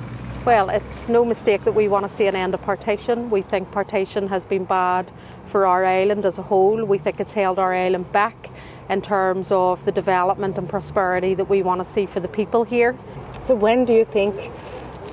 Well, 0.45 0.71
it's 0.71 1.09
no 1.09 1.25
mistake 1.25 1.65
that 1.65 1.75
we 1.75 1.87
want 1.87 2.05
to 2.05 2.11
see 2.11 2.27
an 2.27 2.35
end 2.35 2.53
of 2.53 2.63
partition. 2.63 3.31
We 3.31 3.43
think 3.43 3.71
partition 3.71 4.29
has 4.29 4.45
been 4.45 4.65
bad 4.65 5.13
for 5.47 5.67
our 5.67 5.85
island 5.85 6.27
as 6.27 6.39
a 6.39 6.43
whole. 6.43 6.85
We 6.85 6.99
think 6.99 7.21
it's 7.21 7.35
held 7.35 7.61
our 7.61 7.73
island 7.73 8.11
back 8.11 8.51
in 8.91 9.03
terms 9.03 9.53
of 9.53 9.85
the 9.85 9.93
development 9.93 10.59
and 10.59 10.69
prosperity 10.69 11.35
that 11.35 11.49
we 11.49 11.63
want 11.63 11.87
to 11.87 11.93
see 11.93 12.07
for 12.07 12.19
the 12.19 12.29
people 12.29 12.65
here. 12.65 12.97
So 13.41 13.55
when 13.55 13.85
do 13.85 13.93
you 13.93 14.05
think 14.05 14.35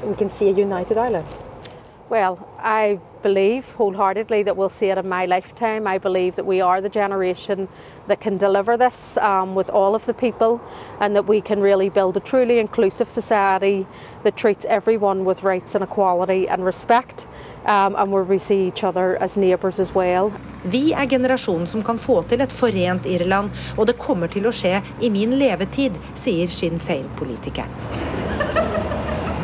we 0.04 0.16
can 0.16 0.32
see 0.32 0.50
a 0.50 0.54
united 0.54 0.98
island? 0.98 1.28
Well, 2.10 2.50
I 2.58 3.00
believe 3.22 3.66
wholeheartedly 3.74 4.44
that 4.44 4.56
we'll 4.58 4.70
see 4.70 4.88
it 4.88 4.98
in 4.98 5.08
my 5.08 5.26
lifetime. 5.26 5.88
I 5.88 5.98
believe 5.98 6.36
that 6.36 6.46
we 6.46 6.62
are 6.62 6.82
the 6.82 6.90
generation 6.90 7.68
that 8.08 8.20
can 8.20 8.38
deliver 8.38 8.78
this 8.78 9.18
um, 9.18 9.56
with 9.56 9.70
all 9.70 9.96
of 9.96 10.06
the 10.06 10.14
people 10.14 10.60
and 11.00 11.16
that 11.16 11.28
we 11.28 11.42
can 11.42 11.60
really 11.60 11.90
build 11.90 12.18
a 12.18 12.20
truly 12.20 12.60
inclusive 12.60 13.10
society 13.12 13.86
that 14.24 14.36
treats 14.36 14.66
everyone 14.66 15.26
with 15.26 15.44
rights 15.44 15.76
and 15.76 15.84
equality 15.84 16.48
and 16.48 16.66
respect 16.66 17.26
um, 17.66 17.96
and 17.96 18.12
where 18.12 18.24
we 18.24 18.40
see 18.40 18.68
each 18.68 18.84
other 18.84 19.18
as 19.18 19.38
neighbours 19.38 19.80
as 19.80 19.94
well. 19.96 20.32
Vi 20.64 20.94
er 20.94 21.06
generasjonen 21.06 21.68
som 21.68 21.84
kan 21.84 22.00
få 22.00 22.22
til 22.24 22.42
et 22.42 22.52
forent 22.52 23.06
Irland, 23.06 23.52
og 23.78 23.88
det 23.88 23.98
kommer 23.98 24.28
til 24.28 24.48
å 24.48 24.52
skje 24.52 24.82
i 25.00 25.10
min 25.10 25.38
levetid, 25.40 25.96
sier 26.16 26.52
Sinn 26.52 26.80
Fein-politikeren. 26.84 28.19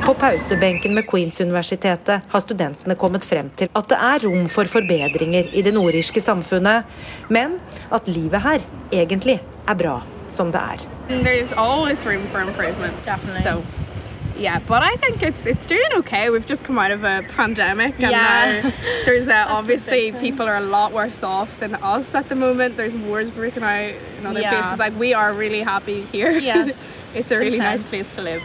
På 0.06 0.14
pausebenken 0.14 0.94
med 0.94 1.08
Queens-universitetet 1.10 2.22
har 2.30 2.40
studentene 2.44 2.96
kommet 2.96 3.26
frem 3.26 3.48
til 3.58 3.72
at 3.76 3.88
det 3.90 3.98
er 3.98 4.26
rom 4.28 4.46
for 4.54 4.70
forbedringer 4.70 5.48
i 5.58 5.64
det 5.66 5.74
nordirske 5.74 6.22
samfunnet, 6.22 6.86
men 7.34 7.56
at 7.94 8.06
livet 8.08 8.44
her 8.46 8.62
egentlig 8.94 9.40
er 9.66 9.80
bra 9.80 9.96
som 10.30 10.52
det 10.54 10.62
er. 10.62 10.84
There's 11.10 11.54
always 11.58 12.06
room 12.06 12.22
for 12.32 12.42
improvement. 12.42 12.94
Definitely. 13.06 13.42
So, 13.42 13.64
yeah, 14.38 14.60
but 14.68 14.84
I 14.84 14.94
think 15.02 15.24
it's 15.24 15.46
it's 15.48 15.66
doing 15.66 15.90
okay. 15.98 16.30
We've 16.30 16.46
just 16.46 16.64
come 16.64 16.78
out 16.78 16.92
of 16.92 17.04
a 17.04 17.24
pandemic, 17.36 17.94
and 18.00 18.12
Yeah. 18.12 18.62
now 18.62 18.72
there's 19.06 19.28
uh, 19.28 19.46
obviously 19.50 20.12
people 20.12 20.46
are 20.46 20.58
a 20.58 20.68
lot 20.78 20.92
worse 20.94 21.24
off 21.24 21.60
than 21.60 21.76
us 21.82 22.14
at 22.16 22.30
the 22.30 22.36
moment. 22.36 22.78
There's 22.78 22.94
wars 22.96 23.32
breaking 23.32 23.64
out 23.64 23.94
in 24.20 24.26
other 24.26 24.42
Yeah. 24.42 24.52
places. 24.54 24.80
Like 24.80 24.94
we 25.00 25.16
are 25.16 25.34
really 25.34 25.64
happy 25.64 26.06
here. 26.12 26.32
Yes. 26.32 26.88
it's 27.16 27.32
a 27.32 27.38
really 27.40 27.58
Intent. 27.58 27.72
nice 27.82 27.90
place 27.90 28.14
to 28.16 28.22
live. 28.22 28.42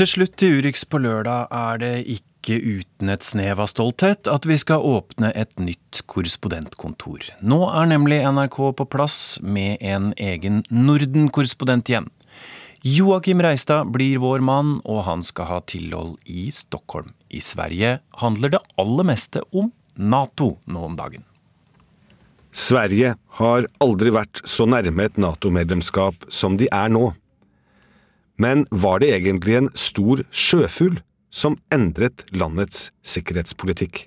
Til 0.00 0.08
slutt 0.08 0.40
i 0.40 0.48
Urix 0.48 0.86
på 0.88 0.96
lørdag 1.04 1.50
er 1.52 1.80
det 1.82 1.96
ikke 2.08 2.54
uten 2.56 3.10
et 3.12 3.20
snev 3.26 3.58
av 3.60 3.68
stolthet 3.68 4.30
at 4.32 4.46
vi 4.48 4.56
skal 4.56 4.80
åpne 4.80 5.28
et 5.36 5.60
nytt 5.60 6.00
korrespondentkontor. 6.08 7.26
Nå 7.44 7.58
er 7.68 7.90
nemlig 7.90 8.22
NRK 8.24 8.56
på 8.78 8.86
plass 8.88 9.18
med 9.44 9.76
en 9.84 10.14
egen 10.16 10.62
Norden-korrespondent 10.72 11.92
igjen. 11.92 12.08
Joakim 12.80 13.44
Reistad 13.44 13.92
blir 13.92 14.24
vår 14.24 14.40
mann, 14.40 14.78
og 14.88 15.04
han 15.04 15.20
skal 15.20 15.50
ha 15.50 15.60
tilhold 15.68 16.16
i 16.24 16.48
Stockholm. 16.48 17.12
I 17.28 17.44
Sverige 17.44 17.98
handler 18.24 18.56
det 18.56 18.64
aller 18.80 19.12
meste 19.12 19.44
om 19.52 19.68
Nato 20.00 20.54
nå 20.64 20.88
om 20.88 20.96
dagen. 20.96 21.28
Sverige 22.56 23.18
har 23.36 23.68
aldri 23.84 24.16
vært 24.16 24.40
så 24.48 24.64
nærme 24.64 25.10
et 25.10 25.20
Nato-medlemskap 25.20 26.24
som 26.32 26.56
de 26.56 26.72
er 26.72 26.88
nå. 26.88 27.10
Men 28.40 28.64
var 28.70 29.02
det 29.02 29.10
egentlig 29.12 29.58
en 29.58 29.68
stor 29.76 30.22
sjøfugl 30.32 31.02
som 31.30 31.58
endret 31.74 32.24
landets 32.32 32.88
sikkerhetspolitikk? 33.04 34.06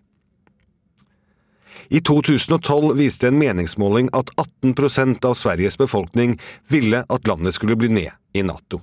I 1.93 2.01
2012 2.01 2.95
viste 2.97 3.29
en 3.29 3.37
meningsmåling 3.37 4.09
at 4.17 4.31
18% 4.41 5.27
av 5.29 5.37
Sveriges 5.37 5.77
befolkning 5.77 6.39
ville 6.71 7.03
at 7.05 7.29
landet 7.29 7.53
skulle 7.59 7.77
bli 7.77 7.91
med 7.93 8.09
i 8.33 8.41
Nato. 8.41 8.81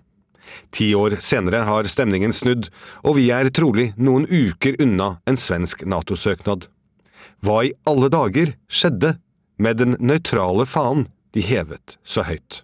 Ti 0.71 0.93
år 0.95 1.19
senere 1.23 1.65
har 1.67 1.91
stemningen 1.91 2.35
snudd, 2.35 2.69
og 3.03 3.19
vi 3.19 3.29
er 3.35 3.51
trolig 3.55 3.91
noen 3.99 4.29
uker 4.31 4.79
unna 4.83 5.17
en 5.27 5.39
svensk 5.39 5.83
Nato-søknad. 5.83 6.69
Hva 7.43 7.63
i 7.67 7.75
alle 7.91 8.11
dager 8.13 8.55
skjedde 8.71 9.17
med 9.59 9.83
den 9.83 9.99
nøytrale 9.99 10.67
fanen 10.67 11.09
de 11.35 11.43
hevet 11.47 11.99
så 12.07 12.27
høyt? 12.27 12.63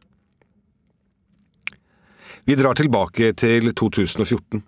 Vi 2.47 2.55
drar 2.55 2.79
tilbake 2.79 3.33
til 3.35 3.73
2014. 3.75 4.61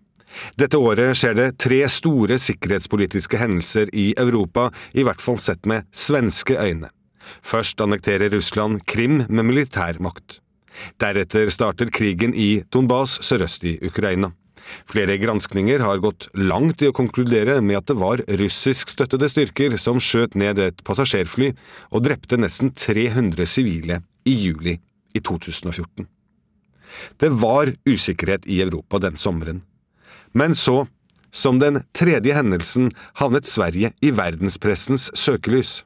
Dette 0.58 0.78
året 0.82 1.14
skjer 1.14 1.36
det 1.38 1.44
tre 1.62 1.76
store 1.86 2.34
sikkerhetspolitiske 2.42 3.38
hendelser 3.38 3.92
i 3.94 4.08
Europa, 4.18 4.64
i 4.98 5.04
hvert 5.06 5.22
fall 5.22 5.38
sett 5.38 5.62
med 5.62 5.86
svenske 5.94 6.56
øyne. 6.58 6.90
Først 7.38 7.78
annekterer 7.84 8.34
Russland 8.34 8.82
Krim 8.82 9.20
med 9.28 9.46
militærmakt. 9.46 10.40
Deretter 10.98 11.54
starter 11.54 11.94
krigen 11.94 12.34
i 12.34 12.64
Donbas 12.66 13.20
sørøst 13.22 13.62
i 13.70 13.76
Ukraina. 13.86 14.32
Flere 14.90 15.14
granskninger 15.22 15.78
har 15.78 16.02
gått 16.02 16.26
langt 16.34 16.82
i 16.82 16.90
å 16.90 16.96
konkludere 16.98 17.60
med 17.62 17.78
at 17.78 17.88
det 17.92 17.98
var 18.02 18.26
russiskstøttede 18.42 19.30
styrker 19.30 19.78
som 19.78 20.02
skjøt 20.02 20.34
ned 20.34 20.58
et 20.66 20.82
passasjerfly 20.82 21.54
og 21.94 22.04
drepte 22.10 22.42
nesten 22.42 22.74
300 22.74 23.46
sivile 23.46 24.02
i 24.26 24.34
juli 24.34 24.80
i 25.14 25.22
2014. 25.22 26.10
Det 27.16 27.30
var 27.42 27.74
usikkerhet 27.88 28.46
i 28.46 28.60
Europa 28.62 28.98
den 29.02 29.16
sommeren. 29.16 29.62
Men 30.32 30.54
så, 30.54 30.86
som 31.30 31.58
den 31.58 31.82
tredje 31.96 32.34
hendelsen, 32.34 32.90
havnet 33.20 33.46
Sverige 33.46 33.92
i 34.00 34.12
verdenspressens 34.14 35.10
søkelys. 35.18 35.82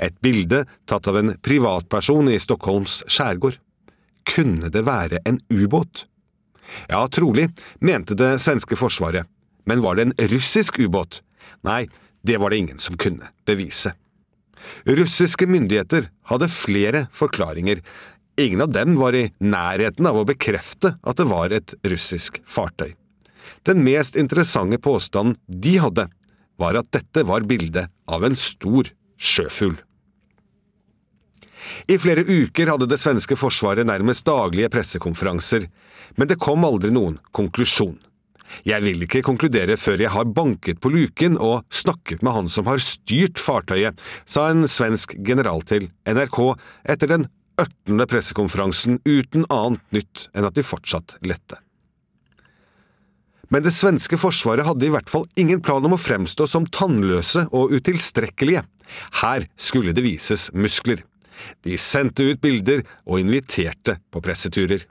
Et 0.00 0.14
bilde 0.24 0.64
tatt 0.88 1.08
av 1.10 1.18
en 1.20 1.34
privatperson 1.44 2.30
i 2.32 2.38
Stockholms 2.40 3.02
skjærgård. 3.08 3.58
Kunne 4.28 4.70
det 4.72 4.84
være 4.86 5.20
en 5.28 5.40
ubåt? 5.50 6.06
Ja, 6.88 7.02
trolig, 7.10 7.48
mente 7.80 8.14
det 8.14 8.36
svenske 8.42 8.78
forsvaret, 8.78 9.26
men 9.66 9.82
var 9.82 9.98
det 9.98 10.06
en 10.06 10.30
russisk 10.30 10.78
ubåt? 10.78 11.20
Nei, 11.66 11.88
det 12.22 12.38
var 12.38 12.50
det 12.50 12.60
ingen 12.62 12.78
som 12.78 12.98
kunne 13.00 13.32
bevise. 13.48 13.92
Russiske 14.86 15.48
myndigheter 15.48 16.10
hadde 16.30 16.50
flere 16.52 17.06
forklaringer, 17.16 17.80
ingen 18.46 18.64
av 18.64 18.72
dem 18.74 18.96
var 19.00 19.16
i 19.16 19.28
nærheten 19.42 20.06
av 20.08 20.18
å 20.20 20.26
bekrefte 20.28 20.96
at 21.00 21.20
det 21.20 21.28
var 21.30 21.52
et 21.54 21.74
russisk 21.86 22.40
fartøy. 22.48 22.94
Den 23.66 23.82
mest 23.84 24.16
interessante 24.16 24.78
påstanden 24.80 25.36
de 25.46 25.76
hadde, 25.82 26.08
var 26.60 26.76
at 26.76 26.90
dette 26.92 27.24
var 27.28 27.46
bildet 27.48 27.90
av 28.08 28.24
en 28.26 28.36
stor 28.36 28.90
sjøfugl. 29.20 29.78
I 31.88 31.96
flere 32.00 32.24
uker 32.24 32.70
hadde 32.72 32.88
det 32.90 33.00
svenske 33.00 33.36
forsvaret 33.38 33.88
nærmest 33.88 34.26
daglige 34.28 34.70
pressekonferanser, 34.72 35.66
men 36.16 36.28
det 36.28 36.40
kom 36.40 36.64
aldri 36.66 36.92
noen 36.92 37.18
konklusjon. 37.36 37.98
Jeg 38.66 38.82
vil 38.82 39.04
ikke 39.06 39.22
konkludere 39.22 39.76
før 39.78 40.00
jeg 40.02 40.10
har 40.10 40.32
banket 40.34 40.80
på 40.82 40.90
luken 40.90 41.36
og 41.38 41.62
snakket 41.70 42.24
med 42.26 42.34
han 42.34 42.48
som 42.50 42.66
har 42.66 42.82
styrt 42.82 43.38
fartøyet, 43.38 43.98
sa 44.26 44.48
en 44.50 44.66
svensk 44.68 45.14
general 45.26 45.62
til 45.68 45.90
NRK 46.08 46.40
etter 46.90 47.12
den 47.14 47.28
ørtende 47.60 48.06
pressekonferansen 48.10 49.00
uten 49.06 49.46
annet 49.52 49.82
nytt 49.94 50.28
enn 50.34 50.46
at 50.48 50.56
de 50.56 50.64
fortsatt 50.66 51.18
lette. 51.26 51.58
Men 53.50 53.64
det 53.66 53.72
svenske 53.74 54.14
forsvaret 54.20 54.66
hadde 54.66 54.86
i 54.86 54.92
hvert 54.94 55.10
fall 55.10 55.26
ingen 55.40 55.62
plan 55.64 55.84
om 55.86 55.96
å 55.96 56.00
fremstå 56.00 56.46
som 56.46 56.68
tannløse 56.70 57.48
og 57.50 57.74
utilstrekkelige. 57.74 58.62
Her 59.22 59.46
skulle 59.58 59.94
det 59.94 60.04
vises 60.06 60.48
muskler. 60.54 61.02
De 61.66 61.74
sendte 61.80 62.28
ut 62.28 62.40
bilder 62.42 62.84
og 63.08 63.22
inviterte 63.24 63.98
på 64.12 64.22
presseturer. 64.22 64.84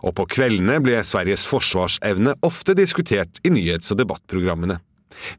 Og 0.00 0.14
på 0.16 0.24
kveldene 0.32 0.78
ble 0.84 1.00
Sveriges 1.04 1.44
forsvarsevne 1.48 2.38
ofte 2.46 2.76
diskutert 2.78 3.40
i 3.44 3.52
nyhets- 3.52 3.92
og 3.92 4.00
debattprogrammene. 4.00 4.78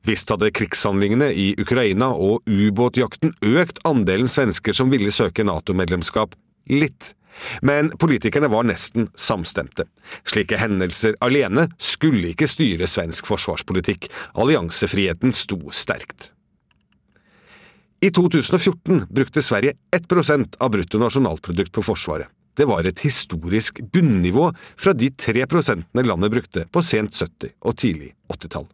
Visst 0.07 0.30
hadde 0.32 0.51
krigshandlingene 0.55 1.30
i 1.34 1.51
Ukraina 1.61 2.11
og 2.13 2.47
ubåtjakten 2.49 3.36
økt 3.45 3.82
andelen 3.88 4.32
svensker 4.32 4.75
som 4.75 4.91
ville 4.93 5.13
søke 5.13 5.45
NATO-medlemskap, 5.47 6.36
litt. 6.69 7.13
Men 7.61 7.91
politikerne 8.01 8.49
var 8.51 8.65
nesten 8.67 9.07
samstemte. 9.15 9.86
Slike 10.27 10.59
hendelser 10.59 11.15
alene 11.23 11.69
skulle 11.77 12.34
ikke 12.34 12.49
styre 12.49 12.89
svensk 12.89 13.30
forsvarspolitikk, 13.30 14.09
alliansefriheten 14.36 15.34
sto 15.36 15.61
sterkt. 15.71 16.34
I 18.01 18.11
2014 18.15 19.05
brukte 19.11 19.43
Sverige 19.43 19.73
1% 19.95 20.55
av 20.59 20.71
bruttonasjonalprodukt 20.71 21.73
på 21.75 21.84
Forsvaret. 21.84 22.32
Det 22.55 22.65
var 22.67 22.88
et 22.88 22.99
historisk 23.03 23.80
bunnivå 23.91 24.49
fra 24.80 24.93
de 24.95 25.11
3 25.15 25.45
prosentene 25.51 26.03
landet 26.07 26.32
brukte 26.32 26.65
på 26.71 26.84
sent 26.84 27.15
70- 27.15 27.53
og 27.59 27.75
tidlig 27.80 28.13
80-tall. 28.32 28.67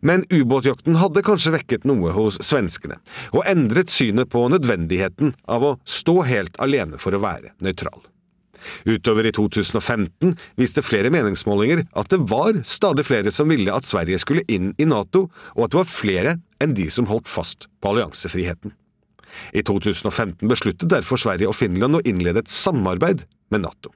Men 0.00 0.26
ubåtjakten 0.30 0.98
hadde 1.00 1.24
kanskje 1.26 1.54
vekket 1.56 1.86
noe 1.88 2.12
hos 2.16 2.40
svenskene, 2.44 2.98
og 3.32 3.46
endret 3.48 3.92
synet 3.92 4.30
på 4.32 4.44
nødvendigheten 4.52 5.34
av 5.48 5.64
å 5.64 5.76
stå 5.88 6.20
helt 6.28 6.60
alene 6.62 7.00
for 7.00 7.16
å 7.16 7.22
være 7.22 7.54
nøytral. 7.64 8.04
Utover 8.84 9.28
i 9.28 9.32
2015 9.36 10.34
viste 10.58 10.82
flere 10.82 11.12
meningsmålinger 11.14 11.84
at 11.98 12.10
det 12.10 12.22
var 12.30 12.58
stadig 12.66 13.04
flere 13.06 13.32
som 13.34 13.50
ville 13.52 13.72
at 13.72 13.86
Sverige 13.86 14.18
skulle 14.22 14.46
inn 14.50 14.72
i 14.80 14.88
NATO, 14.88 15.26
og 15.54 15.66
at 15.66 15.74
det 15.74 15.80
var 15.80 15.92
flere 15.92 16.34
enn 16.62 16.74
de 16.76 16.88
som 16.92 17.08
holdt 17.10 17.30
fast 17.30 17.68
på 17.80 17.92
alliansefriheten. 17.92 18.74
I 19.52 19.62
2015 19.66 20.48
besluttet 20.48 20.90
derfor 20.90 21.20
Sverige 21.20 21.50
og 21.50 21.58
Finland 21.58 21.98
å 21.98 22.04
innlede 22.08 22.42
et 22.42 22.52
samarbeid 22.52 23.26
med 23.52 23.66
NATO. 23.66 23.92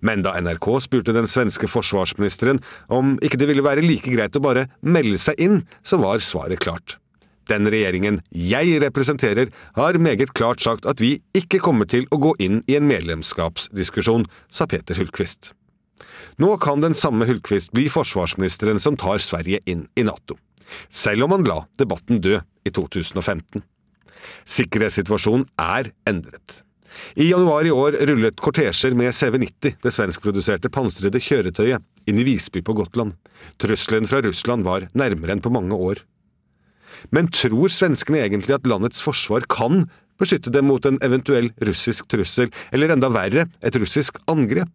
Men 0.00 0.24
da 0.26 0.34
NRK 0.40 0.68
spurte 0.84 1.14
den 1.16 1.28
svenske 1.30 1.68
forsvarsministeren 1.70 2.62
om 2.92 3.16
ikke 3.24 3.40
det 3.40 3.50
ville 3.50 3.64
være 3.66 3.84
like 3.84 4.12
greit 4.12 4.36
å 4.36 4.44
bare 4.44 4.68
melde 4.82 5.18
seg 5.20 5.40
inn, 5.42 5.60
så 5.86 6.00
var 6.02 6.24
svaret 6.24 6.62
klart. 6.62 6.98
Den 7.46 7.68
regjeringen 7.70 8.18
jeg 8.34 8.80
representerer, 8.82 9.52
har 9.78 10.00
meget 10.02 10.32
klart 10.34 10.64
sagt 10.64 10.86
at 10.90 11.00
vi 11.02 11.20
ikke 11.36 11.62
kommer 11.62 11.86
til 11.86 12.08
å 12.10 12.18
gå 12.18 12.34
inn 12.42 12.58
i 12.66 12.74
en 12.78 12.88
medlemskapsdiskusjon, 12.90 14.26
sa 14.50 14.66
Peter 14.66 14.98
Hultqvist. 14.98 15.52
Nå 16.42 16.50
kan 16.60 16.82
den 16.82 16.96
samme 16.96 17.28
Hultqvist 17.28 17.72
bli 17.76 17.86
forsvarsministeren 17.92 18.82
som 18.82 18.98
tar 18.98 19.22
Sverige 19.22 19.62
inn 19.70 19.86
i 19.96 20.04
NATO, 20.04 20.36
selv 20.90 21.28
om 21.28 21.36
han 21.36 21.46
la 21.46 21.62
debatten 21.80 22.20
dø 22.24 22.40
i 22.66 22.74
2015. 22.74 23.62
Sikkerhetssituasjonen 24.56 25.46
er 25.62 25.92
endret. 26.08 26.65
I 27.16 27.28
januar 27.30 27.66
i 27.66 27.72
år 27.74 27.98
rullet 28.08 28.40
kortesjer 28.42 28.96
med 28.98 29.14
CV90, 29.16 29.76
det 29.82 29.92
svenskproduserte 29.94 30.70
pansrede 30.72 31.20
kjøretøyet, 31.22 31.84
inn 32.06 32.20
i 32.20 32.26
Visby 32.26 32.62
på 32.64 32.76
Gotland. 32.78 33.16
Trusselen 33.62 34.08
fra 34.08 34.22
Russland 34.24 34.66
var 34.66 34.88
nærmere 34.96 35.36
enn 35.36 35.44
på 35.44 35.52
mange 35.54 35.76
år. 35.76 36.02
Men 37.12 37.28
tror 37.34 37.72
svenskene 37.72 38.22
egentlig 38.24 38.56
at 38.56 38.66
landets 38.68 39.02
forsvar 39.04 39.44
kan 39.52 39.84
beskytte 40.20 40.52
dem 40.52 40.70
mot 40.70 40.86
en 40.88 40.98
eventuell 41.04 41.50
russisk 41.64 42.08
trussel, 42.12 42.50
eller 42.72 42.94
enda 42.94 43.10
verre, 43.12 43.48
et 43.60 43.76
russisk 43.76 44.20
angrep? 44.30 44.72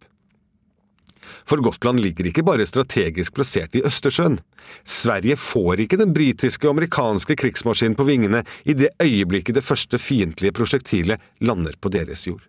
For 1.48 1.62
Gotland 1.64 2.02
ligger 2.02 2.28
ikke 2.28 2.44
bare 2.46 2.66
strategisk 2.68 3.34
plassert 3.36 3.76
i 3.78 3.82
Østersjøen. 3.86 4.38
Sverige 4.84 5.36
får 5.40 5.84
ikke 5.84 6.00
den 6.00 6.14
britiske 6.14 6.68
og 6.68 6.76
amerikanske 6.76 7.36
krigsmaskinen 7.40 7.98
på 7.98 8.06
vingene 8.08 8.44
i 8.64 8.76
det 8.78 8.92
øyeblikket 9.02 9.58
det 9.58 9.66
første 9.66 10.00
fiendtlige 10.00 10.54
prosjektilet 10.56 11.20
lander 11.40 11.76
på 11.80 11.92
deres 11.92 12.26
jord. 12.26 12.42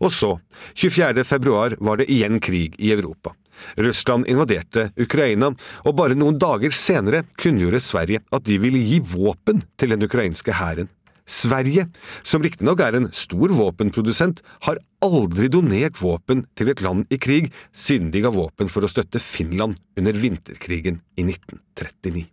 Og 0.00 0.12
så, 0.12 0.38
24. 0.74 1.24
februar, 1.24 1.76
var 1.80 2.00
det 2.00 2.08
igjen 2.12 2.40
krig 2.40 2.76
i 2.78 2.92
Europa. 2.94 3.34
Russland 3.76 4.28
invaderte 4.28 4.90
Ukraina, 5.00 5.52
og 5.84 5.96
bare 5.96 6.16
noen 6.16 6.38
dager 6.40 6.74
senere 6.74 7.24
kunngjorde 7.40 7.80
Sverige 7.84 8.22
at 8.32 8.44
de 8.48 8.58
ville 8.60 8.82
gi 8.84 9.00
våpen 9.00 9.62
til 9.80 9.94
den 9.94 10.04
ukrainske 10.04 10.56
hæren. 10.56 10.90
Sverige, 11.26 11.88
som 12.22 12.44
riktignok 12.44 12.80
er 12.86 12.94
en 12.94 13.08
stor 13.10 13.50
våpenprodusent, 13.50 14.44
har 14.62 14.78
aldri 15.02 15.50
donert 15.50 15.98
våpen 15.98 16.44
til 16.54 16.70
et 16.70 16.82
land 16.84 17.10
i 17.10 17.18
krig 17.18 17.50
siden 17.74 18.12
de 18.14 18.22
ga 18.22 18.30
våpen 18.30 18.70
for 18.70 18.86
å 18.86 18.90
støtte 18.90 19.22
Finland 19.22 19.80
under 19.98 20.14
vinterkrigen 20.14 21.02
i 21.18 21.26
1939. 21.26 22.28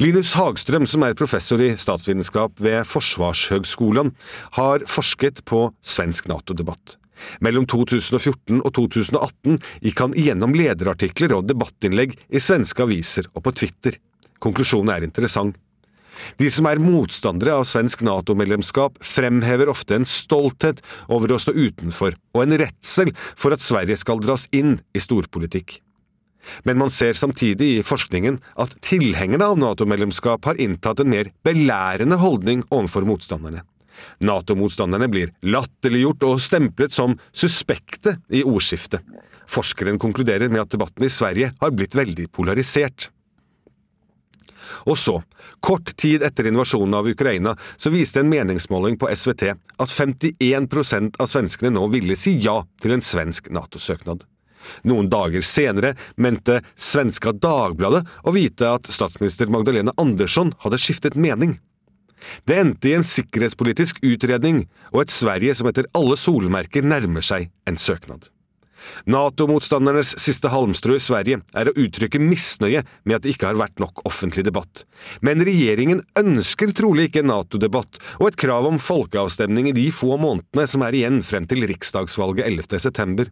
Linus 0.00 0.32
Hagstrøm, 0.36 0.86
som 0.88 1.04
er 1.04 1.16
professor 1.16 1.60
i 1.60 1.74
statsvitenskap 1.76 2.60
ved 2.60 2.88
Forsvarshøgskolen, 2.88 4.12
har 4.56 4.84
forsket 4.88 5.44
på 5.48 5.66
svensk 5.84 6.28
NATO-debatt. 6.28 6.96
Mellom 7.44 7.66
2014 7.68 8.62
og 8.62 8.70
2018 8.76 9.58
gikk 9.84 10.00
han 10.00 10.16
igjennom 10.16 10.56
lederartikler 10.56 11.34
og 11.36 11.48
debattinnlegg 11.50 12.16
i 12.32 12.40
svenske 12.40 12.84
aviser 12.86 13.28
og 13.34 13.44
på 13.44 13.52
Twitter. 13.60 13.98
Konklusjonen 14.40 14.94
er 14.94 15.04
interessant. 15.04 15.58
De 16.40 16.48
som 16.52 16.68
er 16.70 16.82
motstandere 16.82 17.54
av 17.58 17.66
svensk 17.68 18.02
NATO-medlemskap, 18.06 18.98
fremhever 19.04 19.70
ofte 19.72 19.98
en 19.98 20.08
stolthet 20.08 20.82
over 21.08 21.32
å 21.34 21.40
stå 21.42 21.54
utenfor, 21.56 22.16
og 22.34 22.42
en 22.44 22.58
redsel 22.60 23.12
for 23.34 23.56
at 23.56 23.64
Sverige 23.64 23.98
skal 24.00 24.22
dras 24.22 24.48
inn 24.56 24.78
i 24.94 25.02
storpolitikk. 25.02 25.80
Men 26.64 26.78
man 26.80 26.90
ser 26.92 27.12
samtidig 27.18 27.66
i 27.76 27.82
forskningen 27.84 28.38
at 28.60 28.72
tilhengerne 28.84 29.50
av 29.52 29.58
NATO-medlemskap 29.60 30.48
har 30.48 30.60
inntatt 30.60 31.02
en 31.02 31.12
mer 31.12 31.30
belærende 31.46 32.16
holdning 32.20 32.64
overfor 32.70 33.06
motstanderne. 33.08 33.62
NATO-motstanderne 34.24 35.10
blir 35.12 35.34
latterliggjort 35.44 36.24
og 36.28 36.40
stemplet 36.40 36.94
som 36.96 37.18
suspekte 37.36 38.16
i 38.32 38.42
ordskiftet. 38.46 39.04
Forskeren 39.50 39.98
konkluderer 40.00 40.48
med 40.48 40.62
at 40.64 40.72
debatten 40.72 41.04
i 41.04 41.12
Sverige 41.12 41.50
har 41.60 41.74
blitt 41.74 41.96
veldig 41.98 42.28
polarisert. 42.32 43.10
Og 44.86 44.98
så, 44.98 45.16
kort 45.64 45.94
tid 46.00 46.24
etter 46.26 46.48
invasjonen 46.50 46.98
av 46.98 47.08
Ukraina, 47.10 47.56
så 47.76 47.92
viste 47.92 48.22
en 48.22 48.32
meningsmåling 48.32 48.98
på 49.00 49.10
SVT 49.12 49.46
at 49.52 49.94
51% 49.94 51.20
av 51.20 51.30
svenskene 51.30 51.74
nå 51.76 51.86
ville 51.94 52.18
si 52.18 52.36
ja 52.42 52.60
til 52.82 52.96
en 52.96 53.04
svensk 53.04 53.50
Nato-søknad. 53.54 54.26
Noen 54.84 55.08
dager 55.10 55.44
senere 55.46 55.94
mente 56.20 56.60
svenska 56.76 57.32
Dagbladet 57.32 58.04
å 58.24 58.34
vite 58.36 58.68
at 58.68 58.90
statsminister 58.92 59.50
Magdalena 59.52 59.94
Andersson 60.00 60.52
hadde 60.64 60.80
skiftet 60.80 61.16
mening. 61.16 61.56
Det 62.44 62.58
endte 62.60 62.90
i 62.90 62.96
en 62.98 63.06
sikkerhetspolitisk 63.06 64.02
utredning 64.04 64.66
og 64.92 65.04
et 65.04 65.14
Sverige 65.14 65.54
som 65.56 65.70
etter 65.70 65.88
alle 65.96 66.18
solmerker 66.20 66.84
nærmer 66.84 67.24
seg 67.24 67.48
en 67.68 67.80
søknad. 67.80 68.28
Nato-motstandernes 69.10 70.12
siste 70.20 70.50
halmstrå 70.52 70.96
i 70.96 71.02
Sverige 71.02 71.40
er 71.56 71.70
å 71.70 71.74
uttrykke 71.78 72.20
misnøye 72.22 72.84
med 73.04 73.16
at 73.16 73.24
det 73.24 73.34
ikke 73.34 73.50
har 73.50 73.60
vært 73.60 73.80
nok 73.82 74.02
offentlig 74.08 74.44
debatt. 74.46 74.84
Men 75.24 75.44
regjeringen 75.46 76.02
ønsker 76.18 76.74
trolig 76.76 77.08
ikke 77.08 77.24
Nato-debatt 77.26 78.00
og 78.18 78.30
et 78.30 78.40
krav 78.40 78.68
om 78.68 78.80
folkeavstemning 78.82 79.70
i 79.70 79.76
de 79.76 79.88
få 79.94 80.16
månedene 80.20 80.66
som 80.70 80.84
er 80.86 80.96
igjen 80.96 81.20
frem 81.26 81.48
til 81.50 81.66
riksdagsvalget 81.70 82.46
11. 82.48 82.80
september. 82.86 83.30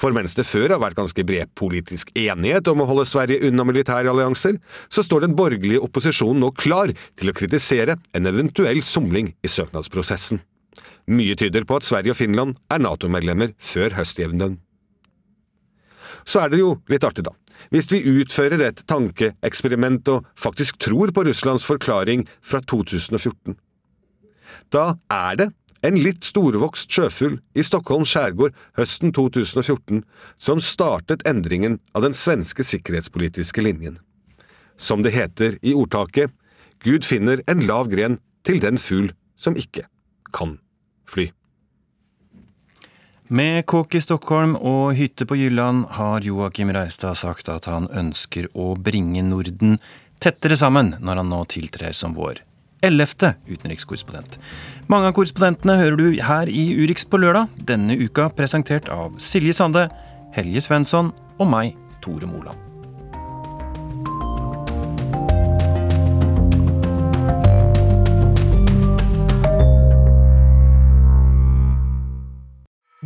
For 0.00 0.14
mens 0.16 0.34
det 0.34 0.46
før 0.48 0.74
har 0.74 0.82
vært 0.82 0.98
ganske 0.98 1.24
bred 1.26 1.52
politisk 1.58 2.10
enighet 2.18 2.68
om 2.72 2.82
å 2.82 2.88
holde 2.88 3.06
Sverige 3.08 3.48
unna 3.48 3.66
militære 3.68 4.10
allianser, 4.10 4.58
så 4.90 5.04
står 5.04 5.26
den 5.26 5.36
borgerlige 5.38 5.82
opposisjonen 5.84 6.42
nå 6.42 6.52
klar 6.58 6.94
til 7.18 7.30
å 7.30 7.36
kritisere 7.36 7.98
en 8.16 8.30
eventuell 8.30 8.82
somling 8.84 9.34
i 9.44 9.52
søknadsprosessen. 9.52 10.42
Mye 11.08 11.36
tyder 11.40 11.64
på 11.68 11.78
at 11.78 11.86
Sverige 11.88 12.12
og 12.12 12.20
Finland 12.20 12.58
er 12.72 12.82
Nato-medlemmer 12.84 13.54
før 13.56 13.96
høstjevndøgn. 13.96 14.58
Så 16.28 16.42
er 16.42 16.52
det 16.52 16.60
jo 16.60 16.74
litt 16.92 17.04
artig, 17.06 17.24
da. 17.24 17.32
Hvis 17.72 17.88
vi 17.90 18.02
utfører 18.04 18.60
et 18.66 18.82
tankeeksperiment 18.90 20.08
og 20.12 20.26
faktisk 20.38 20.78
tror 20.84 21.12
på 21.14 21.24
Russlands 21.26 21.64
forklaring 21.66 22.26
fra 22.44 22.60
2014. 22.60 23.56
Da 24.72 24.98
er 25.12 25.40
det 25.40 25.48
en 25.86 25.98
litt 25.98 26.26
storvokst 26.26 26.90
sjøfugl 26.90 27.38
i 27.54 27.64
Stockholm 27.66 28.04
skjærgård 28.08 28.56
høsten 28.78 29.12
2014 29.14 30.02
som 30.42 30.62
startet 30.62 31.24
endringen 31.28 31.78
av 31.94 32.04
den 32.06 32.16
svenske 32.16 32.66
sikkerhetspolitiske 32.66 33.62
linjen. 33.62 33.98
Som 34.78 35.02
det 35.06 35.14
heter 35.14 35.58
i 35.62 35.74
ordtaket, 35.74 36.34
Gud 36.84 37.06
finner 37.06 37.42
en 37.50 37.64
lav 37.66 37.90
gren 37.90 38.18
til 38.46 38.60
den 38.62 38.78
fugl 38.78 39.10
som 39.38 39.56
ikke 39.58 39.86
kan 40.34 40.58
fly. 41.08 41.30
Med 43.30 43.66
kåk 43.66 43.94
i 43.94 44.00
Stockholm 44.00 44.54
og 44.56 44.94
hytte 44.96 45.26
på 45.28 45.36
Jylland 45.36 45.82
har 45.98 46.24
Joakim 46.24 46.70
Reistad 46.72 47.18
sagt 47.20 47.50
at 47.52 47.66
han 47.68 47.84
ønsker 47.92 48.46
å 48.56 48.70
bringe 48.80 49.20
Norden 49.20 49.74
tettere 50.16 50.56
sammen 50.56 50.94
når 51.04 51.20
han 51.20 51.28
nå 51.28 51.42
tiltrer 51.52 51.92
som 51.92 52.14
vår 52.16 52.40
ellevte 52.88 53.34
utenrikskorrespondent. 53.50 54.38
Mange 54.88 55.10
av 55.10 55.16
korrespondentene 55.18 55.76
hører 55.76 55.98
du 56.00 56.22
her 56.24 56.48
i 56.48 56.70
Urix 56.78 57.04
på 57.04 57.20
lørdag, 57.20 57.52
denne 57.68 57.98
uka 58.00 58.30
presentert 58.32 58.88
av 58.88 59.18
Silje 59.20 59.52
Sande, 59.60 59.90
Helje 60.32 60.64
Svensson 60.64 61.12
og 61.36 61.52
meg, 61.52 61.76
Tore 62.00 62.30
Moland. 62.30 62.67